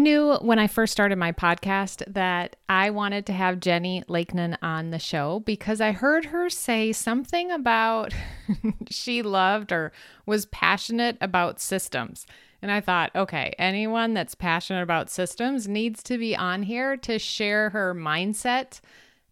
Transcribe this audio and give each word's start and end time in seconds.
knew 0.00 0.34
when 0.40 0.58
I 0.58 0.66
first 0.66 0.92
started 0.92 1.16
my 1.16 1.30
podcast 1.30 2.02
that 2.12 2.56
I 2.68 2.90
wanted 2.90 3.24
to 3.26 3.32
have 3.32 3.60
Jennie 3.60 4.02
Lakenan 4.08 4.56
on 4.60 4.90
the 4.90 4.98
show 4.98 5.40
because 5.40 5.80
I 5.80 5.92
heard 5.92 6.24
her 6.26 6.50
say 6.50 6.92
something 6.92 7.52
about 7.52 8.12
she 8.90 9.22
loved 9.22 9.70
or 9.70 9.92
was 10.26 10.46
passionate 10.46 11.16
about 11.20 11.60
systems. 11.60 12.26
And 12.60 12.72
I 12.72 12.80
thought, 12.80 13.14
okay, 13.14 13.54
anyone 13.58 14.12
that's 14.12 14.34
passionate 14.34 14.82
about 14.82 15.08
systems 15.08 15.68
needs 15.68 16.02
to 16.04 16.18
be 16.18 16.34
on 16.34 16.64
here 16.64 16.96
to 16.98 17.18
share 17.18 17.70
her 17.70 17.94
mindset 17.94 18.80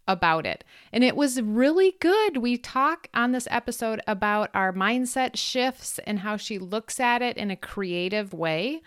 about 0.07 0.46
it. 0.46 0.64
And 0.93 1.05
it 1.05 1.16
was 1.16 1.43
really 1.43 1.95
good. 2.00 2.39
We 2.39 2.57
talk 2.57 3.09
on 3.12 3.32
this 3.32 3.46
episode 3.50 4.00
about 4.07 4.50
our 4.55 4.73
mindset 4.73 5.37
shifts 5.37 5.98
and 6.07 6.21
how 6.21 6.37
she 6.37 6.59
looks 6.59 6.98
at 6.98 7.21
it 7.21 7.37
in 7.37 7.50
a 7.50 7.57
creative 7.57 8.32
way. 8.32 8.80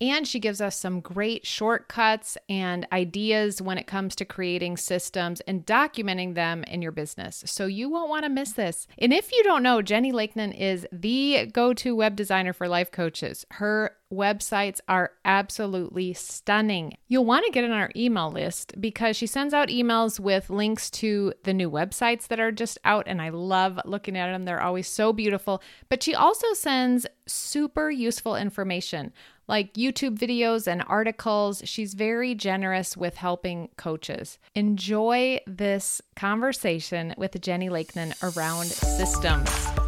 And 0.00 0.28
she 0.28 0.38
gives 0.38 0.60
us 0.60 0.78
some 0.78 1.00
great 1.00 1.44
shortcuts 1.44 2.38
and 2.48 2.86
ideas 2.92 3.60
when 3.60 3.78
it 3.78 3.88
comes 3.88 4.14
to 4.16 4.24
creating 4.24 4.76
systems 4.76 5.40
and 5.42 5.66
documenting 5.66 6.34
them 6.34 6.62
in 6.64 6.82
your 6.82 6.92
business. 6.92 7.42
So 7.46 7.66
you 7.66 7.88
won't 7.90 8.08
want 8.08 8.24
to 8.24 8.28
miss 8.28 8.52
this. 8.52 8.86
And 8.98 9.12
if 9.12 9.32
you 9.32 9.42
don't 9.42 9.62
know, 9.62 9.82
Jennie 9.82 10.12
Lakenan 10.12 10.56
is 10.56 10.86
the 10.92 11.46
go 11.52 11.74
to 11.74 11.96
web 11.96 12.14
designer 12.14 12.52
for 12.52 12.68
life 12.68 12.92
coaches. 12.92 13.44
Her 13.52 13.96
websites 14.12 14.80
are 14.88 15.12
absolutely 15.24 16.14
stunning. 16.14 16.96
You'll 17.08 17.24
want 17.24 17.44
to 17.46 17.52
get 17.52 17.64
on 17.64 17.70
our 17.70 17.90
email 17.94 18.30
list 18.30 18.80
because 18.80 19.16
she 19.16 19.26
sends 19.26 19.52
out 19.52 19.68
emails 19.68 20.18
with 20.18 20.50
links 20.50 20.90
to 20.92 21.32
the 21.44 21.54
new 21.54 21.70
websites 21.70 22.28
that 22.28 22.40
are 22.40 22.52
just 22.52 22.78
out, 22.84 23.04
and 23.06 23.20
I 23.20 23.28
love 23.30 23.78
looking 23.84 24.16
at 24.16 24.32
them. 24.32 24.44
They're 24.44 24.62
always 24.62 24.88
so 24.88 25.12
beautiful. 25.12 25.62
But 25.88 26.02
she 26.02 26.14
also 26.14 26.52
sends 26.54 27.06
super 27.26 27.90
useful 27.90 28.36
information 28.36 29.12
like 29.48 29.74
YouTube 29.74 30.18
videos 30.18 30.66
and 30.66 30.84
articles. 30.86 31.62
She's 31.64 31.94
very 31.94 32.34
generous 32.34 32.96
with 32.96 33.16
helping 33.16 33.70
coaches. 33.76 34.38
Enjoy 34.54 35.40
this 35.46 36.02
conversation 36.16 37.14
with 37.16 37.40
Jennie 37.40 37.70
Lakenan 37.70 38.14
around 38.22 38.66
systems. 38.66 39.87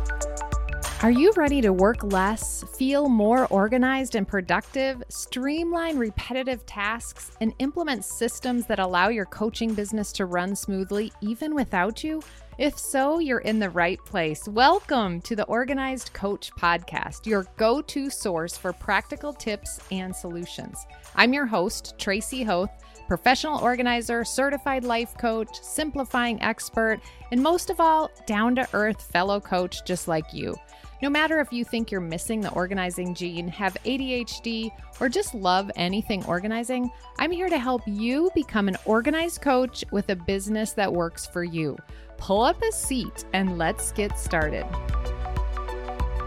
Are 1.02 1.10
you 1.10 1.32
ready 1.34 1.62
to 1.62 1.72
work 1.72 2.02
less, 2.02 2.62
feel 2.76 3.08
more 3.08 3.46
organized 3.46 4.16
and 4.16 4.28
productive, 4.28 5.02
streamline 5.08 5.96
repetitive 5.96 6.66
tasks, 6.66 7.30
and 7.40 7.54
implement 7.58 8.04
systems 8.04 8.66
that 8.66 8.80
allow 8.80 9.08
your 9.08 9.24
coaching 9.24 9.72
business 9.72 10.12
to 10.12 10.26
run 10.26 10.54
smoothly 10.54 11.10
even 11.22 11.54
without 11.54 12.04
you? 12.04 12.20
If 12.58 12.78
so, 12.78 13.18
you're 13.18 13.38
in 13.38 13.58
the 13.58 13.70
right 13.70 13.98
place. 14.04 14.46
Welcome 14.46 15.22
to 15.22 15.34
the 15.34 15.44
Organized 15.44 16.12
Coach 16.12 16.50
Podcast, 16.52 17.24
your 17.24 17.46
go 17.56 17.80
to 17.80 18.10
source 18.10 18.58
for 18.58 18.74
practical 18.74 19.32
tips 19.32 19.80
and 19.90 20.14
solutions. 20.14 20.84
I'm 21.16 21.32
your 21.32 21.46
host, 21.46 21.94
Tracy 21.96 22.42
Hoth, 22.42 22.70
professional 23.08 23.58
organizer, 23.60 24.22
certified 24.22 24.84
life 24.84 25.16
coach, 25.16 25.62
simplifying 25.62 26.42
expert, 26.42 27.00
and 27.32 27.42
most 27.42 27.70
of 27.70 27.80
all, 27.80 28.10
down 28.26 28.54
to 28.56 28.68
earth 28.74 29.00
fellow 29.10 29.40
coach 29.40 29.82
just 29.86 30.06
like 30.06 30.34
you. 30.34 30.54
No 31.02 31.08
matter 31.08 31.40
if 31.40 31.50
you 31.50 31.64
think 31.64 31.90
you're 31.90 32.00
missing 32.00 32.42
the 32.42 32.52
organizing 32.52 33.14
gene, 33.14 33.48
have 33.48 33.74
ADHD, 33.84 34.70
or 35.00 35.08
just 35.08 35.34
love 35.34 35.70
anything 35.76 36.22
organizing, 36.26 36.90
I'm 37.18 37.30
here 37.30 37.48
to 37.48 37.58
help 37.58 37.82
you 37.86 38.30
become 38.34 38.68
an 38.68 38.76
organized 38.84 39.40
coach 39.40 39.82
with 39.92 40.10
a 40.10 40.16
business 40.16 40.72
that 40.72 40.92
works 40.92 41.26
for 41.26 41.42
you 41.42 41.76
pull 42.20 42.42
up 42.42 42.62
a 42.62 42.70
seat 42.70 43.24
and 43.32 43.56
let's 43.56 43.92
get 43.92 44.18
started. 44.18 44.66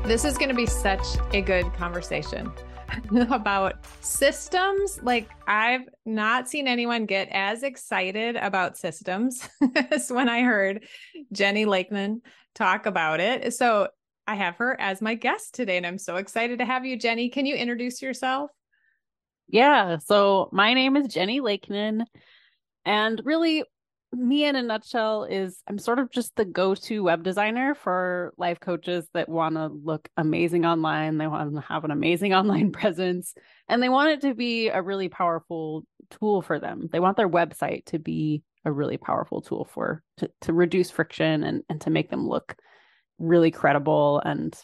This 0.05 0.25
is 0.25 0.39
going 0.39 0.49
to 0.49 0.55
be 0.55 0.65
such 0.65 1.05
a 1.33 1.41
good 1.41 1.71
conversation 1.75 2.51
about 3.29 3.85
systems. 4.01 4.99
Like, 5.03 5.29
I've 5.47 5.87
not 6.03 6.49
seen 6.49 6.67
anyone 6.67 7.05
get 7.05 7.29
as 7.31 7.61
excited 7.61 8.35
about 8.37 8.75
systems 8.75 9.47
as 9.91 10.11
when 10.11 10.27
I 10.29 10.41
heard 10.41 10.83
Jennie 11.31 11.67
Lakenan 11.67 12.21
talk 12.55 12.87
about 12.87 13.19
it. 13.19 13.53
So, 13.53 13.89
I 14.27 14.35
have 14.35 14.55
her 14.57 14.79
as 14.79 15.01
my 15.01 15.15
guest 15.15 15.55
today, 15.55 15.77
and 15.77 15.85
I'm 15.85 15.97
so 15.97 16.15
excited 16.15 16.59
to 16.59 16.65
have 16.65 16.85
you, 16.85 16.97
Jennie. 16.97 17.29
Can 17.29 17.45
you 17.45 17.55
introduce 17.55 18.01
yourself? 18.01 18.51
Yeah. 19.47 19.97
So, 19.97 20.49
my 20.51 20.73
name 20.73 20.95
is 20.95 21.13
Jennie 21.13 21.41
Lakenan. 21.41 22.05
And 22.85 23.21
really, 23.25 23.63
me 24.13 24.45
in 24.45 24.55
a 24.55 24.61
nutshell 24.61 25.23
is 25.23 25.61
I'm 25.67 25.77
sort 25.77 25.99
of 25.99 26.11
just 26.11 26.35
the 26.35 26.45
go-to 26.45 27.03
web 27.03 27.23
designer 27.23 27.75
for 27.75 28.33
life 28.37 28.59
coaches 28.59 29.07
that 29.13 29.29
want 29.29 29.55
to 29.55 29.67
look 29.67 30.07
amazing 30.17 30.65
online. 30.65 31.17
They 31.17 31.27
want 31.27 31.53
to 31.55 31.61
have 31.61 31.83
an 31.83 31.91
amazing 31.91 32.33
online 32.33 32.71
presence 32.71 33.33
and 33.67 33.81
they 33.81 33.89
want 33.89 34.11
it 34.11 34.21
to 34.21 34.33
be 34.33 34.69
a 34.69 34.81
really 34.81 35.09
powerful 35.09 35.85
tool 36.11 36.41
for 36.41 36.59
them. 36.59 36.89
They 36.91 36.99
want 36.99 37.17
their 37.17 37.29
website 37.29 37.85
to 37.85 37.99
be 37.99 38.43
a 38.65 38.71
really 38.71 38.97
powerful 38.97 39.41
tool 39.41 39.65
for 39.65 40.01
to, 40.17 40.29
to 40.41 40.53
reduce 40.53 40.89
friction 40.89 41.43
and 41.43 41.63
and 41.67 41.81
to 41.81 41.89
make 41.89 42.09
them 42.09 42.27
look 42.27 42.55
really 43.19 43.51
credible 43.51 44.21
and 44.25 44.55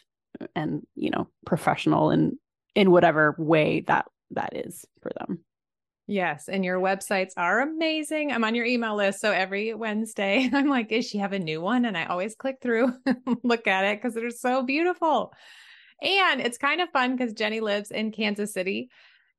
and 0.55 0.85
you 0.95 1.09
know 1.09 1.27
professional 1.45 2.11
in 2.11 2.37
in 2.75 2.91
whatever 2.91 3.35
way 3.37 3.81
that 3.81 4.05
that 4.31 4.55
is 4.55 4.85
for 5.01 5.11
them. 5.19 5.39
Yes. 6.09 6.49
And 6.49 6.65
your 6.65 6.79
websites 6.79 7.33
are 7.37 7.61
amazing. 7.61 8.31
I'm 8.31 8.43
on 8.43 8.55
your 8.55 8.65
email 8.65 8.95
list. 8.95 9.21
So 9.21 9.31
every 9.31 9.75
Wednesday, 9.75 10.49
I'm 10.53 10.67
like, 10.67 10.91
is 10.91 11.07
she 11.07 11.19
have 11.19 11.33
a 11.33 11.39
new 11.39 11.61
one? 11.61 11.85
And 11.85 11.95
I 11.95 12.05
always 12.05 12.33
click 12.33 12.57
through, 12.61 12.93
look 13.43 13.67
at 13.67 13.85
it 13.85 14.01
because 14.01 14.15
they're 14.15 14.31
so 14.31 14.63
beautiful. 14.63 15.31
And 16.01 16.41
it's 16.41 16.57
kind 16.57 16.81
of 16.81 16.89
fun 16.89 17.15
because 17.15 17.33
Jennie 17.33 17.59
lives 17.59 17.91
in 17.91 18.11
Kansas 18.11 18.53
City 18.53 18.89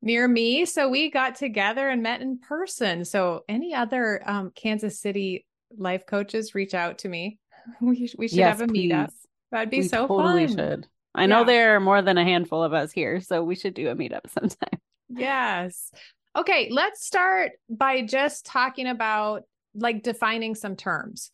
near 0.00 0.28
me. 0.28 0.64
So 0.64 0.88
we 0.88 1.10
got 1.10 1.34
together 1.34 1.88
and 1.88 2.04
met 2.04 2.20
in 2.20 2.38
person. 2.38 3.04
So 3.04 3.42
any 3.48 3.74
other 3.74 4.22
um, 4.24 4.52
Kansas 4.54 5.00
City 5.00 5.46
life 5.76 6.06
coaches 6.06 6.54
reach 6.54 6.74
out 6.74 6.98
to 6.98 7.08
me. 7.08 7.40
We, 7.80 8.10
we 8.18 8.28
should 8.28 8.38
yes, 8.38 8.58
have 8.58 8.68
a 8.68 8.72
please. 8.72 8.92
meetup. 8.92 9.10
That'd 9.50 9.70
be 9.70 9.78
we 9.78 9.88
so 9.88 10.06
totally 10.06 10.46
fun. 10.46 10.56
Should. 10.56 10.86
I 11.14 11.26
know 11.26 11.40
yeah. 11.40 11.44
there 11.44 11.76
are 11.76 11.80
more 11.80 12.02
than 12.02 12.18
a 12.18 12.24
handful 12.24 12.62
of 12.62 12.72
us 12.72 12.92
here, 12.92 13.20
so 13.20 13.42
we 13.42 13.56
should 13.56 13.74
do 13.74 13.88
a 13.88 13.96
meetup 13.96 14.28
sometime. 14.30 14.80
Yes. 15.08 15.90
Okay, 16.36 16.68
let's 16.70 17.04
start 17.04 17.52
by 17.68 18.02
just 18.02 18.46
talking 18.46 18.86
about 18.86 19.42
like 19.74 20.02
defining 20.02 20.54
some 20.54 20.76
terms. 20.76 21.30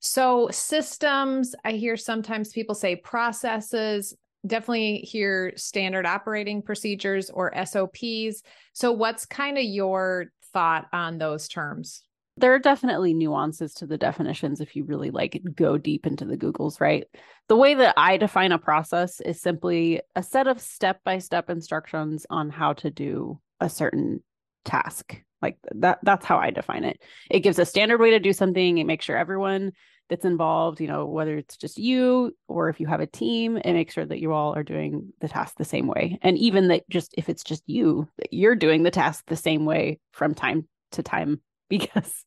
So, 0.00 0.48
systems, 0.50 1.54
I 1.64 1.72
hear 1.72 1.96
sometimes 1.96 2.52
people 2.52 2.74
say 2.74 2.96
processes, 2.96 4.16
definitely 4.46 4.98
hear 4.98 5.52
standard 5.56 6.06
operating 6.06 6.62
procedures 6.62 7.30
or 7.30 7.52
SOPs. 7.66 8.42
So, 8.72 8.92
what's 8.92 9.26
kind 9.26 9.58
of 9.58 9.64
your 9.64 10.26
thought 10.52 10.86
on 10.92 11.18
those 11.18 11.48
terms? 11.48 12.02
There 12.40 12.54
are 12.54 12.58
definitely 12.58 13.14
nuances 13.14 13.74
to 13.74 13.86
the 13.86 13.98
definitions 13.98 14.60
if 14.60 14.76
you 14.76 14.84
really 14.84 15.10
like 15.10 15.40
go 15.54 15.78
deep 15.78 16.06
into 16.06 16.24
the 16.24 16.36
Googles, 16.36 16.80
right? 16.80 17.04
The 17.48 17.56
way 17.56 17.74
that 17.74 17.94
I 17.96 18.16
define 18.16 18.52
a 18.52 18.58
process 18.58 19.20
is 19.20 19.40
simply 19.40 20.00
a 20.14 20.22
set 20.22 20.46
of 20.46 20.60
step 20.60 21.00
by 21.04 21.18
step 21.18 21.50
instructions 21.50 22.26
on 22.30 22.50
how 22.50 22.74
to 22.74 22.90
do 22.90 23.40
a 23.60 23.68
certain 23.68 24.22
task. 24.64 25.20
Like 25.40 25.56
that 25.76 26.00
that's 26.02 26.26
how 26.26 26.38
i 26.38 26.50
define 26.50 26.84
it. 26.84 27.00
It 27.30 27.40
gives 27.40 27.58
a 27.58 27.64
standard 27.64 28.00
way 28.00 28.10
to 28.10 28.18
do 28.18 28.32
something. 28.32 28.78
It 28.78 28.84
makes 28.84 29.04
sure 29.04 29.16
everyone 29.16 29.72
that's 30.08 30.24
involved 30.24 30.80
you 30.80 30.88
know 30.88 31.04
whether 31.04 31.36
it's 31.36 31.58
just 31.58 31.78
you 31.78 32.34
or 32.48 32.70
if 32.70 32.80
you 32.80 32.86
have 32.86 33.00
a 33.00 33.06
team 33.06 33.58
it 33.58 33.74
makes 33.74 33.92
sure 33.92 34.06
that 34.06 34.20
you 34.20 34.32
all 34.32 34.56
are 34.56 34.62
doing 34.62 35.12
the 35.20 35.28
task 35.28 35.54
the 35.58 35.64
same 35.64 35.86
way. 35.86 36.18
And 36.22 36.38
even 36.38 36.68
that 36.68 36.88
just 36.88 37.14
if 37.16 37.28
it's 37.28 37.44
just 37.44 37.62
you 37.66 38.08
that 38.18 38.32
you're 38.32 38.56
doing 38.56 38.82
the 38.82 38.90
task 38.90 39.24
the 39.26 39.36
same 39.36 39.64
way 39.64 40.00
from 40.12 40.34
time 40.34 40.66
to 40.92 41.02
time 41.02 41.40
because 41.78 42.24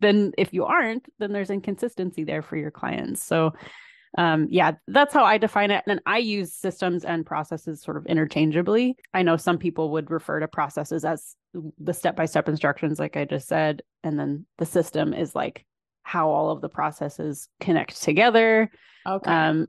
then 0.00 0.32
if 0.36 0.52
you 0.52 0.64
aren't 0.64 1.06
then 1.18 1.32
there's 1.32 1.50
inconsistency 1.50 2.24
there 2.24 2.42
for 2.42 2.56
your 2.56 2.70
clients 2.70 3.22
so 3.22 3.52
um, 4.18 4.48
yeah, 4.50 4.72
that's 4.88 5.12
how 5.12 5.24
I 5.24 5.38
define 5.38 5.70
it. 5.70 5.84
And 5.86 6.00
I 6.06 6.18
use 6.18 6.54
systems 6.54 7.04
and 7.04 7.26
processes 7.26 7.82
sort 7.82 7.98
of 7.98 8.06
interchangeably. 8.06 8.96
I 9.12 9.22
know 9.22 9.36
some 9.36 9.58
people 9.58 9.90
would 9.92 10.10
refer 10.10 10.40
to 10.40 10.48
processes 10.48 11.04
as 11.04 11.36
the 11.78 11.92
step 11.92 12.16
by 12.16 12.24
step 12.24 12.48
instructions, 12.48 12.98
like 12.98 13.16
I 13.16 13.26
just 13.26 13.46
said. 13.46 13.82
And 14.02 14.18
then 14.18 14.46
the 14.58 14.66
system 14.66 15.12
is 15.12 15.34
like 15.34 15.66
how 16.02 16.30
all 16.30 16.50
of 16.50 16.60
the 16.60 16.68
processes 16.68 17.48
connect 17.60 18.02
together. 18.02 18.70
Okay. 19.06 19.30
Um, 19.30 19.66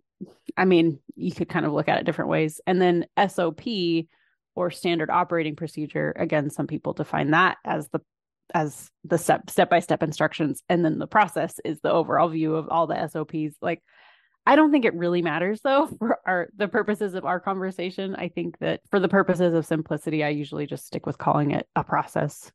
I 0.55 0.65
mean, 0.65 0.99
you 1.15 1.31
could 1.31 1.49
kind 1.49 1.65
of 1.65 1.73
look 1.73 1.89
at 1.89 1.99
it 1.99 2.05
different 2.05 2.31
ways. 2.31 2.61
And 2.65 2.81
then 2.81 3.05
SOP 3.27 3.61
or 4.55 4.71
standard 4.71 5.09
operating 5.09 5.55
procedure, 5.55 6.15
again, 6.17 6.49
some 6.49 6.67
people 6.67 6.93
define 6.93 7.31
that 7.31 7.57
as 7.65 7.89
the 7.89 7.99
as 8.53 8.89
the 9.03 9.17
step 9.17 9.49
step 9.49 9.69
by 9.69 9.79
step 9.79 10.01
instructions 10.01 10.63
and 10.69 10.83
then 10.83 10.99
the 10.99 11.07
process 11.07 11.59
is 11.65 11.79
the 11.81 11.91
overall 11.91 12.29
view 12.29 12.55
of 12.55 12.69
all 12.69 12.87
the 12.87 13.07
SOPs 13.07 13.55
like 13.61 13.83
I 14.47 14.55
don't 14.55 14.71
think 14.71 14.85
it 14.85 14.95
really 14.95 15.21
matters 15.21 15.59
though 15.61 15.87
for 15.99 16.19
our 16.25 16.47
the 16.55 16.69
purposes 16.69 17.13
of 17.13 17.25
our 17.25 17.39
conversation. 17.39 18.15
I 18.15 18.29
think 18.29 18.57
that 18.59 18.79
for 18.89 18.99
the 18.99 19.09
purposes 19.09 19.53
of 19.53 19.65
simplicity, 19.65 20.23
I 20.23 20.29
usually 20.29 20.65
just 20.65 20.87
stick 20.87 21.05
with 21.05 21.17
calling 21.17 21.51
it 21.51 21.67
a 21.75 21.83
process 21.83 22.49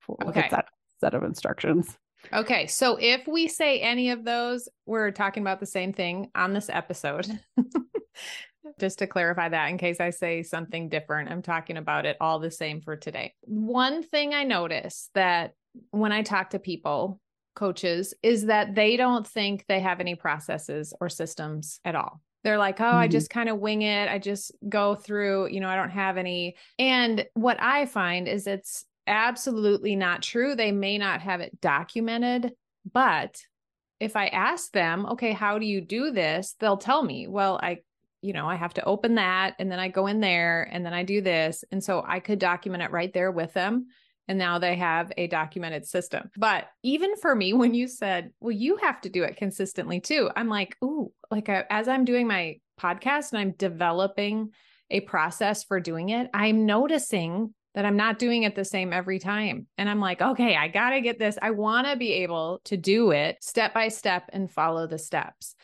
for 0.00 0.18
okay. 0.26 0.48
that 0.50 0.66
set 1.00 1.14
of 1.14 1.22
instructions. 1.22 1.96
Okay. 2.32 2.66
So 2.66 2.98
if 3.00 3.28
we 3.28 3.46
say 3.46 3.80
any 3.80 4.10
of 4.10 4.24
those, 4.24 4.68
we're 4.86 5.12
talking 5.12 5.42
about 5.42 5.60
the 5.60 5.66
same 5.66 5.92
thing 5.92 6.30
on 6.34 6.52
this 6.52 6.68
episode. 6.68 7.28
Just 8.78 8.98
to 9.00 9.06
clarify 9.06 9.48
that, 9.48 9.70
in 9.70 9.78
case 9.78 10.00
I 10.00 10.10
say 10.10 10.42
something 10.42 10.88
different, 10.88 11.30
I'm 11.30 11.42
talking 11.42 11.76
about 11.76 12.06
it 12.06 12.16
all 12.20 12.38
the 12.38 12.50
same 12.50 12.80
for 12.80 12.96
today. 12.96 13.34
One 13.42 14.02
thing 14.02 14.34
I 14.34 14.44
notice 14.44 15.10
that 15.14 15.52
when 15.90 16.12
I 16.12 16.22
talk 16.22 16.50
to 16.50 16.58
people, 16.58 17.20
coaches, 17.54 18.14
is 18.22 18.46
that 18.46 18.74
they 18.74 18.96
don't 18.96 19.26
think 19.26 19.64
they 19.66 19.80
have 19.80 20.00
any 20.00 20.14
processes 20.14 20.92
or 21.00 21.08
systems 21.08 21.80
at 21.84 21.94
all. 21.94 22.20
They're 22.44 22.58
like, 22.58 22.80
oh, 22.80 22.84
mm-hmm. 22.84 22.96
I 22.96 23.08
just 23.08 23.30
kind 23.30 23.48
of 23.48 23.58
wing 23.58 23.82
it. 23.82 24.08
I 24.08 24.18
just 24.18 24.52
go 24.68 24.94
through, 24.94 25.48
you 25.48 25.60
know, 25.60 25.68
I 25.68 25.76
don't 25.76 25.90
have 25.90 26.16
any. 26.16 26.56
And 26.78 27.26
what 27.34 27.60
I 27.60 27.86
find 27.86 28.28
is 28.28 28.46
it's 28.46 28.84
absolutely 29.06 29.96
not 29.96 30.22
true. 30.22 30.54
They 30.54 30.70
may 30.70 30.98
not 30.98 31.22
have 31.22 31.40
it 31.40 31.60
documented, 31.60 32.52
but 32.92 33.40
if 33.98 34.14
I 34.14 34.26
ask 34.26 34.70
them, 34.72 35.06
okay, 35.06 35.32
how 35.32 35.58
do 35.58 35.66
you 35.66 35.80
do 35.80 36.10
this? 36.10 36.54
They'll 36.60 36.76
tell 36.76 37.02
me, 37.02 37.26
well, 37.26 37.58
I, 37.62 37.78
you 38.22 38.32
know, 38.32 38.46
I 38.46 38.56
have 38.56 38.74
to 38.74 38.84
open 38.84 39.16
that 39.16 39.54
and 39.58 39.70
then 39.70 39.78
I 39.78 39.88
go 39.88 40.06
in 40.06 40.20
there 40.20 40.68
and 40.70 40.84
then 40.84 40.92
I 40.92 41.02
do 41.02 41.20
this. 41.20 41.64
And 41.70 41.82
so 41.82 42.04
I 42.06 42.20
could 42.20 42.38
document 42.38 42.82
it 42.82 42.90
right 42.90 43.12
there 43.12 43.30
with 43.30 43.52
them. 43.52 43.86
And 44.28 44.38
now 44.38 44.58
they 44.58 44.74
have 44.74 45.12
a 45.16 45.28
documented 45.28 45.86
system. 45.86 46.30
But 46.36 46.66
even 46.82 47.16
for 47.16 47.34
me, 47.34 47.52
when 47.54 47.74
you 47.74 47.88
said, 47.88 48.32
well, 48.40 48.52
you 48.52 48.76
have 48.76 49.00
to 49.02 49.08
do 49.08 49.22
it 49.22 49.36
consistently 49.36 50.00
too, 50.00 50.30
I'm 50.34 50.48
like, 50.48 50.76
ooh, 50.82 51.12
like 51.30 51.48
I, 51.48 51.64
as 51.70 51.88
I'm 51.88 52.04
doing 52.04 52.26
my 52.26 52.58
podcast 52.80 53.32
and 53.32 53.40
I'm 53.40 53.52
developing 53.52 54.50
a 54.90 55.00
process 55.00 55.64
for 55.64 55.80
doing 55.80 56.10
it, 56.10 56.28
I'm 56.32 56.66
noticing 56.66 57.54
that 57.74 57.84
I'm 57.84 57.96
not 57.96 58.18
doing 58.18 58.44
it 58.44 58.56
the 58.56 58.64
same 58.64 58.92
every 58.92 59.18
time. 59.18 59.66
And 59.76 59.88
I'm 59.88 60.00
like, 60.00 60.22
okay, 60.22 60.56
I 60.56 60.68
got 60.68 60.90
to 60.90 61.02
get 61.02 61.18
this. 61.18 61.36
I 61.40 61.50
want 61.50 61.86
to 61.86 61.96
be 61.96 62.12
able 62.14 62.60
to 62.64 62.76
do 62.76 63.10
it 63.10 63.36
step 63.42 63.74
by 63.74 63.88
step 63.88 64.30
and 64.32 64.50
follow 64.50 64.86
the 64.86 64.98
steps. 64.98 65.54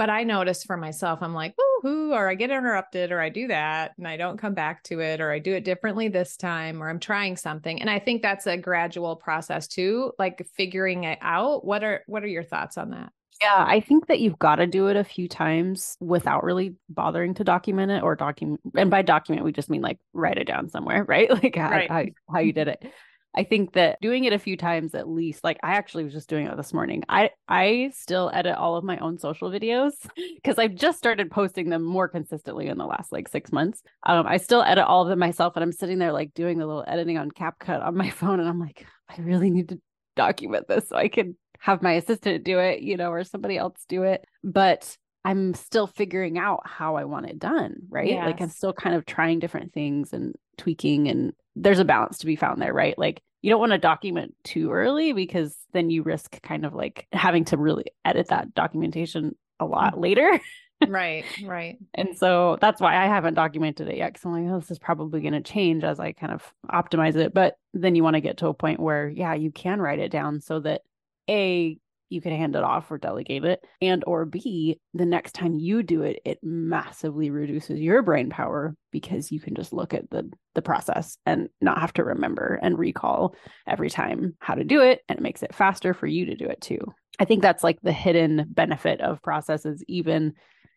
But 0.00 0.08
I 0.08 0.24
notice 0.24 0.64
for 0.64 0.78
myself, 0.78 1.18
I'm 1.20 1.34
like, 1.34 1.54
woohoo, 1.84 2.14
or 2.14 2.26
I 2.26 2.34
get 2.34 2.50
interrupted, 2.50 3.12
or 3.12 3.20
I 3.20 3.28
do 3.28 3.48
that 3.48 3.92
and 3.98 4.08
I 4.08 4.16
don't 4.16 4.38
come 4.38 4.54
back 4.54 4.82
to 4.84 5.00
it, 5.00 5.20
or 5.20 5.30
I 5.30 5.40
do 5.40 5.52
it 5.52 5.62
differently 5.62 6.08
this 6.08 6.38
time, 6.38 6.82
or 6.82 6.88
I'm 6.88 7.00
trying 7.00 7.36
something. 7.36 7.78
And 7.82 7.90
I 7.90 7.98
think 7.98 8.22
that's 8.22 8.46
a 8.46 8.56
gradual 8.56 9.14
process 9.14 9.68
too, 9.68 10.12
like 10.18 10.48
figuring 10.56 11.04
it 11.04 11.18
out. 11.20 11.66
What 11.66 11.84
are 11.84 12.02
what 12.06 12.24
are 12.24 12.28
your 12.28 12.44
thoughts 12.44 12.78
on 12.78 12.92
that? 12.92 13.12
Yeah, 13.42 13.62
I 13.68 13.80
think 13.80 14.06
that 14.06 14.20
you've 14.20 14.38
got 14.38 14.56
to 14.56 14.66
do 14.66 14.86
it 14.86 14.96
a 14.96 15.04
few 15.04 15.28
times 15.28 15.98
without 16.00 16.44
really 16.44 16.76
bothering 16.88 17.34
to 17.34 17.44
document 17.44 17.92
it 17.92 18.02
or 18.02 18.16
document. 18.16 18.62
And 18.74 18.90
by 18.90 19.02
document, 19.02 19.44
we 19.44 19.52
just 19.52 19.68
mean 19.68 19.82
like 19.82 19.98
write 20.14 20.38
it 20.38 20.46
down 20.46 20.70
somewhere, 20.70 21.04
right? 21.08 21.28
Like 21.28 21.56
how, 21.56 21.70
right. 21.70 21.90
how, 21.90 22.04
how 22.32 22.38
you 22.40 22.54
did 22.54 22.68
it. 22.68 22.90
I 23.34 23.44
think 23.44 23.74
that 23.74 23.98
doing 24.00 24.24
it 24.24 24.32
a 24.32 24.38
few 24.38 24.56
times 24.56 24.94
at 24.94 25.08
least, 25.08 25.44
like 25.44 25.58
I 25.62 25.72
actually 25.72 26.04
was 26.04 26.12
just 26.12 26.28
doing 26.28 26.46
it 26.46 26.56
this 26.56 26.72
morning. 26.72 27.04
I 27.08 27.30
I 27.48 27.92
still 27.94 28.30
edit 28.34 28.56
all 28.56 28.76
of 28.76 28.84
my 28.84 28.98
own 28.98 29.18
social 29.18 29.50
videos 29.50 29.92
because 30.34 30.58
I've 30.58 30.74
just 30.74 30.98
started 30.98 31.30
posting 31.30 31.70
them 31.70 31.82
more 31.82 32.08
consistently 32.08 32.66
in 32.66 32.78
the 32.78 32.86
last 32.86 33.12
like 33.12 33.28
six 33.28 33.52
months. 33.52 33.82
Um, 34.04 34.26
I 34.26 34.38
still 34.38 34.62
edit 34.62 34.84
all 34.84 35.02
of 35.02 35.08
them 35.08 35.18
myself, 35.18 35.54
and 35.56 35.62
I'm 35.62 35.72
sitting 35.72 35.98
there 35.98 36.12
like 36.12 36.34
doing 36.34 36.58
the 36.58 36.66
little 36.66 36.84
editing 36.86 37.18
on 37.18 37.30
CapCut 37.30 37.84
on 37.84 37.96
my 37.96 38.10
phone, 38.20 38.40
and 38.40 38.48
I'm 38.48 38.60
like, 38.60 38.84
I 39.08 39.20
really 39.20 39.50
need 39.50 39.68
to 39.68 39.80
document 40.16 40.66
this 40.68 40.88
so 40.88 40.96
I 40.96 41.08
can 41.08 41.36
have 41.60 41.82
my 41.82 41.92
assistant 41.92 42.44
do 42.44 42.58
it, 42.58 42.80
you 42.80 42.96
know, 42.96 43.10
or 43.10 43.22
somebody 43.22 43.56
else 43.56 43.84
do 43.88 44.02
it. 44.02 44.24
But 44.42 44.96
I'm 45.24 45.54
still 45.54 45.86
figuring 45.86 46.38
out 46.38 46.62
how 46.64 46.96
I 46.96 47.04
want 47.04 47.26
it 47.26 47.38
done, 47.38 47.76
right? 47.88 48.08
Yes. 48.08 48.26
Like 48.26 48.40
I'm 48.40 48.48
still 48.48 48.72
kind 48.72 48.96
of 48.96 49.04
trying 49.04 49.38
different 49.38 49.72
things 49.72 50.12
and 50.12 50.34
tweaking 50.56 51.08
and 51.08 51.32
there's 51.56 51.78
a 51.78 51.84
balance 51.84 52.18
to 52.18 52.26
be 52.26 52.36
found 52.36 52.60
there, 52.62 52.72
right? 52.72 52.98
Like 52.98 53.22
you 53.42 53.50
don't 53.50 53.60
want 53.60 53.72
to 53.72 53.78
document 53.78 54.34
too 54.44 54.70
early 54.70 55.12
because 55.12 55.56
then 55.72 55.90
you 55.90 56.02
risk 56.02 56.40
kind 56.42 56.64
of 56.64 56.74
like 56.74 57.06
having 57.12 57.44
to 57.46 57.56
really 57.56 57.84
edit 58.04 58.28
that 58.28 58.54
documentation 58.54 59.34
a 59.58 59.66
lot 59.66 59.94
mm. 59.94 60.00
later. 60.00 60.40
right, 60.88 61.24
right. 61.44 61.78
And 61.94 62.16
so 62.16 62.56
that's 62.60 62.80
why 62.80 62.96
I 62.96 63.06
haven't 63.06 63.34
documented 63.34 63.88
it 63.88 63.96
yet. 63.96 64.14
Cause 64.14 64.24
I'm 64.24 64.32
like, 64.32 64.52
oh, 64.52 64.60
this 64.60 64.70
is 64.70 64.78
probably 64.78 65.20
going 65.20 65.34
to 65.34 65.42
change 65.42 65.84
as 65.84 66.00
I 66.00 66.12
kind 66.12 66.32
of 66.32 66.52
optimize 66.70 67.16
it. 67.16 67.34
But 67.34 67.56
then 67.74 67.94
you 67.94 68.02
want 68.02 68.14
to 68.14 68.20
get 68.20 68.38
to 68.38 68.48
a 68.48 68.54
point 68.54 68.80
where, 68.80 69.08
yeah, 69.08 69.34
you 69.34 69.50
can 69.50 69.80
write 69.80 69.98
it 69.98 70.10
down 70.10 70.40
so 70.40 70.60
that 70.60 70.82
a 71.28 71.78
you 72.10 72.20
can 72.20 72.32
hand 72.32 72.56
it 72.56 72.62
off 72.62 72.90
or 72.90 72.98
delegate 72.98 73.44
it 73.44 73.64
and 73.80 74.04
or 74.06 74.24
b 74.24 74.78
the 74.94 75.06
next 75.06 75.32
time 75.32 75.58
you 75.58 75.82
do 75.82 76.02
it 76.02 76.20
it 76.24 76.38
massively 76.42 77.30
reduces 77.30 77.80
your 77.80 78.02
brain 78.02 78.28
power 78.28 78.74
because 78.90 79.32
you 79.32 79.40
can 79.40 79.54
just 79.54 79.72
look 79.72 79.94
at 79.94 80.10
the 80.10 80.30
the 80.54 80.62
process 80.62 81.16
and 81.26 81.48
not 81.60 81.80
have 81.80 81.92
to 81.92 82.04
remember 82.04 82.58
and 82.62 82.78
recall 82.78 83.34
every 83.66 83.88
time 83.88 84.34
how 84.40 84.54
to 84.54 84.64
do 84.64 84.80
it 84.80 85.00
and 85.08 85.18
it 85.18 85.22
makes 85.22 85.42
it 85.42 85.54
faster 85.54 85.94
for 85.94 86.06
you 86.06 86.26
to 86.26 86.36
do 86.36 86.46
it 86.46 86.60
too. 86.60 86.80
I 87.18 87.24
think 87.24 87.42
that's 87.42 87.62
like 87.62 87.78
the 87.82 87.92
hidden 87.92 88.46
benefit 88.48 89.00
of 89.00 89.22
processes 89.22 89.84
even 89.86 90.34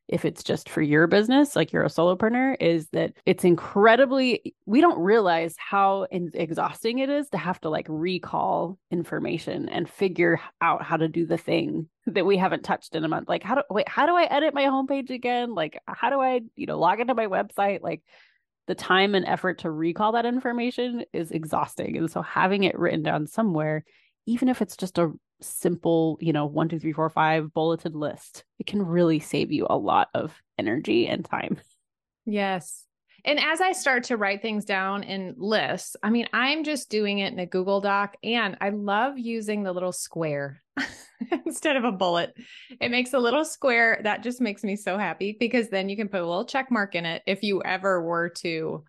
if 0.07 0.25
it's 0.25 0.43
just 0.43 0.69
for 0.69 0.81
your 0.81 1.07
business, 1.07 1.55
like 1.55 1.71
you're 1.71 1.83
a 1.83 1.87
solopreneur, 1.87 2.57
is 2.59 2.89
that 2.89 3.13
it's 3.25 3.45
incredibly, 3.45 4.53
we 4.65 4.81
don't 4.81 4.99
realize 4.99 5.55
how 5.57 6.07
exhausting 6.11 6.99
it 6.99 7.09
is 7.09 7.29
to 7.29 7.37
have 7.37 7.59
to 7.61 7.69
like 7.69 7.85
recall 7.87 8.77
information 8.91 9.69
and 9.69 9.89
figure 9.89 10.39
out 10.61 10.83
how 10.83 10.97
to 10.97 11.07
do 11.07 11.25
the 11.25 11.37
thing 11.37 11.87
that 12.07 12.25
we 12.25 12.37
haven't 12.37 12.63
touched 12.63 12.95
in 12.95 13.05
a 13.05 13.07
month. 13.07 13.29
Like, 13.29 13.43
how 13.43 13.55
do, 13.55 13.61
wait, 13.69 13.87
how 13.87 14.05
do 14.05 14.15
I 14.15 14.23
edit 14.25 14.53
my 14.53 14.63
homepage 14.63 15.09
again? 15.09 15.55
Like, 15.55 15.79
how 15.87 16.09
do 16.09 16.19
I, 16.19 16.41
you 16.55 16.65
know, 16.65 16.77
log 16.77 16.99
into 16.99 17.15
my 17.15 17.27
website? 17.27 17.81
Like, 17.81 18.01
the 18.67 18.75
time 18.75 19.13
and 19.13 19.25
effort 19.25 19.59
to 19.59 19.71
recall 19.71 20.13
that 20.13 20.25
information 20.25 21.03
is 21.11 21.31
exhausting. 21.31 21.97
And 21.97 22.09
so 22.09 22.21
having 22.21 22.63
it 22.63 22.79
written 22.79 23.03
down 23.03 23.27
somewhere, 23.27 23.83
even 24.25 24.47
if 24.47 24.61
it's 24.61 24.77
just 24.77 24.97
a 24.97 25.11
simple, 25.41 26.17
you 26.21 26.33
know, 26.33 26.45
one, 26.45 26.69
two, 26.69 26.79
three, 26.79 26.93
four, 26.93 27.09
five 27.09 27.53
bulleted 27.53 27.95
list, 27.95 28.43
it 28.59 28.65
can 28.65 28.81
really 28.81 29.19
save 29.19 29.51
you 29.51 29.67
a 29.69 29.77
lot 29.77 30.09
of 30.13 30.33
energy 30.57 31.07
and 31.07 31.25
time. 31.25 31.57
Yes. 32.25 32.85
And 33.25 33.39
as 33.39 33.61
I 33.61 33.71
start 33.71 34.05
to 34.05 34.17
write 34.17 34.41
things 34.41 34.65
down 34.65 35.03
in 35.03 35.35
lists, 35.37 35.95
I 36.03 36.09
mean, 36.09 36.27
I'm 36.33 36.63
just 36.63 36.89
doing 36.89 37.19
it 37.19 37.31
in 37.31 37.39
a 37.39 37.45
Google 37.45 37.79
Doc 37.79 38.17
and 38.21 38.57
I 38.59 38.69
love 38.69 39.17
using 39.17 39.63
the 39.63 39.71
little 39.71 39.93
square 39.93 40.61
instead 41.45 41.77
of 41.77 41.85
a 41.85 41.91
bullet. 41.91 42.33
It 42.81 42.91
makes 42.91 43.13
a 43.13 43.19
little 43.19 43.45
square 43.45 44.01
that 44.03 44.23
just 44.23 44.41
makes 44.41 44.63
me 44.63 44.75
so 44.75 44.97
happy 44.97 45.37
because 45.39 45.69
then 45.69 45.87
you 45.87 45.95
can 45.95 46.09
put 46.09 46.21
a 46.21 46.27
little 46.27 46.45
check 46.45 46.69
mark 46.69 46.95
in 46.95 47.05
it 47.05 47.21
if 47.25 47.43
you 47.43 47.61
ever 47.63 48.01
were 48.01 48.29
to 48.39 48.83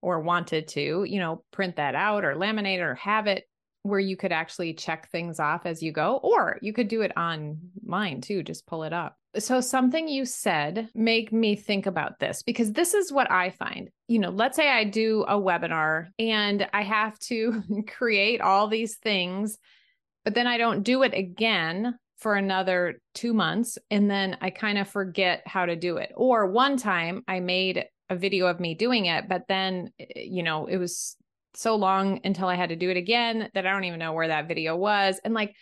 or 0.00 0.20
wanted 0.20 0.68
to, 0.68 1.04
you 1.04 1.18
know, 1.18 1.44
print 1.50 1.76
that 1.76 1.96
out 1.96 2.24
or 2.24 2.34
laminate 2.34 2.80
or 2.80 2.94
have 2.96 3.26
it 3.26 3.44
where 3.82 4.00
you 4.00 4.16
could 4.16 4.32
actually 4.32 4.74
check 4.74 5.10
things 5.10 5.40
off 5.40 5.66
as 5.66 5.82
you 5.82 5.92
go, 5.92 6.20
or 6.22 6.58
you 6.62 6.72
could 6.72 6.88
do 6.88 7.02
it 7.02 7.12
online 7.16 8.20
too, 8.20 8.42
just 8.42 8.66
pull 8.66 8.84
it 8.84 8.92
up. 8.92 9.16
So, 9.38 9.60
something 9.60 10.08
you 10.08 10.24
said 10.24 10.88
make 10.94 11.32
me 11.32 11.56
think 11.56 11.86
about 11.86 12.18
this 12.18 12.42
because 12.42 12.72
this 12.72 12.94
is 12.94 13.12
what 13.12 13.30
I 13.30 13.50
find. 13.50 13.90
You 14.06 14.18
know, 14.18 14.30
let's 14.30 14.56
say 14.56 14.68
I 14.68 14.84
do 14.84 15.24
a 15.26 15.34
webinar 15.34 16.08
and 16.18 16.68
I 16.72 16.82
have 16.82 17.18
to 17.20 17.62
create 17.88 18.40
all 18.40 18.68
these 18.68 18.96
things, 18.96 19.58
but 20.24 20.34
then 20.34 20.46
I 20.46 20.58
don't 20.58 20.82
do 20.82 21.02
it 21.02 21.14
again 21.14 21.98
for 22.18 22.36
another 22.36 23.00
two 23.14 23.34
months. 23.34 23.78
And 23.90 24.08
then 24.08 24.36
I 24.40 24.50
kind 24.50 24.78
of 24.78 24.88
forget 24.88 25.42
how 25.44 25.66
to 25.66 25.74
do 25.74 25.96
it. 25.96 26.12
Or 26.14 26.46
one 26.46 26.76
time 26.76 27.24
I 27.26 27.40
made 27.40 27.84
a 28.08 28.16
video 28.16 28.46
of 28.46 28.60
me 28.60 28.74
doing 28.74 29.06
it, 29.06 29.28
but 29.28 29.48
then, 29.48 29.90
eh, 29.98 30.06
you 30.16 30.42
know, 30.44 30.66
it 30.66 30.76
was 30.76 31.16
so 31.54 31.76
long 31.76 32.20
until 32.24 32.48
I 32.48 32.54
had 32.54 32.70
to 32.70 32.76
do 32.76 32.90
it 32.90 32.96
again 32.96 33.50
that 33.54 33.66
I 33.66 33.70
don't 33.70 33.84
even 33.84 33.98
know 33.98 34.12
where 34.12 34.28
that 34.28 34.48
video 34.48 34.76
was. 34.76 35.20
And 35.24 35.34
like 35.34 35.54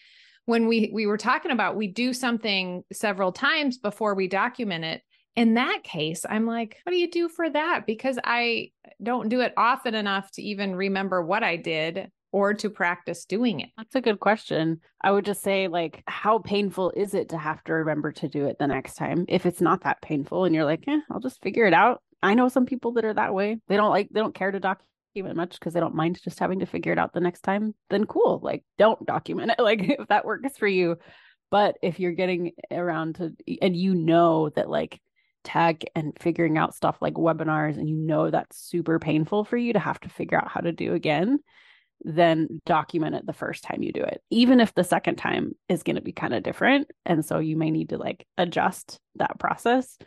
when 0.47 0.67
we 0.67 0.91
we 0.93 1.07
were 1.07 1.19
talking 1.19 1.51
about 1.51 1.77
we 1.77 1.87
do 1.87 2.13
something 2.13 2.83
several 2.93 3.33
times 3.33 3.79
before 3.79 4.15
we 4.15 4.29
document 4.29 4.85
it. 4.85 5.03
In 5.37 5.55
that 5.55 5.85
case, 5.85 6.27
I'm 6.29 6.45
like, 6.45 6.77
what 6.83 6.91
do 6.91 6.99
you 6.99 7.09
do 7.09 7.29
for 7.29 7.49
that? 7.49 7.87
Because 7.87 8.19
I 8.25 8.73
don't 9.01 9.29
do 9.29 9.41
it 9.41 9.55
often 9.57 9.95
enough 9.95 10.31
to 10.33 10.43
even 10.43 10.75
remember 10.75 11.23
what 11.25 11.45
I 11.45 11.57
did 11.57 12.11
or 12.33 12.55
to 12.55 12.71
practice 12.71 13.25
doing 13.25 13.61
it? 13.61 13.71
That's 13.77 13.95
a 13.95 14.01
good 14.01 14.21
question. 14.21 14.81
I 15.01 15.11
would 15.11 15.25
just 15.25 15.43
say, 15.43 15.69
like, 15.69 16.03
how 16.07 16.39
painful 16.39 16.93
is 16.97 17.15
it 17.15 17.31
to 17.31 17.39
have 17.39 17.63
to 17.65 17.73
remember 17.75 18.13
to 18.13 18.29
do 18.29 18.47
it 18.47 18.59
the 18.59 18.67
next 18.67 18.95
time? 18.95 19.25
If 19.29 19.47
it's 19.47 19.61
not 19.61 19.83
that 19.83 20.03
painful 20.03 20.45
and 20.45 20.55
you're 20.55 20.65
like, 20.65 20.85
eh, 20.87 21.01
I'll 21.11 21.21
just 21.21 21.43
figure 21.43 21.67
it 21.67 21.75
out. 21.75 22.03
I 22.23 22.35
know 22.35 22.49
some 22.49 22.67
people 22.67 22.93
that 22.93 23.05
are 23.05 23.15
that 23.15 23.35
way. 23.35 23.59
They 23.69 23.77
don't 23.77 23.91
like, 23.91 24.09
they 24.11 24.21
don't 24.21 24.35
care 24.35 24.51
to 24.51 24.61
document 24.61 24.87
document 25.15 25.37
much 25.37 25.59
because 25.59 25.75
they 25.75 25.81
don't 25.81 25.95
mind 25.95 26.19
just 26.23 26.39
having 26.39 26.61
to 26.61 26.67
figure 26.67 26.93
it 26.93 26.99
out 26.99 27.13
the 27.13 27.21
next 27.21 27.43
time, 27.43 27.75
then 27.91 28.07
cool. 28.07 28.41
Like, 28.43 28.65
don't 28.79 29.05
document 29.07 29.53
it. 29.53 29.63
Like, 29.71 29.81
if 29.83 30.09
that 30.09 30.25
works 30.25 30.57
for 30.57 30.67
you. 30.67 30.97
But 31.51 31.77
if 31.83 32.01
you're 32.01 32.13
getting 32.13 32.53
around 32.71 33.17
to, 33.17 33.33
and 33.61 33.77
you 33.77 33.95
know 33.95 34.51
that 34.51 34.71
like 34.71 35.01
tech 35.45 35.83
and 35.95 36.13
figuring 36.21 36.59
out 36.59 36.75
stuff 36.75 36.97
like 37.01 37.15
webinars, 37.15 37.77
and 37.77 37.89
you 37.89 37.97
know 37.97 38.31
that's 38.31 38.57
super 38.59 38.99
painful 38.99 39.45
for 39.45 39.57
you 39.57 39.73
to 39.73 39.79
have 39.79 40.01
to 40.01 40.09
figure 40.09 40.39
out 40.39 40.51
how 40.51 40.61
to 40.61 40.73
do 40.73 40.95
again, 40.95 41.41
then 42.03 42.61
document 42.67 43.15
it 43.17 43.27
the 43.27 43.33
first 43.33 43.65
time 43.65 43.83
you 43.83 43.93
do 43.93 44.03
it, 44.03 44.23
even 44.31 44.61
if 44.61 44.75
the 44.75 44.85
second 44.85 45.17
time 45.17 45.55
is 45.69 45.83
going 45.83 45.97
to 45.97 46.03
be 46.03 46.13
kind 46.13 46.35
of 46.35 46.43
different. 46.43 46.89
And 47.05 47.25
so 47.25 47.39
you 47.39 47.57
may 47.57 47.71
need 47.71 47.91
to 47.91 47.99
like 47.99 48.27
adjust 48.39 48.99
that 49.17 49.39
process. 49.39 49.99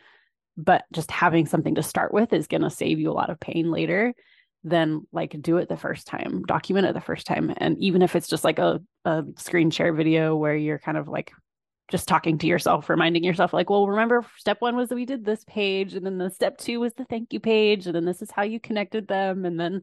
But 0.56 0.84
just 0.92 1.10
having 1.10 1.46
something 1.46 1.74
to 1.76 1.82
start 1.82 2.12
with 2.12 2.32
is 2.32 2.46
going 2.46 2.62
to 2.62 2.70
save 2.70 2.98
you 2.98 3.10
a 3.10 3.12
lot 3.12 3.30
of 3.30 3.40
pain 3.40 3.70
later 3.70 4.14
then 4.64 5.06
like 5.12 5.36
do 5.40 5.58
it 5.58 5.68
the 5.68 5.76
first 5.76 6.06
time, 6.06 6.42
document 6.46 6.86
it 6.86 6.94
the 6.94 7.00
first 7.00 7.26
time. 7.26 7.54
And 7.58 7.78
even 7.78 8.02
if 8.02 8.16
it's 8.16 8.28
just 8.28 8.44
like 8.44 8.58
a, 8.58 8.80
a 9.04 9.24
screen 9.36 9.70
share 9.70 9.92
video 9.92 10.34
where 10.34 10.56
you're 10.56 10.78
kind 10.78 10.96
of 10.96 11.06
like 11.06 11.32
just 11.90 12.08
talking 12.08 12.38
to 12.38 12.46
yourself, 12.46 12.88
reminding 12.88 13.22
yourself, 13.22 13.52
like, 13.52 13.68
well, 13.68 13.86
remember 13.86 14.24
step 14.38 14.56
one 14.60 14.74
was 14.74 14.88
that 14.88 14.94
we 14.94 15.04
did 15.04 15.24
this 15.24 15.44
page, 15.44 15.94
and 15.94 16.04
then 16.04 16.18
the 16.18 16.30
step 16.30 16.56
two 16.58 16.80
was 16.80 16.94
the 16.94 17.04
thank 17.04 17.32
you 17.32 17.40
page, 17.40 17.86
and 17.86 17.94
then 17.94 18.06
this 18.06 18.22
is 18.22 18.30
how 18.30 18.42
you 18.42 18.58
connected 18.58 19.06
them, 19.06 19.44
and 19.44 19.60
then 19.60 19.82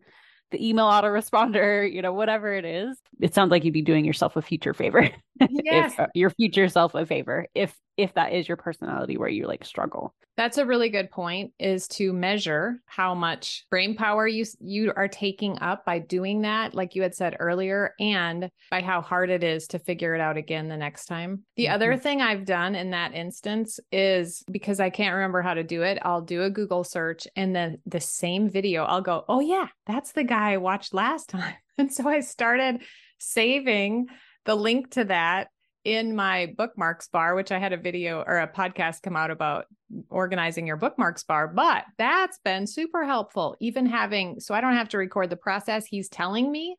the 0.49 0.67
email 0.67 0.85
autoresponder, 0.85 1.91
you 1.91 2.01
know, 2.01 2.11
whatever 2.11 2.53
it 2.53 2.65
is. 2.65 2.99
It 3.21 3.33
sounds 3.33 3.51
like 3.51 3.63
you'd 3.63 3.73
be 3.73 3.81
doing 3.81 4.03
yourself 4.03 4.35
a 4.35 4.41
future 4.41 4.73
favor. 4.73 5.09
Yes. 5.49 5.93
if, 5.93 5.99
uh, 5.99 6.07
your 6.13 6.29
future 6.29 6.69
self 6.69 6.93
a 6.93 7.03
favor 7.03 7.47
if 7.55 7.75
if 8.03 8.13
that 8.15 8.33
is 8.33 8.47
your 8.47 8.57
personality 8.57 9.17
where 9.17 9.29
you 9.29 9.47
like 9.47 9.65
struggle. 9.65 10.13
That's 10.37 10.57
a 10.57 10.65
really 10.65 10.89
good 10.89 11.11
point 11.11 11.51
is 11.59 11.87
to 11.89 12.13
measure 12.13 12.81
how 12.85 13.13
much 13.13 13.65
brain 13.69 13.95
power 13.95 14.27
you 14.27 14.45
you 14.59 14.93
are 14.95 15.07
taking 15.07 15.59
up 15.59 15.85
by 15.85 15.99
doing 15.99 16.41
that 16.41 16.73
like 16.73 16.95
you 16.95 17.01
had 17.01 17.13
said 17.13 17.35
earlier 17.39 17.93
and 17.99 18.49
by 18.69 18.81
how 18.81 19.01
hard 19.01 19.29
it 19.29 19.43
is 19.43 19.67
to 19.67 19.79
figure 19.79 20.15
it 20.15 20.21
out 20.21 20.37
again 20.37 20.69
the 20.69 20.77
next 20.77 21.05
time. 21.05 21.43
The 21.57 21.65
mm-hmm. 21.65 21.73
other 21.75 21.97
thing 21.97 22.21
I've 22.21 22.45
done 22.45 22.75
in 22.75 22.91
that 22.91 23.13
instance 23.13 23.79
is 23.91 24.43
because 24.49 24.79
I 24.79 24.89
can't 24.89 25.15
remember 25.15 25.41
how 25.41 25.53
to 25.53 25.63
do 25.63 25.83
it, 25.83 25.99
I'll 26.01 26.21
do 26.21 26.43
a 26.43 26.49
Google 26.49 26.83
search 26.83 27.27
and 27.35 27.55
then 27.55 27.79
the 27.85 27.99
same 28.01 28.49
video 28.49 28.83
I'll 28.85 29.01
go, 29.01 29.25
"Oh 29.27 29.41
yeah, 29.41 29.67
that's 29.85 30.13
the 30.13 30.23
guy 30.23 30.53
I 30.53 30.57
watched 30.57 30.93
last 30.93 31.29
time." 31.29 31.55
And 31.77 31.91
so 31.91 32.07
I 32.07 32.21
started 32.21 32.83
saving 33.17 34.07
the 34.45 34.55
link 34.55 34.91
to 34.91 35.05
that 35.05 35.49
in 35.83 36.15
my 36.15 36.53
bookmarks 36.57 37.07
bar, 37.07 37.35
which 37.35 37.51
I 37.51 37.59
had 37.59 37.73
a 37.73 37.77
video 37.77 38.23
or 38.25 38.39
a 38.39 38.47
podcast 38.47 39.01
come 39.01 39.15
out 39.15 39.31
about 39.31 39.65
organizing 40.09 40.67
your 40.67 40.77
bookmarks 40.77 41.23
bar, 41.23 41.47
but 41.47 41.85
that's 41.97 42.39
been 42.43 42.67
super 42.67 43.05
helpful. 43.05 43.55
Even 43.59 43.85
having, 43.85 44.39
so 44.39 44.53
I 44.53 44.61
don't 44.61 44.75
have 44.75 44.89
to 44.89 44.97
record 44.97 45.29
the 45.29 45.37
process 45.37 45.85
he's 45.85 46.09
telling 46.09 46.51
me, 46.51 46.75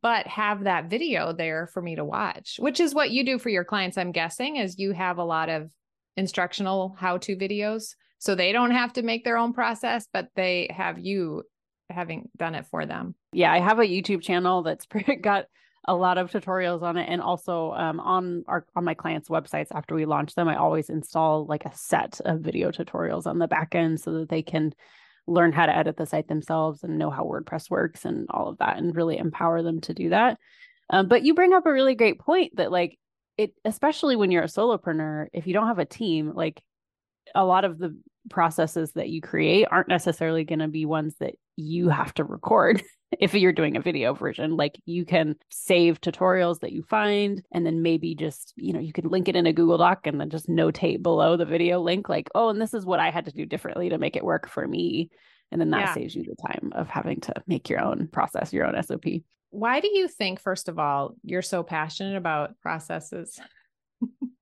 but 0.00 0.26
have 0.28 0.64
that 0.64 0.88
video 0.88 1.32
there 1.32 1.68
for 1.72 1.82
me 1.82 1.96
to 1.96 2.04
watch, 2.04 2.56
which 2.58 2.78
is 2.78 2.94
what 2.94 3.10
you 3.10 3.24
do 3.24 3.38
for 3.38 3.48
your 3.48 3.64
clients, 3.64 3.98
I'm 3.98 4.12
guessing, 4.12 4.56
is 4.56 4.78
you 4.78 4.92
have 4.92 5.18
a 5.18 5.24
lot 5.24 5.48
of 5.48 5.70
instructional 6.16 6.96
how 6.98 7.18
to 7.18 7.36
videos. 7.36 7.94
So 8.18 8.34
they 8.34 8.52
don't 8.52 8.70
have 8.70 8.92
to 8.94 9.02
make 9.02 9.24
their 9.24 9.36
own 9.36 9.52
process, 9.52 10.06
but 10.12 10.28
they 10.36 10.68
have 10.74 10.98
you 10.98 11.42
having 11.90 12.28
done 12.36 12.54
it 12.54 12.66
for 12.66 12.86
them. 12.86 13.14
Yeah, 13.32 13.52
I 13.52 13.60
have 13.60 13.78
a 13.78 13.82
YouTube 13.82 14.22
channel 14.22 14.62
that's 14.62 14.86
got 15.20 15.46
a 15.86 15.94
lot 15.94 16.18
of 16.18 16.30
tutorials 16.30 16.82
on 16.82 16.96
it. 16.96 17.08
And 17.08 17.20
also 17.20 17.72
um, 17.72 18.00
on 18.00 18.44
our 18.46 18.66
on 18.74 18.84
my 18.84 18.94
clients 18.94 19.28
websites 19.28 19.68
after 19.72 19.94
we 19.94 20.04
launch 20.04 20.34
them 20.34 20.48
i 20.48 20.56
always 20.56 20.90
install 20.90 21.46
like 21.46 21.64
a 21.64 21.74
set 21.74 22.20
of 22.24 22.40
video 22.40 22.70
tutorials 22.70 23.26
on 23.26 23.38
the 23.38 23.48
back 23.48 23.74
end 23.74 24.00
so 24.00 24.12
that 24.12 24.28
they 24.28 24.42
can 24.42 24.72
learn 25.26 25.52
how 25.52 25.66
to 25.66 25.76
edit 25.76 25.96
the 25.96 26.06
site 26.06 26.28
themselves 26.28 26.82
and 26.82 26.98
know 26.98 27.10
how 27.10 27.24
wordpress 27.24 27.68
works 27.68 28.04
and 28.04 28.26
all 28.30 28.48
of 28.48 28.58
that 28.58 28.78
and 28.78 28.94
really 28.94 29.18
empower 29.18 29.62
them 29.62 29.80
to 29.80 29.92
do 29.92 30.10
that. 30.10 30.38
Um, 30.90 31.08
but 31.08 31.24
you 31.24 31.34
bring 31.34 31.52
up 31.52 31.66
a 31.66 31.72
really 31.72 31.96
great 31.96 32.20
point 32.20 32.56
that 32.56 32.70
like 32.70 32.98
it 33.36 33.52
especially 33.64 34.16
when 34.16 34.30
you're 34.30 34.44
a 34.44 34.48
solopreneur 34.48 35.26
if 35.32 35.46
you 35.46 35.52
don't 35.52 35.66
have 35.66 35.78
a 35.78 35.84
team 35.84 36.32
like 36.34 36.62
a 37.34 37.44
lot 37.44 37.64
of 37.64 37.78
the 37.78 37.96
processes 38.30 38.92
that 38.92 39.08
you 39.08 39.20
create 39.20 39.66
aren't 39.70 39.88
necessarily 39.88 40.44
going 40.44 40.58
to 40.60 40.68
be 40.68 40.86
ones 40.86 41.14
that 41.20 41.34
you 41.56 41.88
have 41.88 42.14
to 42.14 42.24
record 42.24 42.82
if 43.20 43.34
you're 43.34 43.52
doing 43.52 43.76
a 43.76 43.80
video 43.80 44.14
version 44.14 44.56
like 44.56 44.80
you 44.84 45.04
can 45.04 45.36
save 45.50 46.00
tutorials 46.00 46.60
that 46.60 46.72
you 46.72 46.82
find 46.82 47.42
and 47.52 47.64
then 47.64 47.82
maybe 47.82 48.14
just 48.14 48.52
you 48.56 48.72
know 48.72 48.80
you 48.80 48.92
can 48.92 49.08
link 49.08 49.28
it 49.28 49.36
in 49.36 49.46
a 49.46 49.52
google 49.52 49.78
doc 49.78 50.06
and 50.06 50.20
then 50.20 50.30
just 50.30 50.48
notate 50.48 51.02
below 51.02 51.36
the 51.36 51.44
video 51.44 51.80
link 51.80 52.08
like 52.08 52.28
oh 52.34 52.48
and 52.48 52.60
this 52.60 52.74
is 52.74 52.84
what 52.84 53.00
i 53.00 53.10
had 53.10 53.24
to 53.24 53.32
do 53.32 53.46
differently 53.46 53.88
to 53.88 53.98
make 53.98 54.16
it 54.16 54.24
work 54.24 54.48
for 54.48 54.66
me 54.66 55.10
and 55.52 55.60
then 55.60 55.70
that 55.70 55.86
yeah. 55.86 55.94
saves 55.94 56.14
you 56.14 56.24
the 56.24 56.48
time 56.48 56.72
of 56.74 56.88
having 56.88 57.20
to 57.20 57.32
make 57.46 57.68
your 57.68 57.80
own 57.80 58.08
process 58.08 58.52
your 58.52 58.66
own 58.66 58.80
sop 58.82 59.04
why 59.50 59.80
do 59.80 59.88
you 59.88 60.08
think 60.08 60.40
first 60.40 60.68
of 60.68 60.78
all 60.78 61.14
you're 61.22 61.42
so 61.42 61.62
passionate 61.62 62.16
about 62.16 62.58
processes 62.60 63.38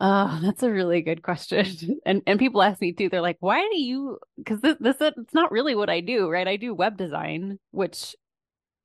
Oh, 0.01 0.41
that's 0.43 0.63
a 0.65 0.71
really 0.71 1.01
good 1.01 1.23
question. 1.23 1.67
And 2.07 2.21
and 2.27 2.39
people 2.39 2.61
ask 2.61 2.81
me 2.81 2.93
too. 2.93 3.09
They're 3.09 3.23
like, 3.23 3.39
"Why 3.41 3.61
do 3.61 3.81
you?" 3.81 4.19
Because 4.37 4.61
this 4.61 4.77
this 4.81 4.97
it's 5.01 5.33
not 5.33 5.53
really 5.53 5.75
what 5.75 5.89
I 5.89 6.01
do, 6.01 6.29
right? 6.29 6.47
I 6.47 6.57
do 6.57 6.75
web 6.75 6.99
design, 6.99 7.59
which 7.71 8.15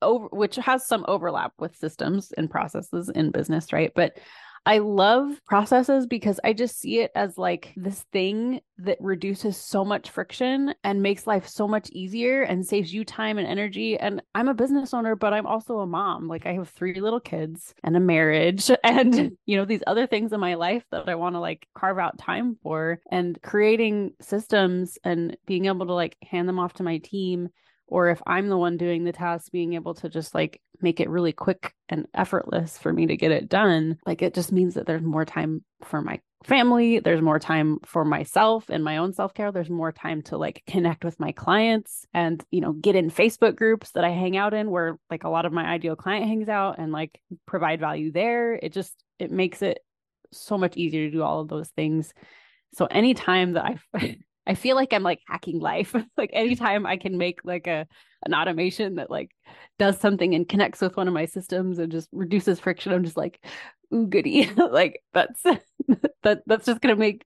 over 0.02 0.28
which 0.28 0.56
has 0.56 0.86
some 0.86 1.04
overlap 1.08 1.52
with 1.58 1.76
systems 1.76 2.32
and 2.32 2.50
processes 2.50 3.08
in 3.08 3.30
business, 3.30 3.72
right? 3.72 3.92
But 3.94 4.18
I 4.66 4.78
love 4.78 5.40
processes 5.46 6.06
because 6.06 6.38
I 6.44 6.52
just 6.52 6.78
see 6.78 7.00
it 7.00 7.10
as 7.14 7.38
like 7.38 7.72
this 7.76 8.04
thing 8.12 8.60
that 8.78 8.98
reduces 9.00 9.56
so 9.56 9.84
much 9.86 10.10
friction 10.10 10.74
and 10.84 11.02
makes 11.02 11.26
life 11.26 11.48
so 11.48 11.66
much 11.66 11.88
easier 11.90 12.42
and 12.42 12.66
saves 12.66 12.92
you 12.92 13.04
time 13.04 13.38
and 13.38 13.48
energy. 13.48 13.98
And 13.98 14.22
I'm 14.34 14.48
a 14.48 14.54
business 14.54 14.92
owner, 14.92 15.16
but 15.16 15.32
I'm 15.32 15.46
also 15.46 15.78
a 15.78 15.86
mom. 15.86 16.28
Like 16.28 16.44
I 16.44 16.52
have 16.52 16.68
three 16.68 17.00
little 17.00 17.20
kids 17.20 17.74
and 17.82 17.96
a 17.96 18.00
marriage 18.00 18.70
and, 18.84 19.32
you 19.46 19.56
know, 19.56 19.64
these 19.64 19.82
other 19.86 20.06
things 20.06 20.32
in 20.32 20.40
my 20.40 20.54
life 20.54 20.84
that 20.90 21.08
I 21.08 21.14
want 21.14 21.36
to 21.36 21.40
like 21.40 21.66
carve 21.74 21.98
out 21.98 22.18
time 22.18 22.58
for 22.62 23.00
and 23.10 23.40
creating 23.42 24.12
systems 24.20 24.98
and 25.04 25.38
being 25.46 25.66
able 25.66 25.86
to 25.86 25.94
like 25.94 26.16
hand 26.22 26.46
them 26.46 26.58
off 26.58 26.74
to 26.74 26.82
my 26.82 26.98
team 26.98 27.48
or 27.90 28.08
if 28.08 28.22
I'm 28.26 28.48
the 28.48 28.56
one 28.56 28.76
doing 28.76 29.04
the 29.04 29.12
task, 29.12 29.50
being 29.50 29.74
able 29.74 29.94
to 29.94 30.08
just 30.08 30.34
like 30.34 30.60
make 30.80 31.00
it 31.00 31.10
really 31.10 31.32
quick 31.32 31.74
and 31.88 32.06
effortless 32.14 32.78
for 32.78 32.92
me 32.92 33.06
to 33.06 33.16
get 33.16 33.32
it 33.32 33.48
done, 33.48 33.98
like 34.06 34.22
it 34.22 34.34
just 34.34 34.52
means 34.52 34.74
that 34.74 34.86
there's 34.86 35.02
more 35.02 35.24
time 35.24 35.64
for 35.82 36.00
my 36.00 36.20
family, 36.44 37.00
there's 37.00 37.20
more 37.20 37.38
time 37.38 37.78
for 37.84 38.04
myself 38.04 38.70
and 38.70 38.82
my 38.82 38.96
own 38.96 39.12
self-care, 39.12 39.52
there's 39.52 39.68
more 39.68 39.92
time 39.92 40.22
to 40.22 40.38
like 40.38 40.62
connect 40.66 41.04
with 41.04 41.20
my 41.20 41.32
clients 41.32 42.06
and, 42.14 42.42
you 42.50 42.60
know, 42.60 42.72
get 42.72 42.96
in 42.96 43.10
Facebook 43.10 43.56
groups 43.56 43.90
that 43.92 44.04
I 44.04 44.10
hang 44.10 44.36
out 44.36 44.54
in 44.54 44.70
where 44.70 44.98
like 45.10 45.24
a 45.24 45.28
lot 45.28 45.44
of 45.44 45.52
my 45.52 45.66
ideal 45.66 45.96
client 45.96 46.26
hangs 46.26 46.48
out 46.48 46.78
and 46.78 46.92
like 46.92 47.20
provide 47.46 47.80
value 47.80 48.12
there. 48.12 48.54
It 48.54 48.72
just 48.72 48.94
it 49.18 49.30
makes 49.30 49.60
it 49.60 49.80
so 50.32 50.56
much 50.56 50.76
easier 50.76 51.06
to 51.06 51.16
do 51.16 51.22
all 51.22 51.40
of 51.40 51.48
those 51.48 51.68
things. 51.70 52.14
So 52.74 52.86
anytime 52.86 53.52
that 53.54 53.78
I 53.94 54.18
I 54.50 54.54
feel 54.54 54.74
like 54.74 54.92
I'm 54.92 55.04
like 55.04 55.20
hacking 55.28 55.60
life. 55.60 55.94
like 56.16 56.30
anytime 56.32 56.84
I 56.84 56.96
can 56.96 57.16
make 57.16 57.38
like 57.44 57.68
a 57.68 57.86
an 58.26 58.34
automation 58.34 58.96
that 58.96 59.08
like 59.08 59.30
does 59.78 59.98
something 60.00 60.34
and 60.34 60.48
connects 60.48 60.80
with 60.80 60.96
one 60.96 61.06
of 61.06 61.14
my 61.14 61.24
systems 61.24 61.78
and 61.78 61.92
just 61.92 62.08
reduces 62.10 62.58
friction, 62.58 62.92
I'm 62.92 63.04
just 63.04 63.16
like, 63.16 63.40
ooh 63.94 64.08
goody. 64.08 64.50
like 64.56 65.04
that's 65.14 65.40
that 66.24 66.42
that's 66.46 66.66
just 66.66 66.80
gonna 66.80 66.96
make 66.96 67.24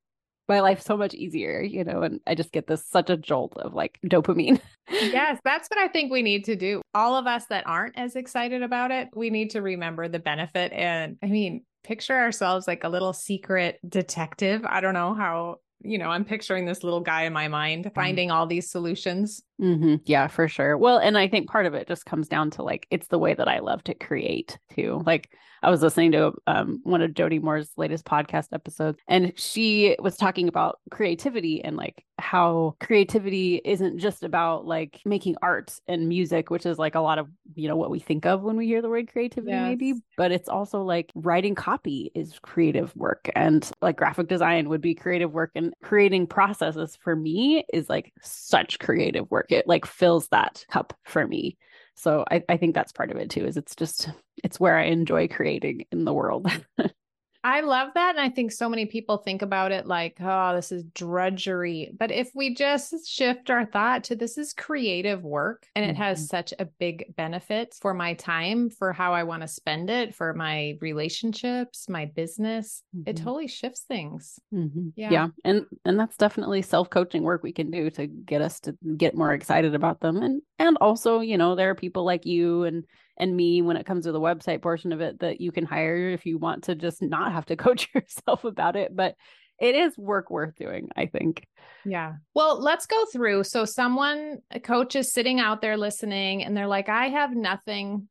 my 0.50 0.60
life 0.60 0.82
so 0.82 0.98
much 0.98 1.14
easier, 1.14 1.62
you 1.62 1.82
know, 1.82 2.02
and 2.02 2.20
I 2.26 2.34
just 2.34 2.52
get 2.52 2.66
this 2.66 2.86
such 2.86 3.08
a 3.08 3.16
jolt 3.16 3.56
of 3.56 3.72
like 3.72 3.98
dopamine. 4.04 4.60
yes, 4.90 5.40
that's 5.44 5.66
what 5.68 5.78
I 5.78 5.88
think 5.88 6.12
we 6.12 6.20
need 6.20 6.44
to 6.44 6.56
do. 6.56 6.82
All 6.94 7.16
of 7.16 7.26
us 7.26 7.46
that 7.46 7.66
aren't 7.66 7.96
as 7.96 8.16
excited 8.16 8.62
about 8.62 8.90
it, 8.90 9.08
we 9.14 9.30
need 9.30 9.48
to 9.52 9.62
remember 9.62 10.08
the 10.08 10.18
benefit. 10.18 10.74
And 10.74 11.16
I 11.22 11.28
mean, 11.28 11.64
picture 11.84 12.18
ourselves 12.18 12.68
like 12.68 12.84
a 12.84 12.90
little 12.90 13.14
secret 13.14 13.78
detective. 13.88 14.62
I 14.66 14.82
don't 14.82 14.92
know 14.92 15.14
how 15.14 15.60
you 15.84 15.98
know, 15.98 16.08
I'm 16.08 16.24
picturing 16.24 16.64
this 16.64 16.82
little 16.82 17.00
guy 17.00 17.22
in 17.22 17.32
my 17.32 17.48
mind 17.48 17.84
mm-hmm. 17.84 17.94
finding 17.94 18.30
all 18.30 18.46
these 18.46 18.70
solutions. 18.70 19.42
Mm-hmm. 19.60 19.96
Yeah, 20.04 20.26
for 20.26 20.48
sure. 20.48 20.76
Well, 20.76 20.98
and 20.98 21.16
I 21.16 21.28
think 21.28 21.48
part 21.48 21.66
of 21.66 21.74
it 21.74 21.86
just 21.86 22.06
comes 22.06 22.28
down 22.28 22.50
to 22.52 22.62
like, 22.62 22.86
it's 22.90 23.08
the 23.08 23.18
way 23.18 23.34
that 23.34 23.48
I 23.48 23.60
love 23.60 23.84
to 23.84 23.94
create 23.94 24.58
too. 24.74 25.02
Like, 25.06 25.30
I 25.64 25.70
was 25.70 25.80
listening 25.80 26.12
to 26.12 26.32
um, 26.46 26.80
one 26.84 27.00
of 27.00 27.14
Jody 27.14 27.38
Moore's 27.38 27.70
latest 27.78 28.04
podcast 28.04 28.48
episodes, 28.52 28.98
and 29.08 29.32
she 29.36 29.96
was 29.98 30.18
talking 30.18 30.46
about 30.46 30.78
creativity 30.90 31.64
and 31.64 31.74
like 31.74 32.04
how 32.18 32.76
creativity 32.80 33.62
isn't 33.64 33.98
just 33.98 34.22
about 34.22 34.66
like 34.66 35.00
making 35.06 35.36
art 35.40 35.80
and 35.88 36.06
music, 36.06 36.50
which 36.50 36.66
is 36.66 36.78
like 36.78 36.94
a 36.94 37.00
lot 37.00 37.18
of, 37.18 37.28
you 37.54 37.66
know, 37.66 37.76
what 37.76 37.90
we 37.90 37.98
think 37.98 38.26
of 38.26 38.42
when 38.42 38.56
we 38.56 38.66
hear 38.66 38.82
the 38.82 38.90
word 38.90 39.10
creativity, 39.10 39.52
yes. 39.52 39.62
maybe, 39.62 39.94
but 40.18 40.30
it's 40.30 40.48
also 40.48 40.82
like 40.82 41.10
writing 41.14 41.54
copy 41.54 42.12
is 42.14 42.38
creative 42.40 42.94
work 42.94 43.30
and 43.34 43.72
like 43.80 43.96
graphic 43.96 44.28
design 44.28 44.68
would 44.68 44.82
be 44.82 44.94
creative 44.94 45.32
work 45.32 45.50
and 45.54 45.72
creating 45.82 46.26
processes 46.26 46.96
for 47.02 47.16
me 47.16 47.64
is 47.72 47.88
like 47.88 48.12
such 48.20 48.78
creative 48.78 49.30
work. 49.44 49.52
It 49.52 49.66
like 49.66 49.86
fills 49.86 50.28
that 50.28 50.64
cup 50.70 50.96
for 51.04 51.26
me. 51.26 51.56
So 51.96 52.24
I, 52.30 52.42
I 52.48 52.56
think 52.56 52.74
that's 52.74 52.92
part 52.92 53.10
of 53.10 53.16
it 53.18 53.30
too, 53.30 53.44
is 53.46 53.56
it's 53.56 53.76
just 53.76 54.08
it's 54.42 54.58
where 54.58 54.76
I 54.76 54.84
enjoy 54.86 55.28
creating 55.28 55.86
in 55.92 56.04
the 56.04 56.12
world. 56.12 56.50
I 57.44 57.60
love 57.60 57.90
that. 57.94 58.16
And 58.16 58.24
I 58.24 58.30
think 58.30 58.50
so 58.50 58.70
many 58.70 58.86
people 58.86 59.18
think 59.18 59.42
about 59.42 59.70
it 59.70 59.86
like, 59.86 60.16
oh, 60.18 60.56
this 60.56 60.72
is 60.72 60.82
drudgery. 60.94 61.92
But 61.98 62.10
if 62.10 62.30
we 62.34 62.54
just 62.54 63.06
shift 63.06 63.50
our 63.50 63.66
thought 63.66 64.02
to 64.04 64.16
this 64.16 64.38
is 64.38 64.54
creative 64.54 65.22
work 65.22 65.66
and 65.76 65.84
it 65.84 65.92
mm-hmm. 65.92 66.02
has 66.02 66.26
such 66.26 66.54
a 66.58 66.64
big 66.64 67.14
benefit 67.16 67.76
for 67.78 67.92
my 67.92 68.14
time, 68.14 68.70
for 68.70 68.94
how 68.94 69.12
I 69.12 69.24
want 69.24 69.42
to 69.42 69.48
spend 69.48 69.90
it, 69.90 70.14
for 70.14 70.32
my 70.32 70.78
relationships, 70.80 71.86
my 71.86 72.06
business, 72.06 72.82
mm-hmm. 72.96 73.10
it 73.10 73.18
totally 73.18 73.48
shifts 73.48 73.82
things. 73.82 74.40
Mm-hmm. 74.52 74.88
Yeah. 74.96 75.10
Yeah. 75.10 75.28
And 75.44 75.66
and 75.84 76.00
that's 76.00 76.16
definitely 76.16 76.62
self-coaching 76.62 77.22
work 77.22 77.42
we 77.42 77.52
can 77.52 77.70
do 77.70 77.90
to 77.90 78.06
get 78.06 78.40
us 78.40 78.58
to 78.60 78.74
get 78.96 79.18
more 79.18 79.34
excited 79.34 79.74
about 79.74 80.00
them. 80.00 80.22
And 80.22 80.40
and 80.58 80.78
also, 80.80 81.20
you 81.20 81.36
know, 81.36 81.54
there 81.54 81.68
are 81.68 81.74
people 81.74 82.06
like 82.06 82.24
you 82.24 82.64
and 82.64 82.84
and 83.16 83.36
me 83.36 83.62
when 83.62 83.76
it 83.76 83.86
comes 83.86 84.04
to 84.04 84.12
the 84.12 84.20
website 84.20 84.62
portion 84.62 84.92
of 84.92 85.00
it 85.00 85.20
that 85.20 85.40
you 85.40 85.52
can 85.52 85.64
hire 85.64 86.10
if 86.10 86.26
you 86.26 86.38
want 86.38 86.64
to 86.64 86.74
just 86.74 87.02
not 87.02 87.32
have 87.32 87.46
to 87.46 87.56
coach 87.56 87.88
yourself 87.94 88.44
about 88.44 88.76
it. 88.76 88.94
But 88.94 89.16
it 89.60 89.74
is 89.74 89.96
work 89.96 90.30
worth 90.30 90.56
doing, 90.56 90.88
I 90.96 91.06
think. 91.06 91.46
Yeah. 91.84 92.14
Well, 92.34 92.60
let's 92.60 92.86
go 92.86 93.04
through. 93.12 93.44
So, 93.44 93.64
someone, 93.64 94.38
a 94.50 94.58
coach 94.58 94.96
is 94.96 95.12
sitting 95.12 95.38
out 95.38 95.60
there 95.60 95.76
listening, 95.76 96.44
and 96.44 96.56
they're 96.56 96.66
like, 96.66 96.88
I 96.88 97.08
have 97.08 97.34
nothing 97.36 98.08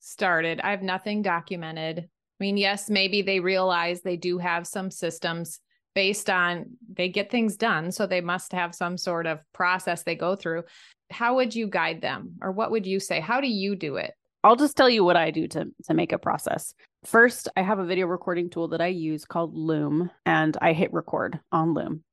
started, 0.00 0.60
I 0.60 0.70
have 0.70 0.82
nothing 0.82 1.22
documented. 1.22 1.98
I 2.00 2.44
mean, 2.44 2.56
yes, 2.56 2.88
maybe 2.88 3.22
they 3.22 3.38
realize 3.38 4.00
they 4.00 4.16
do 4.16 4.38
have 4.38 4.66
some 4.66 4.90
systems 4.90 5.60
based 5.94 6.30
on 6.30 6.66
they 6.92 7.08
get 7.08 7.30
things 7.30 7.56
done. 7.56 7.92
So 7.92 8.06
they 8.06 8.20
must 8.20 8.52
have 8.52 8.74
some 8.74 8.96
sort 8.96 9.26
of 9.26 9.40
process 9.52 10.02
they 10.02 10.14
go 10.14 10.36
through. 10.36 10.64
How 11.10 11.36
would 11.36 11.54
you 11.54 11.66
guide 11.66 12.00
them? 12.00 12.36
Or 12.40 12.52
what 12.52 12.70
would 12.70 12.86
you 12.86 13.00
say? 13.00 13.20
How 13.20 13.40
do 13.40 13.48
you 13.48 13.76
do 13.76 13.96
it? 13.96 14.12
I'll 14.42 14.56
just 14.56 14.76
tell 14.76 14.88
you 14.88 15.04
what 15.04 15.16
I 15.16 15.30
do 15.30 15.46
to 15.48 15.66
to 15.84 15.94
make 15.94 16.12
a 16.12 16.18
process. 16.18 16.74
First, 17.04 17.48
I 17.56 17.62
have 17.62 17.78
a 17.78 17.84
video 17.84 18.06
recording 18.06 18.48
tool 18.48 18.68
that 18.68 18.80
I 18.80 18.86
use 18.86 19.24
called 19.24 19.54
Loom 19.54 20.10
and 20.24 20.56
I 20.60 20.72
hit 20.72 20.92
record 20.92 21.40
on 21.52 21.74
Loom 21.74 22.04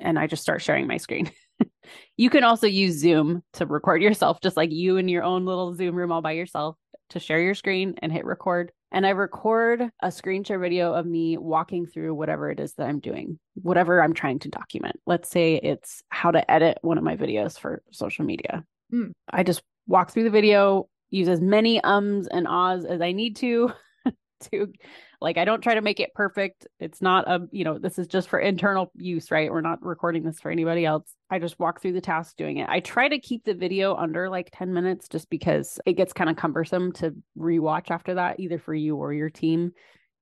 and 0.00 0.18
I 0.18 0.26
just 0.26 0.42
start 0.42 0.62
sharing 0.62 0.86
my 0.86 0.96
screen. 0.96 1.30
you 2.16 2.30
can 2.30 2.44
also 2.44 2.66
use 2.66 2.98
Zoom 2.98 3.42
to 3.54 3.66
record 3.66 4.02
yourself 4.02 4.40
just 4.40 4.56
like 4.56 4.72
you 4.72 4.96
in 4.96 5.08
your 5.08 5.22
own 5.22 5.44
little 5.44 5.74
Zoom 5.74 5.94
room 5.94 6.12
all 6.12 6.22
by 6.22 6.32
yourself 6.32 6.76
to 7.10 7.20
share 7.20 7.40
your 7.40 7.54
screen 7.54 7.94
and 8.02 8.12
hit 8.12 8.24
record. 8.24 8.72
And 8.90 9.06
I 9.06 9.10
record 9.10 9.88
a 10.02 10.10
screen 10.10 10.42
share 10.42 10.58
video 10.58 10.92
of 10.92 11.06
me 11.06 11.38
walking 11.38 11.86
through 11.86 12.14
whatever 12.14 12.50
it 12.50 12.58
is 12.58 12.72
that 12.74 12.88
I'm 12.88 13.00
doing, 13.00 13.38
whatever 13.54 14.02
I'm 14.02 14.14
trying 14.14 14.38
to 14.40 14.48
document. 14.48 14.96
Let's 15.06 15.30
say 15.30 15.54
it's 15.56 16.02
how 16.08 16.30
to 16.30 16.50
edit 16.50 16.78
one 16.82 16.98
of 16.98 17.04
my 17.04 17.16
videos 17.16 17.58
for 17.58 17.82
social 17.92 18.24
media. 18.24 18.64
Mm. 18.92 19.12
I 19.30 19.42
just 19.42 19.62
walk 19.86 20.10
through 20.10 20.24
the 20.24 20.30
video, 20.30 20.88
use 21.10 21.28
as 21.28 21.40
many 21.40 21.80
ums 21.82 22.26
and 22.28 22.46
ahs 22.46 22.84
as 22.84 23.00
I 23.00 23.12
need 23.12 23.36
to 23.36 23.72
to 24.50 24.72
like 25.20 25.38
I 25.38 25.44
don't 25.44 25.62
try 25.62 25.74
to 25.74 25.80
make 25.80 26.00
it 26.00 26.14
perfect. 26.14 26.66
It's 26.78 27.00
not 27.00 27.28
a, 27.28 27.46
you 27.50 27.64
know, 27.64 27.78
this 27.78 27.98
is 27.98 28.06
just 28.06 28.28
for 28.28 28.38
internal 28.38 28.90
use, 28.94 29.30
right? 29.30 29.50
We're 29.50 29.60
not 29.60 29.82
recording 29.82 30.24
this 30.24 30.40
for 30.40 30.50
anybody 30.50 30.84
else. 30.84 31.10
I 31.30 31.38
just 31.38 31.58
walk 31.58 31.80
through 31.80 31.94
the 31.94 32.00
task 32.00 32.36
doing 32.36 32.58
it. 32.58 32.68
I 32.68 32.80
try 32.80 33.08
to 33.08 33.18
keep 33.18 33.44
the 33.44 33.54
video 33.54 33.94
under 33.94 34.28
like 34.28 34.50
10 34.52 34.72
minutes 34.72 35.08
just 35.08 35.30
because 35.30 35.80
it 35.86 35.94
gets 35.94 36.12
kind 36.12 36.28
of 36.28 36.36
cumbersome 36.36 36.92
to 36.94 37.14
rewatch 37.38 37.90
after 37.90 38.14
that 38.14 38.40
either 38.40 38.58
for 38.58 38.74
you 38.74 38.96
or 38.96 39.12
your 39.12 39.30
team. 39.30 39.72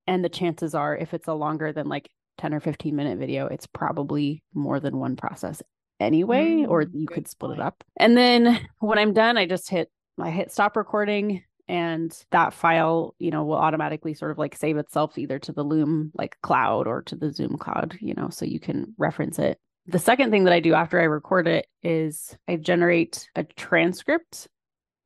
And 0.07 0.25
the 0.25 0.29
chances 0.29 0.75
are 0.75 0.97
if 0.97 1.15
it's 1.15 1.29
a 1.29 1.35
longer 1.35 1.73
than 1.73 1.89
like 1.89 2.09
10 2.39 2.55
or 2.55 2.61
15 2.61 2.95
minute 2.95 3.19
video, 3.19 3.47
it's 3.47 3.67
probably 3.67 4.43
more 4.55 4.81
than 4.81 4.99
one 4.99 5.17
process 5.17 5.63
anyway, 6.01 6.47
mm, 6.47 6.69
or 6.69 6.83
you 6.83 7.07
could 7.07 7.29
split 7.29 7.51
point. 7.51 7.61
it 7.61 7.65
up. 7.65 7.85
And 7.99 8.17
then 8.17 8.61
when 8.81 8.99
I'm 8.99 9.13
done, 9.13 9.37
I 9.37 9.47
just 9.47 9.71
hit 9.71 9.91
I 10.19 10.31
hit 10.31 10.53
stop 10.53 10.77
recording 10.77 11.43
and 11.67 12.17
that 12.31 12.53
file 12.53 13.15
you 13.19 13.31
know 13.31 13.45
will 13.45 13.57
automatically 13.57 14.15
sort 14.15 14.31
of 14.31 14.39
like 14.39 14.57
save 14.57 14.77
itself 14.77 15.17
either 15.17 15.39
to 15.39 15.53
the 15.53 15.63
loom 15.63 16.13
like 16.15 16.37
cloud 16.43 16.87
or 16.87 17.03
to 17.03 17.17
the 17.17 17.33
zoom 17.33 17.57
cloud 17.57 17.97
you 18.01 18.15
know 18.15 18.29
so 18.29 18.45
you 18.45 18.61
can 18.61 18.95
reference 18.99 19.39
it. 19.39 19.59
The 19.87 19.99
second 19.99 20.31
thing 20.31 20.45
that 20.45 20.53
i 20.53 20.61
do 20.61 20.75
after 20.75 21.01
i 21.01 21.05
record 21.05 21.49
it 21.49 21.67
is 21.83 22.37
i 22.49 22.57
generate 22.57 23.29
a 23.35 23.45
transcript 23.45 24.49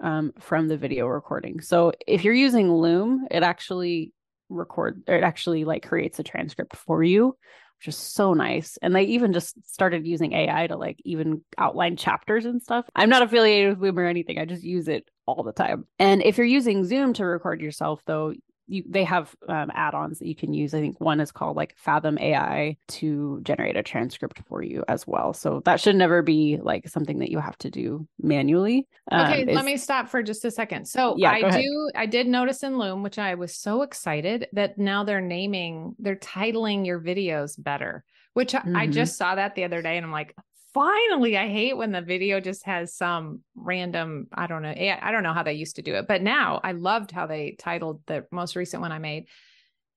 um, 0.00 0.32
from 0.38 0.68
the 0.68 0.76
video 0.76 1.06
recording. 1.08 1.60
So 1.60 1.92
if 2.06 2.22
you're 2.22 2.34
using 2.34 2.72
loom 2.72 3.26
it 3.30 3.42
actually 3.42 4.12
record 4.48 5.02
it 5.06 5.22
actually 5.22 5.64
like 5.64 5.86
creates 5.86 6.18
a 6.18 6.22
transcript 6.22 6.76
for 6.76 7.02
you 7.02 7.36
which 7.78 7.88
is 7.88 7.96
so 7.96 8.34
nice. 8.34 8.76
And 8.82 8.94
they 8.94 9.04
even 9.04 9.32
just 9.32 9.54
started 9.68 10.06
using 10.06 10.32
AI 10.32 10.66
to 10.66 10.76
like 10.76 11.00
even 11.04 11.42
outline 11.56 11.96
chapters 11.96 12.44
and 12.44 12.60
stuff. 12.60 12.86
I'm 12.96 13.08
not 13.08 13.22
affiliated 13.22 13.78
with 13.78 13.80
Loom 13.80 13.98
or 13.98 14.06
anything. 14.06 14.38
I 14.38 14.44
just 14.44 14.64
use 14.64 14.88
it 14.88 15.08
all 15.26 15.42
the 15.42 15.52
time. 15.52 15.86
And 15.98 16.22
if 16.22 16.38
you're 16.38 16.46
using 16.46 16.84
Zoom 16.84 17.12
to 17.14 17.24
record 17.24 17.60
yourself, 17.60 18.02
though, 18.06 18.32
you 18.68 18.84
they 18.88 19.04
have 19.04 19.34
um, 19.48 19.70
add-ons 19.74 20.18
that 20.18 20.28
you 20.28 20.34
can 20.34 20.52
use. 20.52 20.74
I 20.74 20.80
think 20.80 21.00
one 21.00 21.20
is 21.20 21.32
called 21.32 21.56
like 21.56 21.74
Fathom 21.76 22.18
AI 22.18 22.76
to 22.88 23.40
generate 23.42 23.76
a 23.76 23.82
transcript 23.82 24.40
for 24.46 24.62
you 24.62 24.84
as 24.88 25.06
well. 25.06 25.32
So 25.32 25.62
that 25.64 25.80
should 25.80 25.96
never 25.96 26.22
be 26.22 26.58
like 26.62 26.88
something 26.88 27.18
that 27.18 27.30
you 27.30 27.38
have 27.38 27.58
to 27.58 27.70
do 27.70 28.06
manually. 28.20 28.86
Okay, 29.12 29.42
um, 29.42 29.54
let 29.54 29.64
me 29.64 29.76
stop 29.76 30.08
for 30.08 30.22
just 30.22 30.44
a 30.44 30.50
second. 30.50 30.86
So 30.86 31.14
yeah, 31.18 31.32
I 31.32 31.50
do 31.50 31.90
I 31.96 32.06
did 32.06 32.28
notice 32.28 32.62
in 32.62 32.78
Loom, 32.78 33.02
which 33.02 33.18
I 33.18 33.34
was 33.34 33.56
so 33.56 33.82
excited 33.82 34.46
that 34.52 34.78
now 34.78 35.04
they're 35.04 35.20
naming, 35.20 35.94
they're 35.98 36.16
titling 36.16 36.86
your 36.86 37.00
videos 37.00 37.60
better. 37.60 38.04
Which 38.34 38.52
mm-hmm. 38.52 38.76
I 38.76 38.86
just 38.86 39.16
saw 39.16 39.34
that 39.34 39.56
the 39.56 39.64
other 39.64 39.82
day 39.82 39.96
and 39.96 40.06
I'm 40.06 40.12
like, 40.12 40.34
finally 40.78 41.36
i 41.36 41.48
hate 41.48 41.76
when 41.76 41.90
the 41.90 42.00
video 42.00 42.38
just 42.38 42.64
has 42.64 42.94
some 42.94 43.40
random 43.56 44.28
i 44.32 44.46
don't 44.46 44.62
know 44.62 44.68
i 44.68 45.10
don't 45.10 45.24
know 45.24 45.32
how 45.32 45.42
they 45.42 45.54
used 45.54 45.74
to 45.74 45.82
do 45.82 45.96
it 45.96 46.06
but 46.06 46.22
now 46.22 46.60
i 46.62 46.70
loved 46.70 47.10
how 47.10 47.26
they 47.26 47.56
titled 47.58 48.00
the 48.06 48.24
most 48.30 48.54
recent 48.54 48.80
one 48.80 48.92
i 48.92 48.98
made. 48.98 49.26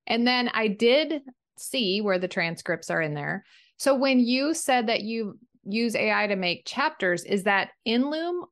And 0.08 0.26
then 0.26 0.50
i 0.56 0.68
did 0.68 1.22
see 1.60 2.02
where 2.02 2.18
the 2.18 2.28
transcripts 2.28 2.90
are 2.90 3.02
in 3.02 3.14
there. 3.14 3.46
So 3.78 3.94
when 3.94 4.20
you 4.20 4.56
said 4.56 4.88
that 4.88 5.02
you 5.02 5.38
use 5.64 5.96
ai 5.96 6.26
to 6.26 6.36
make 6.36 6.66
chapters 6.66 7.24
is 7.24 7.44
that 7.44 7.70
in 7.86 8.10
loom 8.10 8.46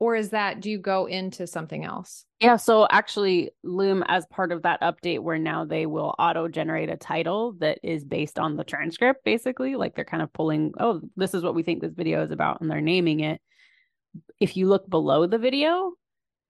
or 0.00 0.16
is 0.16 0.30
that 0.30 0.60
do 0.60 0.70
you 0.70 0.78
go 0.78 1.06
into 1.06 1.46
something 1.46 1.84
else? 1.84 2.24
Yeah 2.40 2.56
so 2.56 2.86
actually 2.90 3.50
loom 3.62 4.04
as 4.06 4.26
part 4.26 4.52
of 4.52 4.62
that 4.62 4.80
update 4.80 5.20
where 5.20 5.38
now 5.38 5.64
they 5.64 5.86
will 5.86 6.14
auto 6.18 6.48
generate 6.48 6.90
a 6.90 6.96
title 6.96 7.52
that 7.60 7.78
is 7.82 8.04
based 8.04 8.38
on 8.38 8.56
the 8.56 8.64
transcript 8.64 9.24
basically 9.24 9.76
like 9.76 9.94
they're 9.94 10.04
kind 10.04 10.22
of 10.22 10.32
pulling 10.32 10.72
oh 10.78 11.00
this 11.16 11.34
is 11.34 11.42
what 11.42 11.54
we 11.54 11.62
think 11.62 11.80
this 11.80 11.94
video 11.94 12.22
is 12.22 12.30
about 12.30 12.60
and 12.60 12.70
they're 12.70 12.80
naming 12.80 13.20
it. 13.20 13.40
If 14.40 14.56
you 14.56 14.68
look 14.68 14.88
below 14.88 15.26
the 15.26 15.38
video 15.38 15.92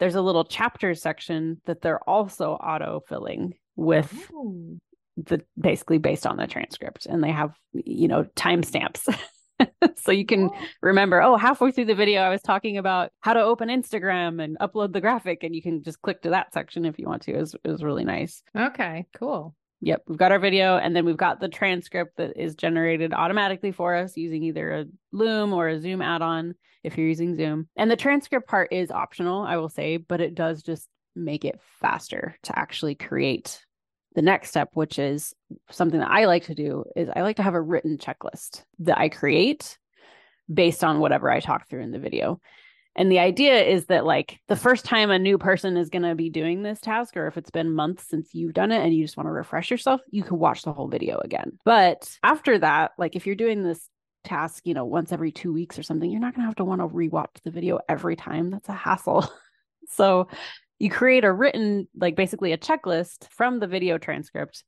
there's 0.01 0.17
a 0.17 0.23
little 0.23 0.45
chapter 0.45 0.95
section 0.95 1.61
that 1.67 1.81
they're 1.81 2.03
also 2.09 2.53
auto 2.53 3.01
filling 3.09 3.55
with 3.77 4.31
oh. 4.35 4.79
the 5.17 5.43
basically 5.59 5.99
based 5.99 6.27
on 6.27 6.37
the 6.37 6.47
transcript 6.47 7.07
and 7.07 7.23
they 7.23 7.31
have 7.31 7.55
you 7.73 8.09
know 8.09 8.25
timestamps 8.37 9.07
so 9.97 10.13
you 10.13 10.27
can 10.27 10.51
oh. 10.53 10.67
remember, 10.83 11.23
oh, 11.23 11.37
halfway 11.37 11.71
through 11.71 11.87
the 11.87 11.95
video, 11.95 12.23
I 12.23 12.31
was 12.31 12.43
talking 12.43 12.79
about 12.79 13.11
how 13.21 13.35
to 13.35 13.41
open 13.43 13.69
Instagram 13.69 14.43
and 14.43 14.59
upload 14.59 14.93
the 14.93 15.01
graphic, 15.01 15.43
and 15.43 15.55
you 15.55 15.63
can 15.63 15.83
just 15.83 16.03
click 16.03 16.23
to 16.23 16.31
that 16.31 16.53
section 16.53 16.85
if 16.85 16.99
you 16.99 17.07
want 17.07 17.23
to. 17.23 17.35
It 17.35 17.41
was, 17.41 17.55
it 17.55 17.71
was 17.71 17.83
really 17.83 18.05
nice. 18.05 18.43
Okay, 18.57 19.07
cool. 19.17 19.55
Yep, 19.81 20.05
we've 20.09 20.19
got 20.19 20.33
our 20.33 20.39
video, 20.39 20.79
and 20.79 20.97
then 20.97 21.05
we've 21.05 21.17
got 21.17 21.41
the 21.41 21.49
transcript 21.49 22.17
that 22.17 22.37
is 22.37 22.55
generated 22.55 23.13
automatically 23.13 23.73
for 23.73 23.95
us 23.95 24.17
using 24.17 24.43
either 24.45 24.73
a 24.73 24.85
Loom 25.13 25.53
or 25.53 25.69
a 25.69 25.81
Zoom 25.81 26.01
add 26.01 26.23
on 26.23 26.55
if 26.83 26.97
you're 26.97 27.07
using 27.07 27.35
Zoom. 27.35 27.69
And 27.77 27.91
the 27.91 27.97
transcript 27.97 28.49
part 28.49 28.73
is 28.73 28.91
optional, 28.91 29.43
I 29.43 29.57
will 29.57 29.69
say, 29.69 29.99
but 29.99 30.21
it 30.21 30.35
does 30.35 30.63
just 30.63 30.89
make 31.17 31.45
it 31.45 31.61
faster 31.81 32.37
to 32.45 32.59
actually 32.59 32.95
create 32.95 33.65
the 34.15 34.23
next 34.23 34.51
step, 34.51 34.71
which 34.75 34.99
is 34.99 35.35
something 35.71 36.01
that 36.01 36.11
I 36.11 36.27
like 36.27 36.45
to 36.45 36.55
do, 36.55 36.85
is 36.97 37.09
I 37.15 37.23
like 37.23 37.37
to 37.37 37.43
have 37.43 37.55
a 37.55 37.61
written 37.61 37.99
checklist 37.99 38.65
that 38.81 38.99
I 38.99 39.09
create 39.09 39.79
based 40.53 40.85
on 40.85 41.01
whatever 41.01 41.31
I 41.31 41.41
talk 41.41 41.69
through 41.69 41.83
in 41.83 41.91
the 41.91 41.99
video. 41.99 42.41
And 42.97 43.11
the 43.11 43.19
idea 43.19 43.61
is 43.61 43.87
that, 43.87 44.05
like, 44.05 44.39
the 44.47 44.55
first 44.55 44.85
time 44.85 45.11
a 45.11 45.19
new 45.19 45.37
person 45.37 45.77
is 45.77 45.91
going 45.91 46.05
to 46.05 46.15
be 46.15 46.31
doing 46.31 46.63
this 46.63 46.81
task, 46.81 47.17
or 47.17 47.27
if 47.27 47.37
it's 47.37 47.51
been 47.51 47.75
months 47.75 48.09
since 48.09 48.33
you've 48.35 48.55
done 48.55 48.71
it 48.71 48.85
and 48.85 48.95
you 48.95 49.03
just 49.03 49.17
want 49.17 49.27
to 49.27 49.33
refresh 49.33 49.71
yourself, 49.71 50.01
you 50.11 50.23
can 50.23 50.39
watch 50.39 50.63
the 50.63 50.73
whole 50.73 50.87
video 50.87 51.19
again. 51.19 51.59
But 51.65 52.09
after 52.23 52.57
that, 52.59 52.93
like, 52.97 53.17
if 53.17 53.27
you're 53.27 53.35
doing 53.35 53.65
this 53.65 53.89
task, 54.23 54.65
you 54.65 54.75
know, 54.75 54.85
once 54.85 55.11
every 55.11 55.33
two 55.33 55.53
weeks 55.53 55.77
or 55.77 55.83
something, 55.83 56.09
you're 56.09 56.21
not 56.21 56.35
going 56.35 56.43
to 56.43 56.47
have 56.47 56.57
to 56.57 56.65
want 56.65 56.81
to 56.83 56.89
rewatch 56.89 57.43
the 57.43 57.51
video 57.51 57.81
every 57.89 58.15
time. 58.15 58.51
That's 58.51 58.69
a 58.69 58.73
hassle. 58.73 59.29
so 59.89 60.29
you 60.79 60.91
create 60.91 61.25
a 61.25 61.33
written, 61.33 61.89
like 61.97 62.17
basically 62.17 62.53
a 62.53 62.59
checklist 62.59 63.29
from 63.31 63.61
the 63.61 63.67
video 63.67 63.99
transcript. 63.99 64.65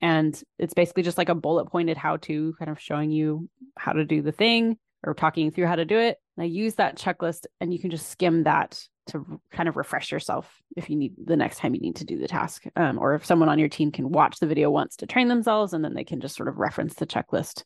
And 0.00 0.40
it's 0.58 0.74
basically 0.74 1.02
just 1.02 1.18
like 1.18 1.28
a 1.28 1.34
bullet 1.34 1.66
pointed 1.66 1.96
how 1.96 2.18
to 2.18 2.54
kind 2.58 2.70
of 2.70 2.80
showing 2.80 3.10
you 3.10 3.48
how 3.76 3.92
to 3.92 4.04
do 4.04 4.22
the 4.22 4.32
thing 4.32 4.76
or 5.02 5.14
talking 5.14 5.50
through 5.50 5.66
how 5.66 5.76
to 5.76 5.84
do 5.84 5.98
it. 5.98 6.18
And 6.36 6.44
I 6.44 6.46
use 6.46 6.74
that 6.74 6.98
checklist 6.98 7.46
and 7.60 7.72
you 7.72 7.78
can 7.78 7.90
just 7.90 8.08
skim 8.08 8.44
that 8.44 8.82
to 9.06 9.40
kind 9.52 9.68
of 9.68 9.76
refresh 9.76 10.10
yourself 10.10 10.50
if 10.76 10.88
you 10.88 10.96
need 10.96 11.12
the 11.22 11.36
next 11.36 11.58
time 11.58 11.74
you 11.74 11.80
need 11.80 11.96
to 11.96 12.04
do 12.04 12.18
the 12.18 12.28
task. 12.28 12.64
Um, 12.74 12.98
or 12.98 13.14
if 13.14 13.24
someone 13.24 13.48
on 13.48 13.58
your 13.58 13.68
team 13.68 13.92
can 13.92 14.10
watch 14.10 14.40
the 14.40 14.46
video 14.46 14.70
once 14.70 14.96
to 14.96 15.06
train 15.06 15.28
themselves 15.28 15.72
and 15.72 15.84
then 15.84 15.94
they 15.94 16.04
can 16.04 16.20
just 16.20 16.36
sort 16.36 16.48
of 16.48 16.58
reference 16.58 16.94
the 16.94 17.06
checklist 17.06 17.64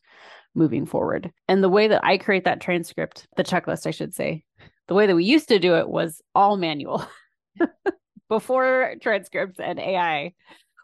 moving 0.53 0.85
forward. 0.85 1.31
And 1.47 1.63
the 1.63 1.69
way 1.69 1.87
that 1.87 2.03
I 2.03 2.17
create 2.17 2.43
that 2.43 2.61
transcript, 2.61 3.27
the 3.37 3.43
checklist, 3.43 3.87
I 3.87 3.91
should 3.91 4.13
say, 4.13 4.43
the 4.87 4.95
way 4.95 5.07
that 5.07 5.15
we 5.15 5.23
used 5.23 5.47
to 5.49 5.59
do 5.59 5.75
it 5.75 5.87
was 5.87 6.21
all 6.35 6.57
manual. 6.57 7.05
before 8.29 8.95
transcripts 9.01 9.59
and 9.59 9.79
AI, 9.79 10.33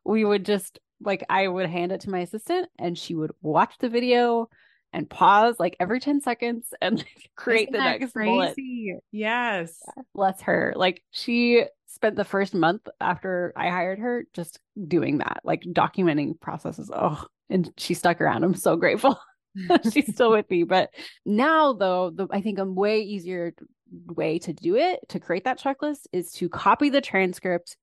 we 0.04 0.26
would 0.26 0.46
just 0.46 0.80
like 1.02 1.24
I 1.30 1.48
would 1.48 1.70
hand 1.70 1.92
it 1.92 2.02
to 2.02 2.10
my 2.10 2.20
assistant 2.20 2.70
and 2.80 2.98
she 2.98 3.16
would 3.16 3.32
watch 3.42 3.76
the 3.80 3.90
video 3.90 4.50
and 4.94 5.10
pause 5.10 5.56
like 5.60 5.76
every 5.80 6.00
10 6.00 6.22
seconds 6.22 6.74
and 6.82 6.98
like, 6.98 7.30
create 7.36 7.70
Isn't 7.70 7.74
the 7.74 7.80
next 7.80 8.14
crazy? 8.14 8.92
bullet. 8.92 9.04
Yes. 9.12 9.78
Yeah, 9.86 10.04
bless 10.14 10.42
her. 10.42 10.74
Like 10.76 11.04
she 11.12 11.66
spent 11.88 12.16
the 12.16 12.26
first 12.26 12.54
month 12.54 12.88
after 13.00 13.54
I 13.56 13.70
hired 13.70 14.00
her 14.00 14.26
just 14.34 14.60
doing 14.88 15.20
that, 15.20 15.42
like 15.44 15.62
documenting 15.62 16.40
processes. 16.40 16.92
Oh, 16.94 17.26
and 17.50 17.72
she 17.78 17.94
stuck 17.94 18.22
around. 18.22 18.44
I'm 18.44 18.56
so 18.56 18.76
grateful. 18.76 19.18
She's 19.94 20.14
still 20.14 20.32
with 20.32 20.50
me. 20.50 20.64
But 20.64 20.90
now 21.26 21.74
though, 21.74 22.10
the 22.10 22.28
I 22.32 22.42
think 22.42 22.60
a 22.60 22.66
way 22.66 23.02
easier 23.02 23.54
way 24.08 24.40
to 24.40 24.54
do 24.54 24.76
it 24.76 25.00
to 25.10 25.20
create 25.20 25.44
that 25.44 25.60
checklist 25.60 26.08
is 26.12 26.32
to 26.32 26.50
copy 26.50 26.90
the 26.90 27.02
transcript 27.02 27.78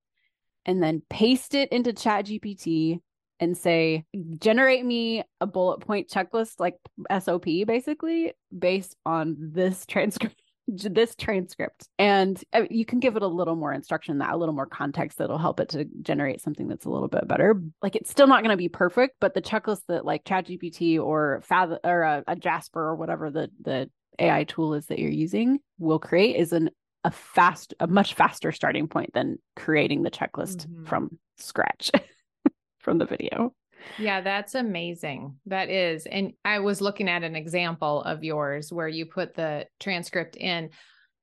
and 0.65 0.83
then 0.83 1.03
paste 1.09 1.55
it 1.55 1.71
into 1.73 1.93
chat 1.93 2.27
gpt 2.27 3.01
and 3.41 3.57
say 3.57 4.05
generate 4.39 4.85
me 4.85 5.23
a 5.41 5.47
bullet 5.47 5.81
point 5.81 6.09
checklist 6.09 6.61
like 6.61 6.77
sop 7.21 7.45
basically 7.45 8.33
based 8.57 8.97
on 9.05 9.37
this 9.39 9.87
transcript 9.89 10.43
this 10.69 11.15
transcript. 11.15 11.89
And 11.99 12.43
uh, 12.53 12.63
you 12.71 12.85
can 12.85 13.01
give 13.01 13.17
it 13.17 13.23
a 13.23 13.27
little 13.27 13.57
more 13.57 13.73
instruction 13.73 14.19
that 14.19 14.33
a 14.33 14.37
little 14.37 14.55
more 14.55 14.67
context 14.67 15.19
that'll 15.19 15.39
help 15.39 15.61
it 15.61 15.69
to 15.71 15.85
generate 16.03 16.41
something 16.41 16.69
that's 16.69 16.85
a 16.85 16.91
little 16.91 17.09
bit 17.09 17.27
better. 17.27 17.61
Like 17.83 17.97
it's 17.97 18.11
still 18.11 18.27
not 18.27 18.43
going 18.43 18.53
to 18.53 18.57
be 18.57 18.69
perfect 18.69 19.17
but 19.21 19.35
the 19.35 19.43
checklist 19.43 19.83
that 19.89 20.05
like 20.05 20.25
chat 20.25 20.47
gpt 20.47 21.01
or 21.01 21.43
fathom 21.45 21.79
or 21.85 22.03
a, 22.03 22.25
a 22.29 22.37
jasper 22.37 22.81
or 22.81 22.97
whatever 22.97 23.31
the 23.31 23.51
the 23.61 23.91
ai 24.19 24.45
tool 24.45 24.75
is 24.75 24.87
that 24.87 24.99
you're 24.99 25.11
using 25.11 25.59
will 25.79 25.99
create 25.99 26.37
is 26.37 26.53
an 26.53 26.71
a 27.05 27.11
fast 27.11 27.75
a 27.81 27.87
much 27.87 28.15
faster 28.15 28.53
starting 28.53 28.87
point 28.87 29.13
than 29.13 29.39
creating 29.57 30.03
the 30.03 30.11
checklist 30.11 30.67
mm-hmm. 30.67 30.85
from 30.85 31.19
scratch 31.39 31.91
from 32.79 32.99
the 32.99 33.07
video 33.07 33.53
yeah, 33.99 34.21
that's 34.21 34.55
amazing. 34.55 35.37
That 35.47 35.69
is. 35.69 36.07
And 36.07 36.33
I 36.45 36.61
was 36.61 36.81
looking 36.81 37.09
at 37.09 37.23
an 37.23 37.37
example 37.37 38.03
of 38.03 38.25
yours 38.25 38.73
where 38.73 38.89
you 38.89 39.07
put 39.07 39.35
the 39.35 39.67
transcript 39.81 40.37
in. 40.37 40.71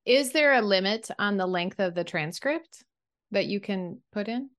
Is 0.06 0.32
there 0.32 0.54
a 0.54 0.62
limit 0.62 1.10
on 1.20 1.38
the 1.38 1.46
length 1.46 1.80
of 1.80 1.94
the 1.94 2.04
transcript 2.04 2.84
that 3.32 3.48
you 3.48 3.60
can 3.60 4.02
put 4.12 4.28
in? 4.28 4.50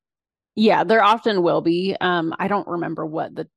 Yeah, 0.55 0.85
there 0.85 1.03
often 1.03 1.43
will 1.43 1.61
be. 1.61 1.97
Um, 2.01 2.35
I 2.39 2.49
don't 2.49 2.69
remember 2.69 3.07
what 3.07 3.35
the 3.35 3.49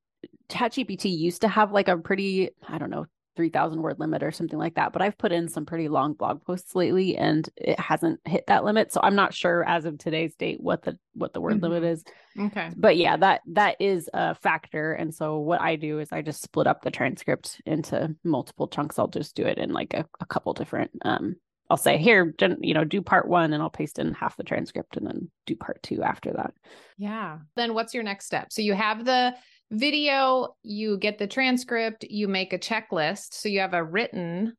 ChatGPT 0.48 1.16
used 1.16 1.42
to 1.42 1.48
have 1.48 1.72
like 1.72 1.88
a 1.88 1.96
pretty, 1.96 2.50
I 2.66 2.78
don't 2.78 2.90
know, 2.90 3.06
3000 3.36 3.82
word 3.82 3.98
limit 3.98 4.22
or 4.22 4.30
something 4.30 4.58
like 4.58 4.74
that 4.74 4.92
but 4.92 5.02
i've 5.02 5.18
put 5.18 5.32
in 5.32 5.48
some 5.48 5.66
pretty 5.66 5.88
long 5.88 6.12
blog 6.14 6.42
posts 6.44 6.74
lately 6.74 7.16
and 7.16 7.48
it 7.56 7.78
hasn't 7.78 8.20
hit 8.24 8.46
that 8.46 8.64
limit 8.64 8.92
so 8.92 9.00
i'm 9.02 9.14
not 9.14 9.34
sure 9.34 9.64
as 9.68 9.84
of 9.84 9.98
today's 9.98 10.34
date 10.36 10.60
what 10.60 10.82
the 10.82 10.98
what 11.14 11.32
the 11.32 11.40
word 11.40 11.54
mm-hmm. 11.54 11.64
limit 11.64 11.84
is 11.84 12.04
okay 12.38 12.70
but 12.76 12.96
yeah 12.96 13.16
that 13.16 13.40
that 13.46 13.76
is 13.80 14.08
a 14.14 14.34
factor 14.34 14.92
and 14.92 15.14
so 15.14 15.38
what 15.38 15.60
i 15.60 15.76
do 15.76 15.98
is 15.98 16.12
i 16.12 16.22
just 16.22 16.42
split 16.42 16.66
up 16.66 16.82
the 16.82 16.90
transcript 16.90 17.60
into 17.66 18.14
multiple 18.24 18.68
chunks 18.68 18.98
i'll 18.98 19.08
just 19.08 19.34
do 19.34 19.44
it 19.44 19.58
in 19.58 19.72
like 19.72 19.94
a, 19.94 20.04
a 20.20 20.26
couple 20.26 20.52
different 20.52 20.90
um 21.04 21.36
I'll 21.70 21.78
say 21.78 21.96
here, 21.96 22.34
you 22.60 22.74
know, 22.74 22.84
do 22.84 23.00
part 23.00 23.26
one 23.26 23.52
and 23.52 23.62
I'll 23.62 23.70
paste 23.70 23.98
in 23.98 24.12
half 24.12 24.36
the 24.36 24.42
transcript 24.42 24.96
and 24.96 25.06
then 25.06 25.30
do 25.46 25.56
part 25.56 25.82
two 25.82 26.02
after 26.02 26.32
that. 26.34 26.52
Yeah. 26.98 27.38
Then 27.56 27.72
what's 27.72 27.94
your 27.94 28.02
next 28.02 28.26
step? 28.26 28.52
So 28.52 28.60
you 28.60 28.74
have 28.74 29.04
the 29.04 29.34
video, 29.74 30.56
you 30.62 30.98
get 30.98 31.18
the 31.18 31.26
transcript, 31.26 32.04
you 32.04 32.28
make 32.28 32.52
a 32.52 32.58
checklist. 32.58 33.34
So 33.34 33.48
you 33.48 33.60
have 33.60 33.74
a 33.74 33.84
written 33.84 34.56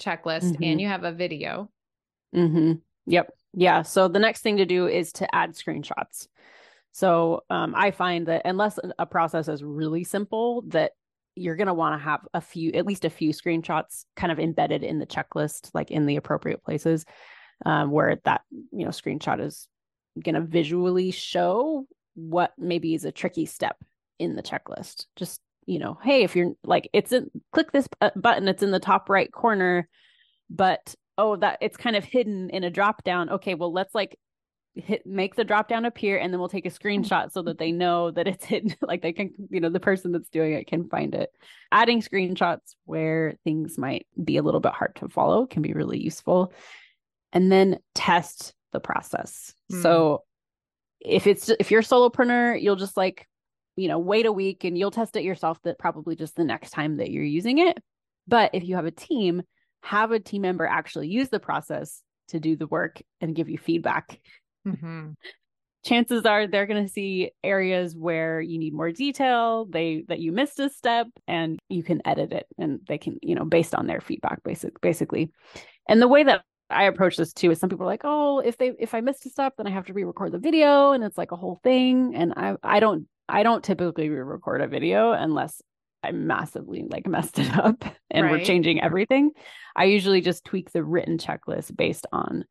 checklist 0.00 0.52
mm-hmm. 0.52 0.62
and 0.64 0.80
you 0.80 0.88
have 0.88 1.04
a 1.04 1.12
video. 1.12 1.70
Mm-hmm. 2.34 2.74
Yep. 3.06 3.30
Yeah. 3.54 3.82
So 3.82 4.08
the 4.08 4.18
next 4.18 4.42
thing 4.42 4.58
to 4.58 4.66
do 4.66 4.86
is 4.86 5.12
to 5.14 5.34
add 5.34 5.54
screenshots. 5.54 6.28
So 6.92 7.42
um, 7.50 7.74
I 7.76 7.90
find 7.90 8.26
that 8.26 8.42
unless 8.44 8.78
a 8.98 9.06
process 9.06 9.48
is 9.48 9.62
really 9.62 10.04
simple, 10.04 10.62
that 10.68 10.92
you're 11.34 11.56
going 11.56 11.68
to 11.68 11.74
want 11.74 11.98
to 11.98 12.04
have 12.04 12.20
a 12.34 12.40
few, 12.40 12.72
at 12.72 12.86
least 12.86 13.04
a 13.04 13.10
few 13.10 13.30
screenshots 13.32 14.04
kind 14.16 14.32
of 14.32 14.38
embedded 14.38 14.82
in 14.82 14.98
the 14.98 15.06
checklist, 15.06 15.70
like 15.74 15.90
in 15.90 16.06
the 16.06 16.16
appropriate 16.16 16.64
places 16.64 17.04
um, 17.64 17.90
where 17.90 18.18
that, 18.24 18.42
you 18.50 18.84
know, 18.84 18.90
screenshot 18.90 19.40
is 19.44 19.68
going 20.22 20.34
to 20.34 20.40
visually 20.40 21.10
show 21.10 21.86
what 22.14 22.52
maybe 22.58 22.94
is 22.94 23.04
a 23.04 23.12
tricky 23.12 23.46
step 23.46 23.76
in 24.18 24.36
the 24.36 24.42
checklist. 24.42 25.06
Just, 25.16 25.40
you 25.66 25.78
know, 25.78 25.98
hey, 26.02 26.22
if 26.22 26.36
you're 26.36 26.52
like, 26.64 26.88
it's 26.92 27.12
in, 27.12 27.30
click 27.52 27.72
this 27.72 27.88
button, 28.16 28.48
it's 28.48 28.62
in 28.62 28.70
the 28.70 28.80
top 28.80 29.08
right 29.08 29.30
corner, 29.30 29.88
but 30.50 30.94
oh, 31.16 31.36
that 31.36 31.58
it's 31.60 31.76
kind 31.76 31.96
of 31.96 32.04
hidden 32.04 32.50
in 32.50 32.64
a 32.64 32.70
drop 32.70 33.04
down. 33.04 33.28
Okay, 33.30 33.54
well, 33.54 33.72
let's 33.72 33.94
like 33.94 34.18
hit 34.74 35.04
make 35.06 35.34
the 35.34 35.44
drop 35.44 35.68
down 35.68 35.84
appear 35.84 36.18
and 36.18 36.32
then 36.32 36.38
we'll 36.38 36.48
take 36.48 36.66
a 36.66 36.70
screenshot 36.70 37.32
so 37.32 37.42
that 37.42 37.58
they 37.58 37.72
know 37.72 38.10
that 38.10 38.28
it's 38.28 38.44
hidden 38.44 38.74
like 38.82 39.02
they 39.02 39.12
can 39.12 39.32
you 39.50 39.60
know 39.60 39.68
the 39.68 39.80
person 39.80 40.12
that's 40.12 40.28
doing 40.28 40.52
it 40.52 40.66
can 40.66 40.88
find 40.88 41.14
it 41.14 41.30
adding 41.72 42.00
screenshots 42.00 42.74
where 42.84 43.34
things 43.44 43.78
might 43.78 44.06
be 44.22 44.36
a 44.36 44.42
little 44.42 44.60
bit 44.60 44.72
hard 44.72 44.94
to 44.96 45.08
follow 45.08 45.46
can 45.46 45.62
be 45.62 45.72
really 45.72 45.98
useful 45.98 46.52
and 47.32 47.50
then 47.50 47.78
test 47.94 48.54
the 48.72 48.80
process 48.80 49.54
mm. 49.72 49.82
so 49.82 50.22
if 51.00 51.26
it's 51.26 51.48
if 51.48 51.70
you're 51.70 51.80
a 51.80 51.84
solopreneur 51.84 52.60
you'll 52.60 52.76
just 52.76 52.96
like 52.96 53.26
you 53.78 53.88
know, 53.88 53.98
wait 53.98 54.26
a 54.26 54.32
week 54.32 54.64
and 54.64 54.76
you'll 54.76 54.90
test 54.90 55.16
it 55.16 55.22
yourself 55.22 55.58
that 55.62 55.78
probably 55.78 56.16
just 56.16 56.34
the 56.34 56.44
next 56.44 56.70
time 56.70 56.96
that 56.96 57.10
you're 57.10 57.22
using 57.22 57.58
it. 57.58 57.78
But 58.26 58.50
if 58.52 58.64
you 58.64 58.74
have 58.74 58.86
a 58.86 58.90
team, 58.90 59.42
have 59.82 60.10
a 60.10 60.18
team 60.18 60.42
member 60.42 60.66
actually 60.66 61.08
use 61.08 61.28
the 61.28 61.38
process 61.38 62.02
to 62.28 62.40
do 62.40 62.56
the 62.56 62.66
work 62.66 63.00
and 63.20 63.34
give 63.34 63.48
you 63.48 63.56
feedback. 63.56 64.20
Mm-hmm. 64.66 65.10
Chances 65.84 66.26
are 66.26 66.48
they're 66.48 66.66
going 66.66 66.84
to 66.84 66.92
see 66.92 67.30
areas 67.44 67.94
where 67.96 68.40
you 68.40 68.58
need 68.58 68.74
more 68.74 68.90
detail, 68.90 69.66
they 69.66 70.04
that 70.08 70.18
you 70.18 70.32
missed 70.32 70.58
a 70.58 70.68
step 70.68 71.06
and 71.28 71.58
you 71.68 71.84
can 71.84 72.02
edit 72.04 72.32
it 72.32 72.46
and 72.58 72.80
they 72.88 72.98
can, 72.98 73.18
you 73.22 73.36
know, 73.36 73.44
based 73.44 73.76
on 73.76 73.86
their 73.86 74.00
feedback 74.00 74.42
basic 74.42 74.80
basically. 74.80 75.30
And 75.88 76.02
the 76.02 76.08
way 76.08 76.24
that 76.24 76.42
I 76.68 76.84
approach 76.84 77.16
this 77.16 77.32
too 77.32 77.52
is 77.52 77.60
some 77.60 77.70
people 77.70 77.84
are 77.84 77.92
like, 77.92 78.02
oh, 78.04 78.40
if 78.40 78.58
they 78.58 78.72
if 78.78 78.92
I 78.92 79.00
missed 79.00 79.24
a 79.24 79.30
step, 79.30 79.54
then 79.56 79.68
I 79.68 79.70
have 79.70 79.86
to 79.86 79.92
re-record 79.92 80.32
the 80.32 80.38
video 80.38 80.90
and 80.92 81.04
it's 81.04 81.16
like 81.16 81.30
a 81.30 81.36
whole 81.36 81.60
thing. 81.62 82.14
And 82.16 82.34
I 82.36 82.56
I 82.62 82.80
don't 82.80 83.06
I 83.28 83.42
don't 83.42 83.64
typically 83.64 84.08
re 84.08 84.20
record 84.20 84.60
a 84.60 84.68
video 84.68 85.12
unless 85.12 85.60
I 86.02 86.12
massively 86.12 86.84
like 86.88 87.06
messed 87.06 87.38
it 87.38 87.54
up 87.56 87.84
and 88.10 88.24
right. 88.24 88.32
we're 88.32 88.44
changing 88.44 88.80
everything. 88.80 89.32
I 89.76 89.84
usually 89.84 90.20
just 90.20 90.44
tweak 90.44 90.72
the 90.72 90.84
written 90.84 91.18
checklist 91.18 91.76
based 91.76 92.06
on 92.12 92.44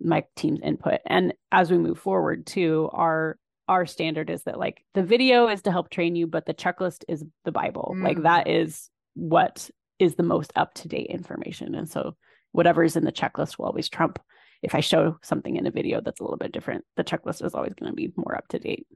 my 0.00 0.24
team's 0.36 0.60
input. 0.62 1.00
And 1.06 1.34
as 1.52 1.70
we 1.70 1.78
move 1.78 1.98
forward 1.98 2.46
too, 2.46 2.88
our 2.92 3.38
our 3.68 3.86
standard 3.86 4.30
is 4.30 4.42
that 4.42 4.58
like 4.58 4.84
the 4.94 5.02
video 5.02 5.46
is 5.46 5.62
to 5.62 5.70
help 5.70 5.90
train 5.90 6.16
you, 6.16 6.26
but 6.26 6.44
the 6.44 6.54
checklist 6.54 7.04
is 7.08 7.24
the 7.44 7.52
Bible. 7.52 7.94
Mm. 7.96 8.02
Like 8.02 8.22
that 8.22 8.48
is 8.48 8.90
what 9.14 9.70
is 9.98 10.16
the 10.16 10.24
most 10.24 10.52
up 10.56 10.74
to 10.74 10.88
date 10.88 11.06
information. 11.06 11.74
And 11.74 11.88
so 11.88 12.16
whatever 12.52 12.82
is 12.82 12.96
in 12.96 13.04
the 13.04 13.12
checklist 13.12 13.58
will 13.58 13.66
always 13.66 13.88
trump. 13.88 14.18
If 14.62 14.74
I 14.74 14.80
show 14.80 15.18
something 15.22 15.56
in 15.56 15.66
a 15.66 15.70
video 15.70 16.00
that's 16.00 16.20
a 16.20 16.24
little 16.24 16.36
bit 16.36 16.52
different, 16.52 16.84
the 16.96 17.04
checklist 17.04 17.44
is 17.44 17.54
always 17.54 17.74
going 17.74 17.92
to 17.92 17.96
be 17.96 18.12
more 18.16 18.36
up 18.36 18.48
to 18.48 18.58
date. 18.58 18.86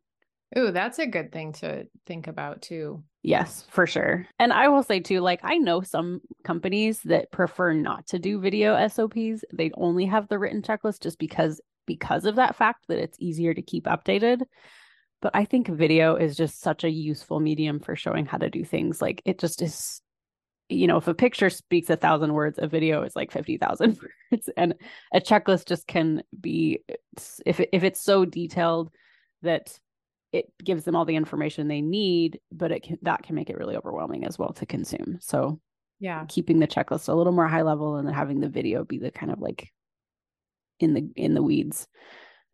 Ooh, 0.57 0.71
that's 0.71 0.99
a 0.99 1.07
good 1.07 1.33
thing 1.33 1.53
to 1.55 1.87
think 2.07 2.27
about 2.27 2.63
too. 2.63 3.03
Yes, 3.23 3.65
for 3.71 3.87
sure. 3.87 4.27
And 4.39 4.53
I 4.53 4.69
will 4.69 4.83
say 4.83 5.01
too, 5.01 5.21
like 5.21 5.41
I 5.43 5.59
know 5.59 5.81
some 5.81 6.21
companies 6.45 7.01
that 7.03 7.33
prefer 7.33 7.73
not 7.73 8.07
to 8.09 8.19
do 8.19 8.41
video 8.41 8.87
SOPs. 8.87 9.45
They 9.53 9.71
only 9.75 10.07
have 10.07 10.29
the 10.29 10.39
written 10.39 10.63
checklist 10.63 11.01
just 11.01 11.19
because 11.19 11.61
because 11.87 12.25
of 12.25 12.37
that 12.37 12.57
fact 12.57 12.85
that 12.89 12.99
it's 12.99 13.19
easier 13.21 13.53
to 13.53 13.63
keep 13.63 13.85
updated. 13.85 14.43
But 15.21 15.33
I 15.35 15.45
think 15.45 15.69
video 15.69 16.17
is 16.17 16.37
just 16.37 16.61
such 16.61 16.85
a 16.85 16.91
useful 16.91 17.41
medium 17.41 17.81
for 17.81 17.97
showing 17.97 18.27
how 18.27 18.39
to 18.39 18.51
do 18.51 18.65
things. 18.65 19.01
Like 19.03 19.23
it 19.25 19.39
just 19.39 19.63
is 19.63 20.01
you 20.69 20.87
know, 20.87 20.97
if 20.97 21.09
a 21.09 21.15
picture 21.15 21.51
speaks 21.51 21.91
a 21.91 21.97
thousand 21.97 22.33
words, 22.33 22.59
a 22.61 22.67
video 22.67 23.03
is 23.03 23.15
like 23.15 23.31
50,000 23.31 23.99
words. 24.33 24.51
And 24.57 24.75
a 25.13 25.21
checklist 25.21 25.67
just 25.67 25.87
can 25.87 26.23
be, 26.39 26.81
if, 27.45 27.61
if 27.73 27.85
it's 27.85 28.01
so 28.01 28.25
detailed 28.25 28.91
that 29.43 29.79
it 30.35 30.53
gives 30.65 30.83
them 30.83 30.97
all 30.97 31.05
the 31.05 31.15
information 31.15 31.69
they 31.69 31.81
need, 31.81 32.41
but 32.51 32.73
it 32.73 32.83
can, 32.83 32.99
that 33.03 33.23
can 33.23 33.37
make 33.37 33.51
it 33.51 33.57
really 33.57 33.77
overwhelming 33.77 34.27
as 34.27 34.37
well 34.37 34.53
to 34.55 34.67
consume. 34.67 35.19
So, 35.21 35.61
yeah, 36.01 36.25
keeping 36.29 36.59
the 36.59 36.67
checklist 36.67 37.09
a 37.09 37.15
little 37.15 37.33
more 37.33 37.47
high 37.47 37.63
level 37.63 37.97
and 37.97 38.07
then 38.07 38.15
having 38.15 38.41
the 38.41 38.49
video 38.49 38.85
be 38.85 38.99
the 38.99 39.13
kind 39.13 39.31
of 39.31 39.41
like 39.41 39.71
in 40.81 40.93
the 40.93 41.09
in 41.15 41.35
the 41.35 41.43
weeds 41.43 41.87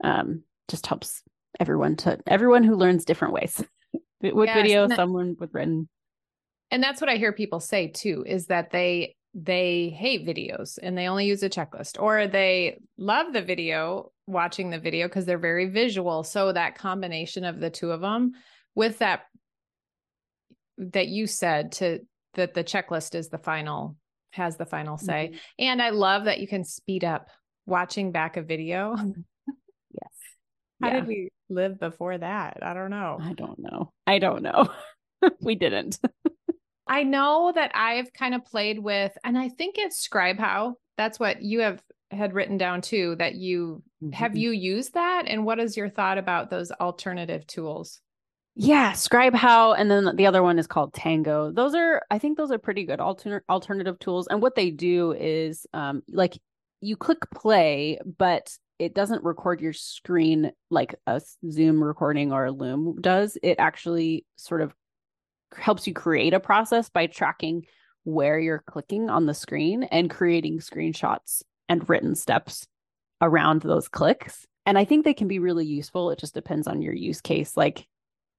um 0.05 0.43
just 0.69 0.87
helps 0.87 1.23
everyone 1.59 1.97
to 1.97 2.19
everyone 2.27 2.65
who 2.65 2.77
learns 2.77 3.07
different 3.07 3.33
ways. 3.33 3.65
With 4.23 4.49
yes, 4.49 4.55
video 4.55 4.87
that, 4.87 4.97
someone 4.97 5.35
with 5.41 5.55
written. 5.55 5.89
And 6.71 6.83
that's 6.83 7.01
what 7.01 7.09
i 7.09 7.17
hear 7.17 7.33
people 7.33 7.61
say 7.61 7.89
too 7.89 8.23
is 8.27 8.47
that 8.49 8.71
they 8.71 9.17
they 9.33 9.89
hate 9.97 10.27
videos 10.27 10.79
and 10.83 10.99
they 10.99 11.09
only 11.09 11.25
use 11.25 11.43
a 11.43 11.49
checklist 11.49 11.99
or 11.99 12.27
they 12.27 12.79
love 12.99 13.33
the 13.33 13.41
video 13.41 14.13
watching 14.31 14.71
the 14.71 14.79
video 14.79 15.09
because 15.09 15.27
they're 15.27 15.39
very 15.39 15.69
visual. 15.69 16.23
So 16.25 16.53
that 16.53 16.77
combination 16.77 17.45
of 17.45 17.61
the 17.61 17.71
two 17.71 17.91
of 17.91 18.01
them 18.01 18.33
with 18.75 18.99
that 18.99 19.23
that 20.79 21.09
you 21.09 21.27
said 21.27 21.73
to 21.73 22.01
that 22.35 22.55
the 22.55 22.65
checklist 22.65 23.15
is 23.15 23.29
the 23.29 23.39
final 23.39 23.97
has 24.33 24.57
the 24.57 24.67
final 24.67 24.97
say. 24.97 25.31
Mm-hmm. 25.33 25.37
And 25.59 25.83
I 25.83 25.91
love 25.91 26.25
that 26.25 26.39
you 26.39 26.49
can 26.49 26.65
speed 26.65 27.05
up 27.05 27.29
watching 27.67 28.13
back 28.13 28.37
a 28.37 28.43
video. 28.43 28.95
yes. 28.97 30.13
How 30.81 30.89
yeah. 30.89 30.95
did 30.95 31.07
we 31.07 31.31
live 31.49 31.79
before 31.79 32.17
that? 32.17 32.59
I 32.63 32.75
don't 32.75 32.91
know. 32.91 33.19
I 33.21 33.33
don't 33.33 33.59
know. 33.59 33.93
I 34.07 34.19
don't 34.19 34.43
know. 34.43 34.69
we 35.41 35.57
didn't. 35.57 35.99
I 36.87 37.03
know 37.03 37.53
that 37.55 37.73
I've 37.75 38.13
kind 38.13 38.35
of 38.35 38.45
played 38.45 38.79
with, 38.79 39.13
and 39.23 39.39
I 39.39 39.49
think 39.49 39.77
it's 39.79 40.07
Scribehow. 40.07 40.75
That's 40.97 41.21
what 41.21 41.43
you 41.43 41.61
have 41.61 41.81
had 42.11 42.35
written 42.35 42.59
down 42.59 42.81
too 42.81 43.17
that 43.17 43.35
you 43.35 43.83
mm-hmm. 44.03 44.13
have 44.13 44.37
you 44.37 44.51
used 44.51 44.95
that? 44.95 45.25
And 45.27 45.45
what 45.45 45.59
is 45.61 45.77
your 45.77 45.89
thought 45.89 46.19
about 46.19 46.51
those 46.51 46.71
alternative 46.73 47.47
tools? 47.47 48.01
Yeah 48.57 48.93
Scribehow 48.93 49.75
and 49.79 49.91
then 49.91 50.17
the 50.17 50.27
other 50.27 50.43
one 50.43 50.59
is 50.59 50.67
called 50.67 50.93
tango. 50.93 51.53
Those 51.53 51.75
are 51.75 52.03
i 52.11 52.19
think 52.19 52.37
those 52.37 52.51
are 52.51 52.59
pretty 52.59 52.85
good 52.85 53.01
alter- 53.01 53.45
alternative 53.49 53.99
tools. 53.99 54.27
And 54.29 54.43
what 54.43 54.55
they 54.55 54.71
do 54.71 55.13
is 55.13 55.67
um 55.73 56.03
like 56.09 56.39
you 56.81 56.97
click 56.97 57.19
play 57.35 57.99
but 58.19 58.53
it 58.79 58.95
doesn't 58.95 59.23
record 59.23 59.61
your 59.61 59.75
screen 59.75 60.53
like 60.71 60.95
a 61.07 61.21
zoom 61.51 61.85
recording 61.85 62.33
or 62.33 62.47
a 62.47 62.51
loom 62.51 62.97
does. 63.01 63.37
It 63.43 63.57
actually 63.59 64.25
sort 64.37 64.63
of 64.63 64.75
helps 65.57 65.87
you 65.87 65.93
create 65.93 66.33
a 66.33 66.41
process 66.41 66.89
by 66.89 67.07
tracking 67.07 67.67
where 68.05 68.39
you're 68.39 68.65
clicking 68.67 69.11
on 69.11 69.27
the 69.27 69.35
screen 69.35 69.83
and 69.85 70.09
creating 70.09 70.61
screenshots 70.61 71.43
and 71.71 71.89
written 71.89 72.15
steps 72.15 72.67
around 73.23 73.63
those 73.63 73.89
clicks. 73.89 74.45
And 74.67 74.77
I 74.77 74.85
think 74.85 75.05
they 75.05 75.15
can 75.15 75.29
be 75.29 75.39
really 75.39 75.65
useful. 75.65 76.11
It 76.11 76.19
just 76.19 76.35
depends 76.35 76.67
on 76.67 76.83
your 76.83 76.93
use 76.93 77.23
case. 77.23 77.57
Like 77.57 77.87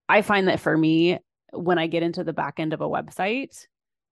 I 0.08 0.22
find 0.22 0.48
that 0.50 0.60
for 0.60 0.78
me, 0.78 1.17
when 1.54 1.80
I 1.80 1.88
get 1.88 2.04
into 2.04 2.24
the 2.24 2.34
back 2.34 2.60
end 2.60 2.74
of 2.74 2.82
a 2.82 2.89
website, 2.89 3.65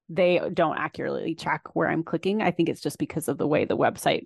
they 0.07 0.41
don't 0.53 0.77
accurately 0.77 1.35
track 1.35 1.75
where 1.75 1.87
I'm 1.87 2.03
clicking. 2.03 2.41
I 2.41 2.49
think 2.49 2.69
it's 2.69 2.81
just 2.81 2.97
because 2.97 3.27
of 3.27 3.37
the 3.37 3.47
way 3.47 3.65
the 3.65 3.77
website 3.77 4.23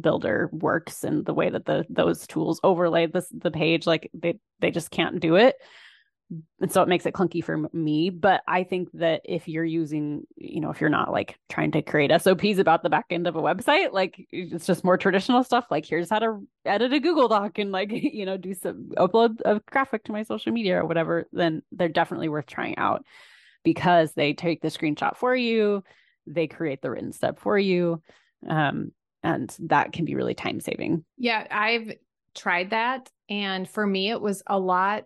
builder 0.00 0.48
works 0.52 1.04
and 1.04 1.24
the 1.26 1.34
way 1.34 1.50
that 1.50 1.64
the 1.64 1.84
those 1.88 2.26
tools 2.26 2.58
overlay 2.64 3.06
this 3.06 3.28
the 3.30 3.52
page 3.52 3.86
like 3.86 4.10
they 4.14 4.36
they 4.58 4.72
just 4.72 4.90
can't 4.90 5.20
do 5.20 5.36
it 5.36 5.54
and 6.60 6.72
so 6.72 6.82
it 6.82 6.88
makes 6.88 7.06
it 7.06 7.14
clunky 7.14 7.42
for 7.42 7.68
me 7.72 8.10
but 8.10 8.42
i 8.48 8.64
think 8.64 8.88
that 8.92 9.20
if 9.24 9.46
you're 9.46 9.64
using 9.64 10.22
you 10.36 10.60
know 10.60 10.70
if 10.70 10.80
you're 10.80 10.90
not 10.90 11.12
like 11.12 11.38
trying 11.48 11.70
to 11.70 11.82
create 11.82 12.10
sops 12.20 12.58
about 12.58 12.82
the 12.82 12.90
back 12.90 13.06
end 13.10 13.26
of 13.26 13.36
a 13.36 13.40
website 13.40 13.92
like 13.92 14.26
it's 14.32 14.66
just 14.66 14.84
more 14.84 14.96
traditional 14.96 15.44
stuff 15.44 15.66
like 15.70 15.86
here's 15.86 16.10
how 16.10 16.18
to 16.18 16.44
edit 16.64 16.92
a 16.92 16.98
google 16.98 17.28
doc 17.28 17.58
and 17.58 17.70
like 17.70 17.90
you 17.92 18.26
know 18.26 18.36
do 18.36 18.54
some 18.54 18.90
upload 18.96 19.40
a 19.44 19.60
graphic 19.70 20.02
to 20.04 20.12
my 20.12 20.22
social 20.22 20.52
media 20.52 20.80
or 20.80 20.86
whatever 20.86 21.28
then 21.32 21.62
they're 21.72 21.88
definitely 21.88 22.28
worth 22.28 22.46
trying 22.46 22.76
out 22.76 23.04
because 23.62 24.12
they 24.12 24.32
take 24.32 24.60
the 24.62 24.68
screenshot 24.68 25.16
for 25.16 25.34
you 25.34 25.82
they 26.26 26.48
create 26.48 26.82
the 26.82 26.90
written 26.90 27.12
step 27.12 27.38
for 27.38 27.58
you 27.58 28.02
um, 28.48 28.90
and 29.22 29.54
that 29.60 29.92
can 29.92 30.04
be 30.04 30.14
really 30.14 30.34
time 30.34 30.60
saving. 30.60 31.04
Yeah, 31.18 31.46
I've 31.50 31.92
tried 32.34 32.70
that 32.70 33.10
and 33.30 33.68
for 33.68 33.86
me 33.86 34.10
it 34.10 34.20
was 34.20 34.42
a 34.46 34.58
lot 34.58 35.04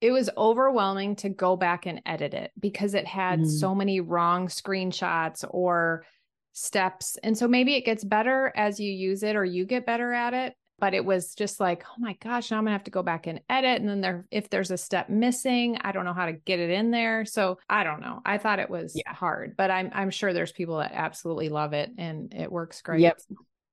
it 0.00 0.12
was 0.12 0.30
overwhelming 0.36 1.16
to 1.16 1.28
go 1.28 1.56
back 1.56 1.86
and 1.86 2.00
edit 2.06 2.32
it 2.32 2.52
because 2.58 2.94
it 2.94 3.06
had 3.06 3.40
mm. 3.40 3.46
so 3.46 3.74
many 3.74 4.00
wrong 4.00 4.48
screenshots 4.48 5.44
or 5.48 6.04
steps. 6.52 7.18
And 7.22 7.36
so 7.36 7.46
maybe 7.46 7.74
it 7.74 7.84
gets 7.84 8.02
better 8.02 8.52
as 8.56 8.80
you 8.80 8.90
use 8.90 9.22
it 9.22 9.36
or 9.36 9.44
you 9.44 9.64
get 9.66 9.86
better 9.86 10.12
at 10.12 10.34
it. 10.34 10.54
But 10.78 10.94
it 10.94 11.04
was 11.04 11.34
just 11.34 11.60
like, 11.60 11.84
oh 11.90 11.96
my 11.98 12.14
gosh, 12.22 12.50
now 12.50 12.56
I'm 12.56 12.64
gonna 12.64 12.72
have 12.72 12.84
to 12.84 12.90
go 12.90 13.02
back 13.02 13.26
and 13.26 13.42
edit. 13.50 13.82
And 13.82 13.88
then 13.88 14.00
there, 14.00 14.26
if 14.30 14.48
there's 14.48 14.70
a 14.70 14.78
step 14.78 15.10
missing, 15.10 15.76
I 15.82 15.92
don't 15.92 16.06
know 16.06 16.14
how 16.14 16.24
to 16.24 16.32
get 16.32 16.58
it 16.58 16.70
in 16.70 16.90
there. 16.90 17.26
So 17.26 17.58
I 17.68 17.84
don't 17.84 18.00
know. 18.00 18.22
I 18.24 18.38
thought 18.38 18.60
it 18.60 18.70
was 18.70 18.94
yeah. 18.96 19.12
hard, 19.12 19.56
but 19.58 19.70
I'm 19.70 19.90
I'm 19.92 20.08
sure 20.08 20.32
there's 20.32 20.52
people 20.52 20.78
that 20.78 20.92
absolutely 20.94 21.50
love 21.50 21.74
it 21.74 21.90
and 21.98 22.32
it 22.32 22.50
works 22.50 22.80
great. 22.80 23.00
Yep. 23.00 23.20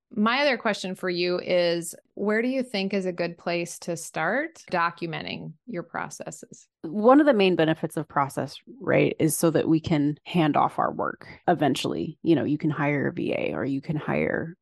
My 0.10 0.42
other 0.42 0.58
question 0.58 0.96
for 0.96 1.10
you 1.10 1.40
is 1.40 1.94
where 2.16 2.42
do 2.42 2.48
you 2.48 2.64
think 2.64 2.94
is 2.94 3.06
a 3.06 3.12
good 3.12 3.38
place 3.38 3.78
to 3.80 3.98
start 3.98 4.64
documenting 4.72 5.54
your 5.66 5.84
processes? 5.84 6.68
One 6.84 7.20
of 7.20 7.26
the 7.26 7.34
main 7.34 7.56
benefits 7.56 7.98
of 7.98 8.08
process, 8.08 8.56
right, 8.80 9.16
is 9.20 9.36
so 9.36 9.52
that 9.52 9.68
we 9.68 9.80
can 9.80 10.18
hand 10.24 10.56
off 10.56 10.80
our 10.80 10.94
work 10.94 11.28
eventually. 11.48 12.18
You 12.24 12.36
know, 12.36 12.46
you 12.46 12.58
can 12.58 12.70
hire 12.70 13.08
a 13.08 13.14
VA 13.14 13.54
or 13.54 13.66
you 13.66 13.82
can 13.82 13.98
hire 13.98 14.56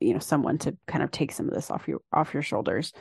you 0.00 0.12
know 0.12 0.18
someone 0.18 0.58
to 0.58 0.76
kind 0.88 1.04
of 1.04 1.10
take 1.12 1.30
some 1.30 1.46
of 1.46 1.54
this 1.54 1.70
off 1.70 1.86
your 1.86 2.00
off 2.12 2.34
your 2.34 2.42
shoulders 2.42 2.92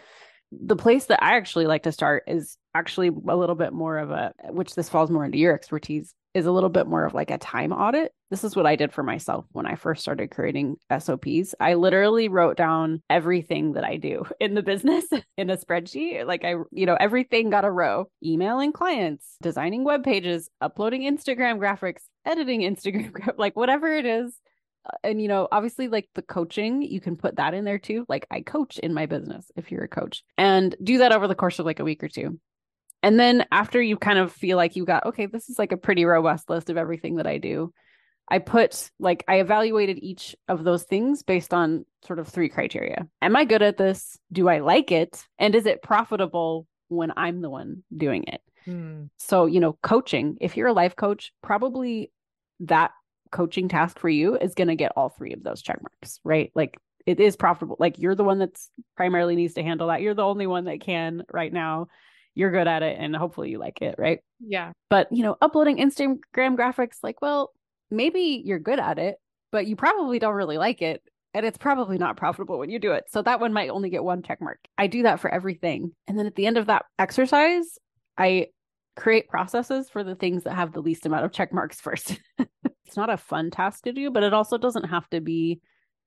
the 0.52 0.76
place 0.76 1.06
that 1.06 1.22
I 1.22 1.36
actually 1.36 1.68
like 1.68 1.84
to 1.84 1.92
start 1.92 2.24
is 2.28 2.58
actually 2.74 3.10
a 3.10 3.36
little 3.36 3.56
bit 3.56 3.74
more 3.74 3.98
of 3.98 4.12
a, 4.12 4.34
which 4.50 4.76
this 4.76 4.90
falls 4.90 5.10
more 5.10 5.26
into 5.26 5.38
your 5.38 5.54
expertise, 5.54 6.14
is 6.38 6.46
a 6.46 6.52
little 6.52 6.70
bit 6.70 6.86
more 6.86 7.04
of 7.04 7.16
like 7.16 7.32
a 7.32 7.38
time 7.40 7.74
audit. 7.74 8.14
This 8.30 8.44
is 8.44 8.56
what 8.56 8.68
I 8.68 8.76
did 8.76 8.94
for 8.94 9.02
myself 9.02 9.46
when 9.54 9.66
I 9.66 9.74
first 9.74 10.02
started 10.02 10.30
creating 10.30 10.78
SOPs. 10.96 11.56
I 11.60 11.74
literally 11.74 12.28
wrote 12.28 12.58
down 12.58 13.02
everything 13.10 13.74
that 13.74 13.84
I 13.84 13.98
do 13.98 14.24
in 14.40 14.54
the 14.54 14.62
business 14.62 15.06
in 15.38 15.50
a 15.50 15.58
spreadsheet. 15.58 16.28
Like 16.28 16.46
I, 16.46 16.56
you 16.72 16.86
know, 16.86 16.96
everything 17.00 17.50
got 17.50 17.66
a 17.66 17.72
row 17.72 18.10
emailing 18.24 18.72
clients, 18.72 19.36
designing 19.42 19.84
web 19.84 20.04
pages, 20.04 20.48
uploading 20.62 21.02
Instagram 21.02 21.58
graphics, 21.58 22.04
editing 22.24 22.62
Instagram, 22.62 23.32
like 23.38 23.56
whatever 23.56 23.92
it 23.92 24.06
is. 24.06 24.38
Uh, 24.86 24.98
and, 25.04 25.20
you 25.20 25.28
know, 25.28 25.48
obviously, 25.52 25.88
like 25.88 26.08
the 26.14 26.22
coaching, 26.22 26.84
you 26.84 27.02
can 27.02 27.16
put 27.16 27.38
that 27.38 27.56
in 27.56 27.66
there 27.66 27.80
too. 27.80 28.06
Like 28.08 28.28
I 28.30 28.42
coach 28.42 28.78
in 28.78 28.94
my 28.94 29.08
business 29.08 29.52
if 29.56 29.72
you're 29.72 29.86
a 29.86 29.90
coach 29.90 30.24
and 30.38 30.76
do 30.84 31.00
that 31.00 31.14
over 31.14 31.28
the 31.28 31.34
course 31.34 31.58
of 31.58 31.66
like 31.66 31.80
a 31.80 31.84
week 31.84 32.04
or 32.04 32.10
two. 32.10 32.40
And 33.08 33.18
then 33.18 33.46
after 33.54 33.82
you 33.82 33.96
kind 33.96 34.20
of 34.20 34.34
feel 34.34 34.58
like 34.58 34.76
you 34.76 34.84
got, 34.84 35.06
okay, 35.06 35.28
this 35.28 35.48
is 35.48 35.58
like 35.58 35.72
a 35.72 35.78
pretty 35.78 36.04
robust 36.04 36.50
list 36.50 36.70
of 36.70 36.76
everything 36.76 37.16
that 37.16 37.26
I 37.26 37.38
do, 37.38 37.74
I 38.28 38.40
put 38.40 38.92
like, 39.00 39.24
I 39.30 39.40
evaluated 39.40 39.98
each 40.02 40.36
of 40.50 40.66
those 40.66 40.84
things 40.84 41.24
based 41.24 41.54
on 41.54 41.86
sort 42.06 42.20
of 42.20 42.28
three 42.28 42.50
criteria. 42.50 43.08
Am 43.22 43.38
I 43.38 43.46
good 43.46 43.62
at 43.62 43.78
this? 43.78 44.20
Do 44.30 44.50
I 44.50 44.60
like 44.60 44.92
it? 44.92 45.26
And 45.40 45.56
is 45.56 45.66
it 45.66 45.82
profitable 45.82 46.68
when 46.90 47.14
I'm 47.16 47.40
the 47.40 47.50
one 47.50 47.84
doing 47.96 48.26
it? 48.28 48.42
Hmm. 48.66 49.04
So, 49.16 49.46
you 49.46 49.62
know, 49.62 49.78
coaching, 49.82 50.38
if 50.42 50.58
you're 50.58 50.68
a 50.68 50.74
life 50.74 50.98
coach, 50.98 51.32
probably 51.42 52.12
that 52.60 52.92
coaching 53.32 53.70
task 53.70 54.00
for 54.00 54.10
you 54.10 54.36
is 54.36 54.54
going 54.54 54.68
to 54.68 54.76
get 54.76 54.92
all 54.98 55.08
three 55.08 55.32
of 55.32 55.44
those 55.44 55.62
check 55.62 55.80
marks, 55.82 56.20
right? 56.26 56.52
Like 56.56 56.78
it 57.06 57.22
is 57.22 57.38
profitable. 57.38 57.78
Like 57.80 58.00
you're 58.00 58.16
the 58.16 58.26
one 58.26 58.40
that's 58.40 58.70
primarily 58.98 59.38
needs 59.38 59.54
to 59.54 59.64
handle 59.64 59.88
that. 59.88 60.02
You're 60.02 60.14
the 60.14 60.26
only 60.26 60.46
one 60.46 60.66
that 60.66 60.82
can 60.82 61.24
right 61.32 61.54
now 61.54 61.88
you're 62.38 62.52
good 62.52 62.68
at 62.68 62.84
it 62.84 62.98
and 63.00 63.16
hopefully 63.16 63.50
you 63.50 63.58
like 63.58 63.82
it, 63.82 63.96
right? 63.98 64.20
Yeah. 64.40 64.72
But, 64.92 65.08
you 65.12 65.24
know, 65.24 65.36
uploading 65.42 65.78
Instagram 65.78 66.56
graphics, 66.56 66.98
like, 67.02 67.20
well, 67.20 67.52
maybe 67.90 68.44
you're 68.46 68.60
good 68.60 68.80
at 68.80 69.00
it, 69.00 69.16
but 69.52 69.66
you 69.66 69.76
probably 69.76 70.20
don't 70.20 70.36
really 70.36 70.60
like 70.60 70.84
it. 70.84 71.02
And 71.34 71.46
it's 71.48 71.58
probably 71.58 71.98
not 71.98 72.16
profitable 72.16 72.60
when 72.60 72.70
you 72.70 72.78
do 72.78 72.92
it. 72.92 73.06
So 73.10 73.24
that 73.24 73.40
one 73.40 73.54
might 73.54 73.70
only 73.70 73.90
get 73.90 74.04
one 74.04 74.22
check 74.22 74.40
mark. 74.40 74.60
I 74.78 74.86
do 74.86 75.04
that 75.04 75.20
for 75.20 75.34
everything. 75.34 75.94
And 76.08 76.18
then 76.18 76.28
at 76.28 76.36
the 76.36 76.46
end 76.46 76.58
of 76.58 76.68
that 76.68 76.86
exercise, 77.00 77.80
I 78.20 78.48
create 78.96 79.30
processes 79.30 79.90
for 79.90 80.04
the 80.04 80.16
things 80.16 80.44
that 80.44 80.54
have 80.54 80.74
the 80.74 80.82
least 80.82 81.08
amount 81.08 81.26
of 81.26 81.32
check 81.32 81.52
marks 81.52 81.82
first. 81.82 82.20
it's 82.86 82.98
not 82.98 83.10
a 83.10 83.18
fun 83.18 83.50
task 83.50 83.84
to 83.86 83.94
do, 83.94 84.12
but 84.12 84.24
it 84.24 84.34
also 84.34 84.60
doesn't 84.60 84.86
have 84.86 85.10
to 85.10 85.22
be 85.22 85.60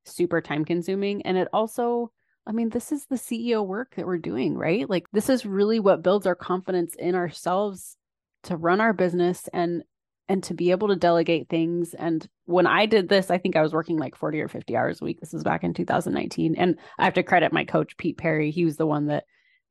super 0.05 0.41
time 0.41 0.65
consuming. 0.65 1.23
And 1.23 1.37
it 1.37 1.49
also 1.53 2.13
I 2.47 2.53
mean, 2.53 2.71
this 2.71 2.91
is 2.91 3.07
the 3.07 3.17
CEO 3.17 3.65
work 3.67 3.95
that 3.97 4.07
we're 4.07 4.19
doing, 4.19 4.57
right? 4.57 4.89
Like, 4.89 5.07
this 5.13 5.29
is 5.29 5.47
really 5.47 5.79
what 5.79 6.03
builds 6.03 6.27
our 6.27 6.35
confidence 6.35 6.95
in 6.95 7.15
ourselves 7.15 7.97
to 8.45 8.57
run 8.57 8.81
our 8.81 8.93
business 8.93 9.49
and 9.53 9.83
and 10.29 10.45
to 10.45 10.55
be 10.55 10.71
able 10.71 10.87
to 10.89 10.97
delegate 10.97 11.49
things. 11.49 11.93
And 11.93 12.27
when 12.45 12.67
i 12.67 12.87
did 12.87 13.09
this 13.09 13.31
i 13.31 13.39
think 13.39 13.57
i 13.57 13.63
was 13.63 13.73
working 13.73 13.99
like 13.99 14.17
40 14.17 14.41
or 14.41 14.49
50 14.49 14.77
hours 14.77 15.01
a 15.01 15.05
week. 15.05 15.21
This 15.21 15.33
was 15.33 15.45
back 15.45 15.65
in 15.65 15.75
2019 15.75 16.55
and 16.57 16.77
i 16.99 17.05
have 17.05 17.15
to 17.15 17.23
credit 17.23 17.53
my 17.53 17.65
coach 17.65 17.97
pete 17.97 18.17
perry. 18.17 18.51
He 18.51 18.65
was 18.65 18.77
the 18.77 18.87
one 18.87 19.07
that 19.07 19.25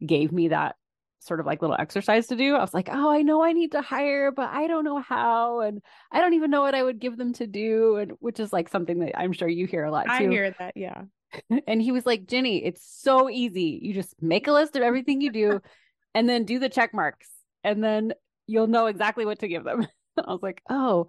gave 0.06 0.32
me 0.32 0.50
that 0.50 0.76
sort 1.20 1.40
of 1.40 1.46
like 1.46 1.62
little 1.62 1.76
exercise 1.78 2.28
to 2.28 2.36
do. 2.36 2.56
I 2.56 2.62
was 2.62 2.74
like 2.74 2.90
oh 2.92 3.10
i 3.10 3.22
know 3.22 3.44
i 3.44 3.54
need 3.54 3.72
to 3.72 3.82
hire 3.82 4.32
but 4.32 4.50
i 4.50 4.68
don't 4.68 4.84
know 4.86 5.00
how 5.00 5.62
and 5.62 5.82
i 6.12 6.20
don't 6.20 6.34
even 6.34 6.52
know 6.52 6.62
what 6.62 6.76
i 6.76 6.84
would 6.84 7.00
give 7.00 7.18
them 7.18 7.34
to 7.34 7.48
do 7.48 7.96
and 7.96 8.12
which 8.20 8.40
is 8.40 8.54
like 8.54 8.70
something 8.70 9.00
that 9.00 9.18
i'm 9.18 9.34
sure 9.34 9.48
you 9.48 9.66
hear 9.66 9.86
a 9.86 9.92
lot 9.92 10.06
too. 10.06 10.12
i 10.12 10.28
hear 10.28 10.56
that 10.60 10.74
yeah 10.76 11.04
and 11.68 11.82
he 11.82 11.92
was 11.92 12.06
like, 12.06 12.28
Jennie, 12.28 12.64
it's 12.64 12.84
so 12.84 13.30
easy. 13.30 13.80
You 13.82 13.94
just 13.94 14.22
make 14.22 14.48
a 14.48 14.52
list 14.52 14.76
of 14.76 14.84
everything 14.84 15.22
you 15.22 15.32
do 15.32 15.62
and 16.16 16.28
then 16.28 16.44
do 16.46 16.60
the 16.60 16.70
check 16.70 16.94
marks, 16.94 17.30
and 17.64 17.84
then 17.84 18.14
you'll 18.48 18.68
know 18.68 18.88
exactly 18.88 19.26
what 19.26 19.40
to 19.40 19.48
give 19.48 19.64
them. 19.64 19.88
I 20.18 20.32
was 20.32 20.42
like, 20.42 20.62
oh, 20.70 21.08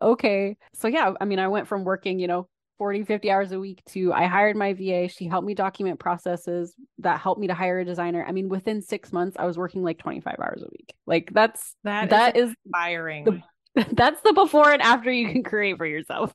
okay. 0.00 0.56
So, 0.74 0.88
yeah, 0.88 1.12
I 1.20 1.24
mean, 1.24 1.38
I 1.38 1.48
went 1.48 1.68
from 1.68 1.84
working, 1.84 2.18
you 2.18 2.26
know, 2.26 2.48
40, 2.78 3.04
50 3.04 3.30
hours 3.30 3.52
a 3.52 3.58
week 3.58 3.82
to 3.90 4.12
I 4.12 4.26
hired 4.26 4.56
my 4.56 4.72
VA. 4.72 5.08
She 5.08 5.26
helped 5.26 5.46
me 5.46 5.54
document 5.54 5.98
processes 5.98 6.74
that 6.98 7.20
helped 7.20 7.40
me 7.40 7.48
to 7.48 7.54
hire 7.54 7.80
a 7.80 7.84
designer. 7.84 8.24
I 8.26 8.32
mean, 8.32 8.48
within 8.48 8.82
six 8.82 9.12
months, 9.12 9.36
I 9.38 9.46
was 9.46 9.58
working 9.58 9.82
like 9.82 9.98
25 9.98 10.36
hours 10.38 10.62
a 10.62 10.68
week. 10.70 10.94
Like, 11.06 11.30
that's 11.32 11.74
that, 11.84 12.10
that 12.10 12.36
is, 12.36 12.50
is 12.50 12.56
inspiring. 12.64 13.24
The, 13.24 13.86
that's 13.92 14.20
the 14.22 14.32
before 14.32 14.70
and 14.70 14.82
after 14.82 15.10
you 15.10 15.30
can 15.30 15.42
create 15.42 15.76
for 15.76 15.86
yourself. 15.86 16.32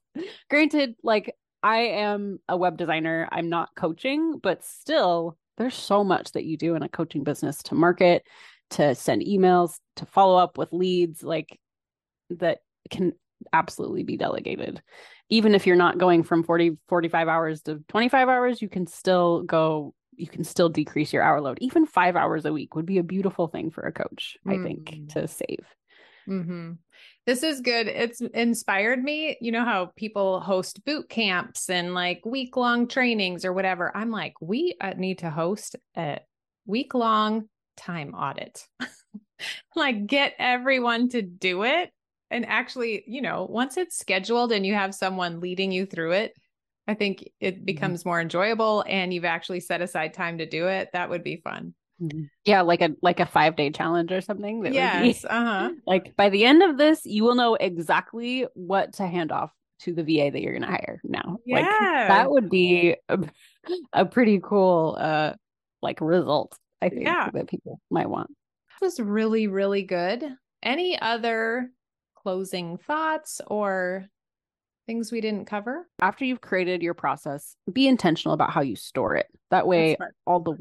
Granted, 0.50 0.96
like 1.04 1.34
I 1.63 1.78
am 1.78 2.39
a 2.49 2.58
web 2.58 2.78
designer. 2.78 3.28
I'm 3.32 3.49
not 3.49 3.69
coaching, 3.76 4.39
but 4.43 4.63
still, 4.63 5.38
there's 5.58 5.76
so 5.76 6.04
much 6.04 6.34
that 6.34 6.43
you 6.43 6.58
do 6.58 6.76
in 6.76 6.84
a 6.84 6.89
coaching 6.89 7.23
business 7.23 7.63
to 7.63 7.76
market, 7.76 8.28
to 8.71 8.93
send 8.95 9.21
emails, 9.21 9.80
to 9.95 10.06
follow 10.06 10.38
up 10.38 10.58
with 10.58 10.73
leads, 10.73 11.23
like 11.23 11.58
that 12.32 12.60
can 12.89 13.13
absolutely 13.54 14.04
be 14.04 14.17
delegated. 14.17 14.82
Even 15.30 15.56
if 15.56 15.65
you're 15.65 15.76
not 15.76 15.97
going 15.97 16.23
from 16.23 16.43
40, 16.43 16.78
45 16.89 17.28
hours 17.28 17.62
to 17.63 17.84
25 17.88 18.28
hours, 18.28 18.62
you 18.62 18.69
can 18.69 18.86
still 18.86 19.43
go, 19.43 19.93
you 20.15 20.28
can 20.28 20.43
still 20.43 20.69
decrease 20.69 21.13
your 21.13 21.23
hour 21.23 21.39
load. 21.39 21.58
Even 21.62 21.86
five 21.86 22.15
hours 22.15 22.45
a 22.45 22.54
week 22.54 22.76
would 22.76 22.86
be 22.86 22.97
a 22.97 23.04
beautiful 23.04 23.47
thing 23.47 23.71
for 23.71 23.82
a 23.82 23.91
coach, 23.91 24.38
mm. 24.45 24.60
I 24.60 24.63
think, 24.63 24.89
mm. 24.89 25.13
to 25.13 25.28
save. 25.28 25.65
Mm-hmm. 26.28 26.74
This 27.26 27.44
is 27.44 27.62
good. 27.62 27.88
It's 27.88 28.22
inspired 28.22 29.04
me. 29.04 29.38
You 29.40 29.52
know 29.52 29.64
how 29.64 29.92
people 29.96 30.40
host 30.40 30.84
boot 30.86 31.10
camps 31.10 31.70
and 31.70 31.94
like 31.94 32.26
week 32.26 32.58
long 32.58 32.88
trainings 32.88 33.46
or 33.46 33.54
whatever. 33.54 33.96
I'm 33.96 34.12
like, 34.12 34.34
we 34.42 34.76
uh, 34.80 34.94
need 34.98 35.20
to 35.20 35.30
host 35.30 35.76
a 35.96 36.20
week 36.66 36.94
long 36.94 37.50
time 37.78 38.14
audit. 38.14 38.68
like, 39.76 40.06
get 40.06 40.34
everyone 40.38 41.10
to 41.10 41.22
do 41.22 41.64
it. 41.64 41.92
And 42.30 42.46
actually, 42.46 43.04
you 43.08 43.22
know, 43.22 43.48
once 43.50 43.78
it's 43.78 43.98
scheduled 43.98 44.52
and 44.52 44.66
you 44.66 44.74
have 44.74 44.96
someone 44.96 45.40
leading 45.40 45.72
you 45.72 45.86
through 45.86 46.14
it, 46.14 46.34
I 46.88 46.94
think 46.96 47.30
it 47.40 47.56
mm-hmm. 47.56 47.66
becomes 47.66 48.02
mm-hmm. 48.02 48.10
more 48.10 48.22
enjoyable 48.22 48.84
and 48.88 49.14
you've 49.14 49.26
actually 49.26 49.60
set 49.60 49.82
aside 49.82 50.14
time 50.14 50.40
to 50.40 50.46
do 50.46 50.68
it. 50.68 50.90
That 50.94 51.10
would 51.10 51.24
be 51.24 51.38
fun. 51.38 51.74
Mm-hmm. 52.02 52.24
Yeah, 52.46 52.62
like 52.62 52.82
a 52.82 52.90
like 53.02 53.20
a 53.20 53.26
five 53.26 53.56
day 53.56 53.70
challenge 53.70 54.12
or 54.12 54.22
something. 54.22 54.66
yes. 54.74 55.24
uh 55.26 55.30
huh. 55.30 55.72
Like 55.88 56.16
by 56.16 56.30
the 56.30 56.46
end 56.46 56.64
of 56.64 56.78
this, 56.78 57.06
you 57.06 57.24
will 57.24 57.36
know 57.36 57.56
exactly 57.56 58.48
what 58.56 58.94
to 58.94 59.08
hand 59.08 59.32
off 59.32 59.52
to 59.82 59.94
the 59.94 60.04
VA 60.04 60.32
that 60.32 60.42
you're 60.42 60.54
going 60.54 60.62
to 60.64 60.68
hire 60.68 61.02
now. 61.04 61.38
Yeah. 61.46 61.58
Like 61.58 61.66
that 62.08 62.32
would 62.32 62.50
be 62.50 62.96
a, 63.10 63.20
a 63.94 64.06
pretty 64.06 64.40
cool 64.44 64.98
uh 65.00 65.34
like 65.82 66.00
result, 66.02 66.58
I 66.82 66.90
think 66.90 67.04
Yeah. 67.04 67.30
that 67.34 67.48
people 67.48 67.80
might 67.92 68.10
want. 68.10 68.30
That 68.80 68.86
was 68.86 69.00
really, 69.00 69.48
really 69.48 69.84
good. 69.84 70.24
Any 70.64 71.00
other 71.00 71.70
closing 72.16 72.78
thoughts 72.78 73.42
or 73.48 74.06
things 74.88 75.12
we 75.12 75.22
didn't 75.22 75.46
cover? 75.46 75.88
After 76.02 76.24
you've 76.26 76.42
created 76.42 76.82
your 76.82 76.94
process, 76.94 77.56
be 77.72 77.88
intentional 77.88 78.34
about 78.34 78.52
how 78.52 78.62
you 78.62 78.76
store 78.78 79.16
it. 79.16 79.28
That 79.52 79.68
way 79.68 79.98
all 80.26 80.40
the 80.40 80.56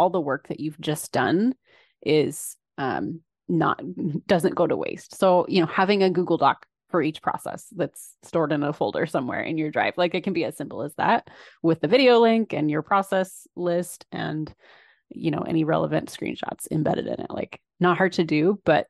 all 0.00 0.08
the 0.08 0.20
work 0.20 0.48
that 0.48 0.60
you've 0.60 0.80
just 0.80 1.12
done 1.12 1.54
is 2.00 2.56
um 2.78 3.20
not 3.48 3.82
doesn't 4.26 4.54
go 4.54 4.66
to 4.66 4.76
waste. 4.76 5.18
So, 5.18 5.44
you 5.46 5.60
know, 5.60 5.66
having 5.66 6.02
a 6.02 6.08
Google 6.08 6.38
Doc 6.38 6.64
for 6.88 7.02
each 7.02 7.20
process 7.20 7.66
that's 7.76 8.16
stored 8.22 8.50
in 8.50 8.62
a 8.62 8.72
folder 8.72 9.06
somewhere 9.06 9.42
in 9.42 9.58
your 9.58 9.70
drive. 9.70 9.94
Like 9.98 10.14
it 10.14 10.24
can 10.24 10.32
be 10.32 10.44
as 10.44 10.56
simple 10.56 10.82
as 10.82 10.94
that 10.94 11.28
with 11.62 11.80
the 11.80 11.88
video 11.88 12.18
link 12.18 12.54
and 12.54 12.70
your 12.70 12.82
process 12.82 13.46
list 13.54 14.06
and 14.10 14.52
you 15.10 15.30
know 15.30 15.42
any 15.42 15.64
relevant 15.64 16.10
screenshots 16.10 16.66
embedded 16.70 17.06
in 17.06 17.20
it. 17.20 17.30
Like 17.30 17.60
not 17.78 17.98
hard 17.98 18.14
to 18.14 18.24
do, 18.24 18.58
but 18.64 18.86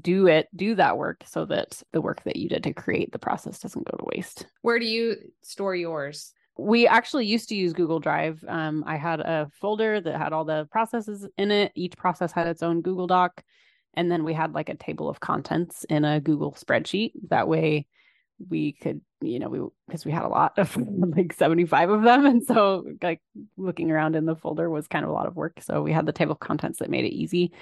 do 0.00 0.28
it, 0.28 0.48
do 0.54 0.76
that 0.76 0.96
work 0.96 1.24
so 1.26 1.44
that 1.46 1.82
the 1.92 2.00
work 2.00 2.22
that 2.22 2.36
you 2.36 2.48
did 2.48 2.62
to 2.62 2.72
create 2.72 3.10
the 3.10 3.18
process 3.18 3.58
doesn't 3.58 3.86
go 3.90 3.96
to 3.98 4.04
waste 4.14 4.46
Where 4.62 4.78
do 4.78 4.86
you 4.86 5.16
store 5.42 5.74
yours? 5.74 6.32
We 6.56 6.86
actually 6.86 7.26
used 7.26 7.48
to 7.48 7.56
use 7.56 7.72
Google 7.72 7.98
Drive. 7.98 8.44
Um, 8.46 8.84
I 8.86 8.96
had 8.96 9.20
a 9.20 9.50
folder 9.60 10.00
that 10.00 10.16
had 10.16 10.32
all 10.32 10.44
the 10.44 10.68
processes 10.70 11.26
in 11.36 11.50
it. 11.50 11.72
Each 11.74 11.96
process 11.96 12.32
had 12.32 12.46
its 12.46 12.62
own 12.62 12.80
Google 12.80 13.06
Doc. 13.06 13.42
And 13.94 14.10
then 14.10 14.24
we 14.24 14.34
had 14.34 14.54
like 14.54 14.68
a 14.68 14.76
table 14.76 15.08
of 15.08 15.20
contents 15.20 15.84
in 15.84 16.04
a 16.04 16.20
Google 16.20 16.52
spreadsheet. 16.52 17.12
That 17.28 17.48
way 17.48 17.86
we 18.48 18.72
could, 18.72 19.00
you 19.20 19.38
know, 19.38 19.48
we, 19.48 19.60
because 19.86 20.04
we 20.04 20.12
had 20.12 20.24
a 20.24 20.28
lot 20.28 20.58
of 20.58 20.76
like 21.16 21.32
75 21.32 21.90
of 21.90 22.02
them. 22.02 22.26
And 22.26 22.44
so 22.44 22.84
like 23.02 23.20
looking 23.56 23.90
around 23.90 24.16
in 24.16 24.24
the 24.24 24.36
folder 24.36 24.70
was 24.70 24.88
kind 24.88 25.04
of 25.04 25.10
a 25.10 25.14
lot 25.14 25.26
of 25.26 25.36
work. 25.36 25.60
So 25.60 25.82
we 25.82 25.92
had 25.92 26.06
the 26.06 26.12
table 26.12 26.32
of 26.32 26.40
contents 26.40 26.78
that 26.78 26.90
made 26.90 27.04
it 27.04 27.14
easy 27.14 27.52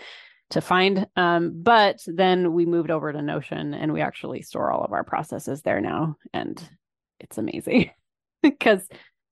to 0.50 0.60
find. 0.60 1.06
Um, 1.16 1.62
but 1.62 2.02
then 2.06 2.52
we 2.52 2.66
moved 2.66 2.90
over 2.90 3.12
to 3.12 3.22
Notion 3.22 3.72
and 3.74 3.92
we 3.92 4.02
actually 4.02 4.42
store 4.42 4.70
all 4.70 4.84
of 4.84 4.92
our 4.92 5.04
processes 5.04 5.62
there 5.62 5.80
now. 5.80 6.16
And 6.34 6.62
it's 7.20 7.38
amazing 7.38 7.90
because 8.50 8.88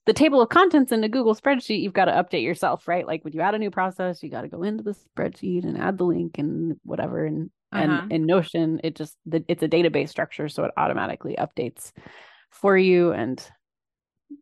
the 0.06 0.12
table 0.12 0.40
of 0.40 0.48
contents 0.48 0.92
in 0.92 1.04
a 1.04 1.08
Google 1.08 1.34
spreadsheet, 1.34 1.82
you've 1.82 1.92
got 1.92 2.06
to 2.06 2.12
update 2.12 2.42
yourself, 2.42 2.88
right? 2.88 3.06
Like 3.06 3.22
when 3.24 3.32
you 3.32 3.40
add 3.40 3.54
a 3.54 3.58
new 3.58 3.70
process, 3.70 4.22
you 4.22 4.30
got 4.30 4.42
to 4.42 4.48
go 4.48 4.62
into 4.62 4.82
the 4.82 4.96
spreadsheet 5.16 5.64
and 5.64 5.78
add 5.78 5.98
the 5.98 6.04
link 6.04 6.38
and 6.38 6.76
whatever. 6.84 7.24
And 7.24 7.50
Uh-huh. 7.72 8.02
and 8.02 8.12
in 8.12 8.26
Notion, 8.26 8.80
it 8.82 8.96
just 8.96 9.16
the, 9.26 9.44
it's 9.46 9.62
a 9.62 9.68
database 9.68 10.08
structure, 10.08 10.48
so 10.48 10.64
it 10.64 10.72
automatically 10.76 11.36
updates 11.38 11.92
for 12.50 12.76
you. 12.76 13.12
And 13.12 13.40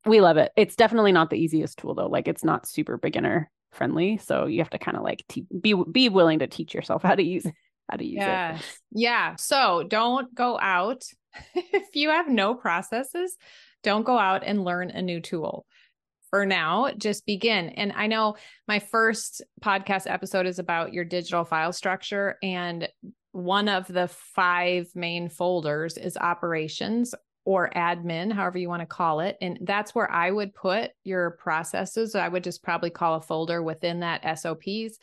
we 0.07 0.21
love 0.21 0.37
it. 0.39 0.53
It's 0.57 0.77
definitely 0.77 1.13
not 1.13 1.29
the 1.29 1.37
easiest 1.37 1.79
tool 1.79 1.95
though. 1.95 2.09
Like 2.09 2.29
it's 2.29 2.45
not 2.45 2.67
super 2.67 2.97
beginner 2.97 3.51
friendly, 3.73 4.17
so 4.17 4.47
you 4.47 4.61
have 4.61 4.71
to 4.71 4.79
kind 4.79 4.97
of 4.97 5.03
like 5.03 5.25
te- 5.29 5.47
be 5.61 5.75
be 5.75 6.09
willing 6.09 6.39
to 6.39 6.47
teach 6.47 6.73
yourself 6.73 7.03
how 7.03 7.15
to 7.15 7.23
use 7.23 7.47
how 7.91 7.97
to 7.99 8.05
use 8.05 8.23
it. 8.23 8.27
Yes. 8.27 8.81
Yeah. 8.93 9.37
So 9.37 9.85
don't 9.87 10.35
go 10.35 10.59
out. 10.59 11.05
if 11.55 11.95
you 11.95 12.09
have 12.09 12.29
no 12.29 12.55
processes, 12.55 13.37
don't 13.83 14.05
go 14.05 14.19
out 14.19 14.43
and 14.45 14.65
learn 14.65 14.91
a 14.91 15.03
new 15.03 15.21
tool. 15.21 15.67
For 16.31 16.45
now, 16.45 16.91
just 16.99 17.25
begin. 17.25 17.71
And 17.71 17.93
I 17.97 18.07
know 18.07 18.37
my 18.67 18.81
first 18.81 19.43
podcast 19.63 20.11
episode 20.11 20.47
is 20.47 20.59
about 20.59 20.93
your 20.93 21.05
digital 21.05 21.45
file 21.45 21.73
structure. 21.73 22.37
And 22.43 22.89
one 23.33 23.69
of 23.69 23.87
the 23.87 24.09
five 24.09 24.91
main 24.95 25.31
folders 25.31 25.97
is 25.97 26.19
operations 26.19 27.15
or 27.45 27.71
admin, 27.71 28.31
however 28.31 28.59
you 28.59 28.69
want 28.69 28.81
to 28.81 28.87
call 28.87 29.21
it. 29.21 29.39
And 29.41 29.59
that's 29.63 29.95
where 29.95 30.11
I 30.11 30.31
would 30.31 30.55
put 30.55 30.91
your 31.03 31.31
processes. 31.31 32.15
I 32.15 32.29
would 32.29 32.45
just 32.45 32.63
probably 32.63 32.91
call 32.91 33.15
a 33.15 33.23
folder 33.23 33.63
within 33.63 34.01
that 34.01 34.39
SOPs 34.39 34.99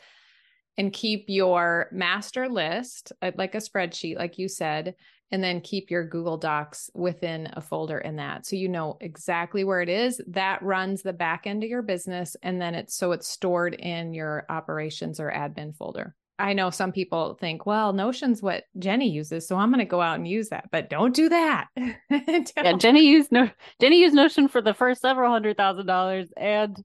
and 0.78 0.92
keep 0.92 1.24
your 1.26 1.88
master 1.90 2.48
list 2.48 3.12
uh, 3.20 3.32
like 3.36 3.56
a 3.56 3.58
spreadsheet, 3.58 4.16
like 4.16 4.38
you 4.38 4.48
said, 4.48 4.94
and 5.32 5.42
then 5.42 5.60
keep 5.60 5.90
your 5.90 6.06
Google 6.06 6.36
Docs 6.36 6.90
within 6.94 7.48
a 7.54 7.60
folder 7.60 7.98
in 7.98 8.16
that. 8.16 8.46
So 8.46 8.56
you 8.56 8.68
know 8.68 8.96
exactly 9.00 9.64
where 9.64 9.80
it 9.80 9.88
is. 9.88 10.20
That 10.28 10.62
runs 10.62 11.02
the 11.02 11.12
back 11.12 11.46
end 11.46 11.64
of 11.64 11.70
your 11.70 11.82
business. 11.82 12.36
And 12.42 12.60
then 12.60 12.74
it's 12.74 12.94
so 12.96 13.12
it's 13.12 13.26
stored 13.28 13.74
in 13.74 14.14
your 14.14 14.46
operations 14.48 15.18
or 15.18 15.30
admin 15.32 15.76
folder. 15.76 16.14
I 16.38 16.52
know 16.52 16.68
some 16.68 16.92
people 16.92 17.34
think, 17.40 17.64
well, 17.64 17.94
Notion's 17.94 18.42
what 18.42 18.64
Jennie 18.78 19.08
uses. 19.10 19.48
So 19.48 19.56
I'm 19.56 19.70
going 19.70 19.78
to 19.78 19.86
go 19.90 20.02
out 20.02 20.16
and 20.18 20.28
use 20.28 20.50
that, 20.50 20.68
but 20.70 20.90
don't 20.90 21.14
do 21.14 21.28
that. 21.30 21.68
Yeah, 22.10 22.62
Don't- 22.62 22.80
Jennie 22.80 23.06
used 23.06 23.32
no 23.32 23.50
Jennie 23.80 24.00
used 24.00 24.14
Notion 24.14 24.46
for 24.48 24.60
the 24.62 24.74
first 24.74 25.00
several 25.00 25.30
hundred 25.32 25.56
thousand 25.56 25.86
dollars 25.86 26.28
and 26.36 26.76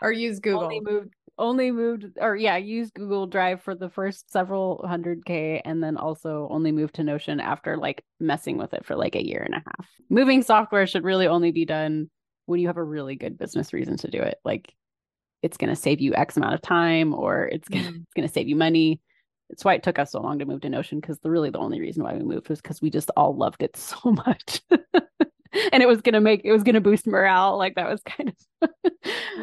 or 0.00 0.12
use 0.12 0.38
Google. 0.40 0.64
only 0.64 0.80
moved 0.80 1.14
only 1.38 1.70
moved 1.70 2.04
or 2.20 2.36
yeah 2.36 2.56
used 2.56 2.94
google 2.94 3.26
drive 3.26 3.62
for 3.62 3.74
the 3.74 3.88
first 3.88 4.30
several 4.32 4.84
hundred 4.86 5.24
k 5.24 5.60
and 5.64 5.82
then 5.82 5.96
also 5.96 6.48
only 6.50 6.72
moved 6.72 6.94
to 6.94 7.04
notion 7.04 7.40
after 7.40 7.76
like 7.76 8.02
messing 8.20 8.56
with 8.58 8.74
it 8.74 8.84
for 8.84 8.96
like 8.96 9.14
a 9.14 9.24
year 9.24 9.42
and 9.44 9.54
a 9.54 9.58
half 9.64 9.88
moving 10.10 10.42
software 10.42 10.86
should 10.86 11.04
really 11.04 11.26
only 11.26 11.50
be 11.52 11.64
done 11.64 12.10
when 12.46 12.60
you 12.60 12.66
have 12.66 12.76
a 12.76 12.82
really 12.82 13.14
good 13.14 13.38
business 13.38 13.72
reason 13.72 13.96
to 13.96 14.10
do 14.10 14.20
it 14.20 14.38
like 14.44 14.74
it's 15.42 15.56
going 15.56 15.70
to 15.70 15.76
save 15.80 16.00
you 16.00 16.14
x 16.14 16.36
amount 16.36 16.54
of 16.54 16.60
time 16.62 17.14
or 17.14 17.46
it's 17.46 17.68
going 17.68 17.84
to 17.84 17.90
Mhm. 17.92 18.04
going 18.16 18.26
to 18.28 18.32
save 18.34 18.48
you 18.48 18.56
money 18.56 19.00
it's 19.50 19.64
why 19.64 19.74
it 19.74 19.82
took 19.82 19.98
us 19.98 20.12
so 20.12 20.20
long 20.20 20.38
to 20.40 20.44
move 20.44 20.60
to 20.62 20.68
notion 20.68 21.00
because 21.00 21.18
the 21.20 21.30
really 21.30 21.50
the 21.50 21.58
only 21.58 21.80
reason 21.80 22.02
why 22.02 22.14
we 22.14 22.22
moved 22.22 22.48
was 22.48 22.60
because 22.60 22.82
we 22.82 22.90
just 22.90 23.10
all 23.16 23.34
loved 23.36 23.62
it 23.62 23.76
so 23.78 23.96
much 24.12 24.60
and 25.72 25.82
it 25.82 25.88
was 25.88 26.00
going 26.02 26.12
to 26.14 26.20
make 26.20 26.40
it 26.44 26.52
was 26.52 26.62
going 26.64 26.74
to 26.74 26.80
boost 26.80 27.06
morale 27.06 27.56
like 27.56 27.74
that 27.76 27.88
was 27.88 28.02
kind 28.02 28.30
of 28.62 28.70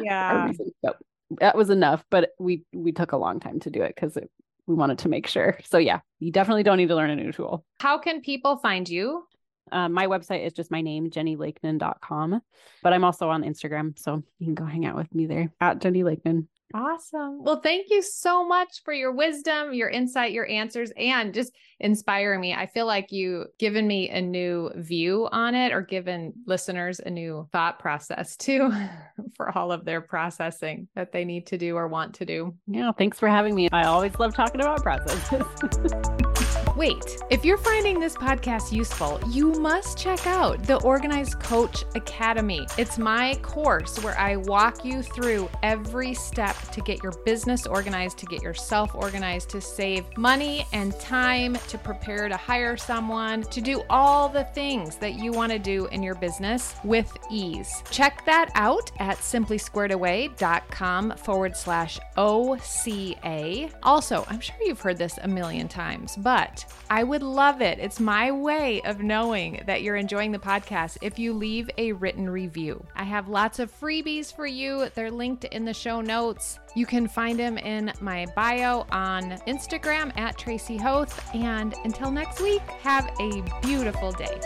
Yeah. 0.02 0.46
reason. 0.46 0.70
So 0.84 0.94
that 1.40 1.56
was 1.56 1.70
enough, 1.70 2.04
but 2.10 2.30
we 2.38 2.64
we 2.72 2.92
took 2.92 3.12
a 3.12 3.16
long 3.16 3.40
time 3.40 3.60
to 3.60 3.70
do 3.70 3.82
it 3.82 3.94
because 3.94 4.18
we 4.66 4.74
wanted 4.74 4.98
to 5.00 5.08
make 5.08 5.26
sure. 5.26 5.58
So 5.64 5.78
yeah, 5.78 6.00
you 6.18 6.32
definitely 6.32 6.62
don't 6.62 6.78
need 6.78 6.88
to 6.88 6.96
learn 6.96 7.10
a 7.10 7.16
new 7.16 7.32
tool. 7.32 7.64
How 7.80 7.98
can 7.98 8.20
people 8.20 8.56
find 8.56 8.88
you? 8.88 9.24
Um, 9.72 9.92
my 9.92 10.06
website 10.06 10.46
is 10.46 10.52
just 10.52 10.70
my 10.70 10.80
name, 10.80 11.10
jennielakenan.com, 11.10 12.40
but 12.82 12.92
I'm 12.92 13.04
also 13.04 13.28
on 13.30 13.42
Instagram. 13.42 13.98
So 13.98 14.22
you 14.38 14.46
can 14.46 14.54
go 14.54 14.64
hang 14.64 14.86
out 14.86 14.94
with 14.94 15.12
me 15.12 15.26
there 15.26 15.52
at 15.60 15.80
Jennie 15.80 16.04
Lakenan. 16.04 16.46
Awesome. 16.74 17.42
Well, 17.42 17.60
thank 17.60 17.90
you 17.90 18.02
so 18.02 18.46
much 18.46 18.82
for 18.84 18.92
your 18.92 19.12
wisdom, 19.12 19.72
your 19.72 19.88
insight, 19.88 20.32
your 20.32 20.48
answers, 20.48 20.92
and 20.96 21.32
just 21.32 21.52
inspiring 21.80 22.40
me. 22.40 22.54
I 22.54 22.66
feel 22.66 22.86
like 22.86 23.12
you 23.12 23.46
given 23.58 23.86
me 23.86 24.10
a 24.10 24.20
new 24.20 24.70
view 24.76 25.28
on 25.30 25.54
it 25.54 25.72
or 25.72 25.80
given 25.80 26.32
listeners 26.46 27.00
a 27.00 27.10
new 27.10 27.48
thought 27.52 27.78
process 27.78 28.36
too 28.36 28.72
for 29.36 29.56
all 29.56 29.70
of 29.70 29.84
their 29.84 30.00
processing 30.00 30.88
that 30.94 31.12
they 31.12 31.24
need 31.24 31.46
to 31.46 31.58
do 31.58 31.76
or 31.76 31.88
want 31.88 32.14
to 32.16 32.24
do. 32.24 32.54
Yeah, 32.66 32.90
thanks 32.92 33.18
for 33.18 33.28
having 33.28 33.54
me. 33.54 33.68
I 33.72 33.84
always 33.84 34.18
love 34.18 34.34
talking 34.34 34.60
about 34.60 34.82
processes. 34.82 36.62
Wait, 36.76 37.16
if 37.30 37.42
you're 37.42 37.56
finding 37.56 37.98
this 37.98 38.14
podcast 38.14 38.70
useful, 38.70 39.18
you 39.30 39.52
must 39.52 39.96
check 39.96 40.26
out 40.26 40.62
the 40.64 40.76
Organized 40.82 41.40
Coach 41.40 41.84
Academy. 41.94 42.66
It's 42.76 42.98
my 42.98 43.36
course 43.36 43.98
where 44.04 44.18
I 44.18 44.36
walk 44.36 44.84
you 44.84 45.02
through 45.02 45.48
every 45.62 46.12
step 46.12 46.54
to 46.72 46.82
get 46.82 47.02
your 47.02 47.12
business 47.24 47.66
organized, 47.66 48.18
to 48.18 48.26
get 48.26 48.42
yourself 48.42 48.94
organized, 48.94 49.48
to 49.50 49.60
save 49.62 50.04
money 50.18 50.66
and 50.74 50.92
time, 51.00 51.56
to 51.68 51.78
prepare 51.78 52.28
to 52.28 52.36
hire 52.36 52.76
someone, 52.76 53.40
to 53.44 53.62
do 53.62 53.82
all 53.88 54.28
the 54.28 54.44
things 54.44 54.96
that 54.96 55.14
you 55.14 55.32
want 55.32 55.52
to 55.52 55.58
do 55.58 55.86
in 55.86 56.02
your 56.02 56.16
business 56.16 56.74
with 56.84 57.10
ease. 57.30 57.82
Check 57.90 58.26
that 58.26 58.50
out 58.54 58.92
at 58.98 59.16
simplysquaredaway.com 59.16 61.16
forward 61.16 61.56
slash 61.56 61.98
OCA. 62.18 63.70
Also, 63.82 64.26
I'm 64.28 64.40
sure 64.40 64.56
you've 64.60 64.80
heard 64.80 64.98
this 64.98 65.18
a 65.22 65.28
million 65.28 65.68
times, 65.68 66.18
but 66.18 66.65
I 66.88 67.02
would 67.02 67.22
love 67.22 67.60
it. 67.60 67.78
It's 67.78 67.98
my 67.98 68.30
way 68.30 68.80
of 68.82 69.02
knowing 69.02 69.62
that 69.66 69.82
you're 69.82 69.96
enjoying 69.96 70.32
the 70.32 70.38
podcast 70.38 70.98
if 71.02 71.18
you 71.18 71.32
leave 71.32 71.68
a 71.78 71.92
written 71.92 72.30
review. 72.30 72.84
I 72.94 73.04
have 73.04 73.28
lots 73.28 73.58
of 73.58 73.72
freebies 73.78 74.34
for 74.34 74.46
you. 74.46 74.88
They're 74.94 75.10
linked 75.10 75.44
in 75.44 75.64
the 75.64 75.74
show 75.74 76.00
notes. 76.00 76.58
You 76.74 76.86
can 76.86 77.08
find 77.08 77.38
them 77.38 77.58
in 77.58 77.92
my 78.00 78.26
bio 78.36 78.86
on 78.92 79.32
Instagram 79.48 80.16
at 80.16 80.38
Tracy 80.38 80.76
Hoth. 80.76 81.34
And 81.34 81.74
until 81.84 82.10
next 82.10 82.40
week, 82.40 82.62
have 82.62 83.10
a 83.20 83.42
beautiful 83.62 84.12
day. 84.12 84.40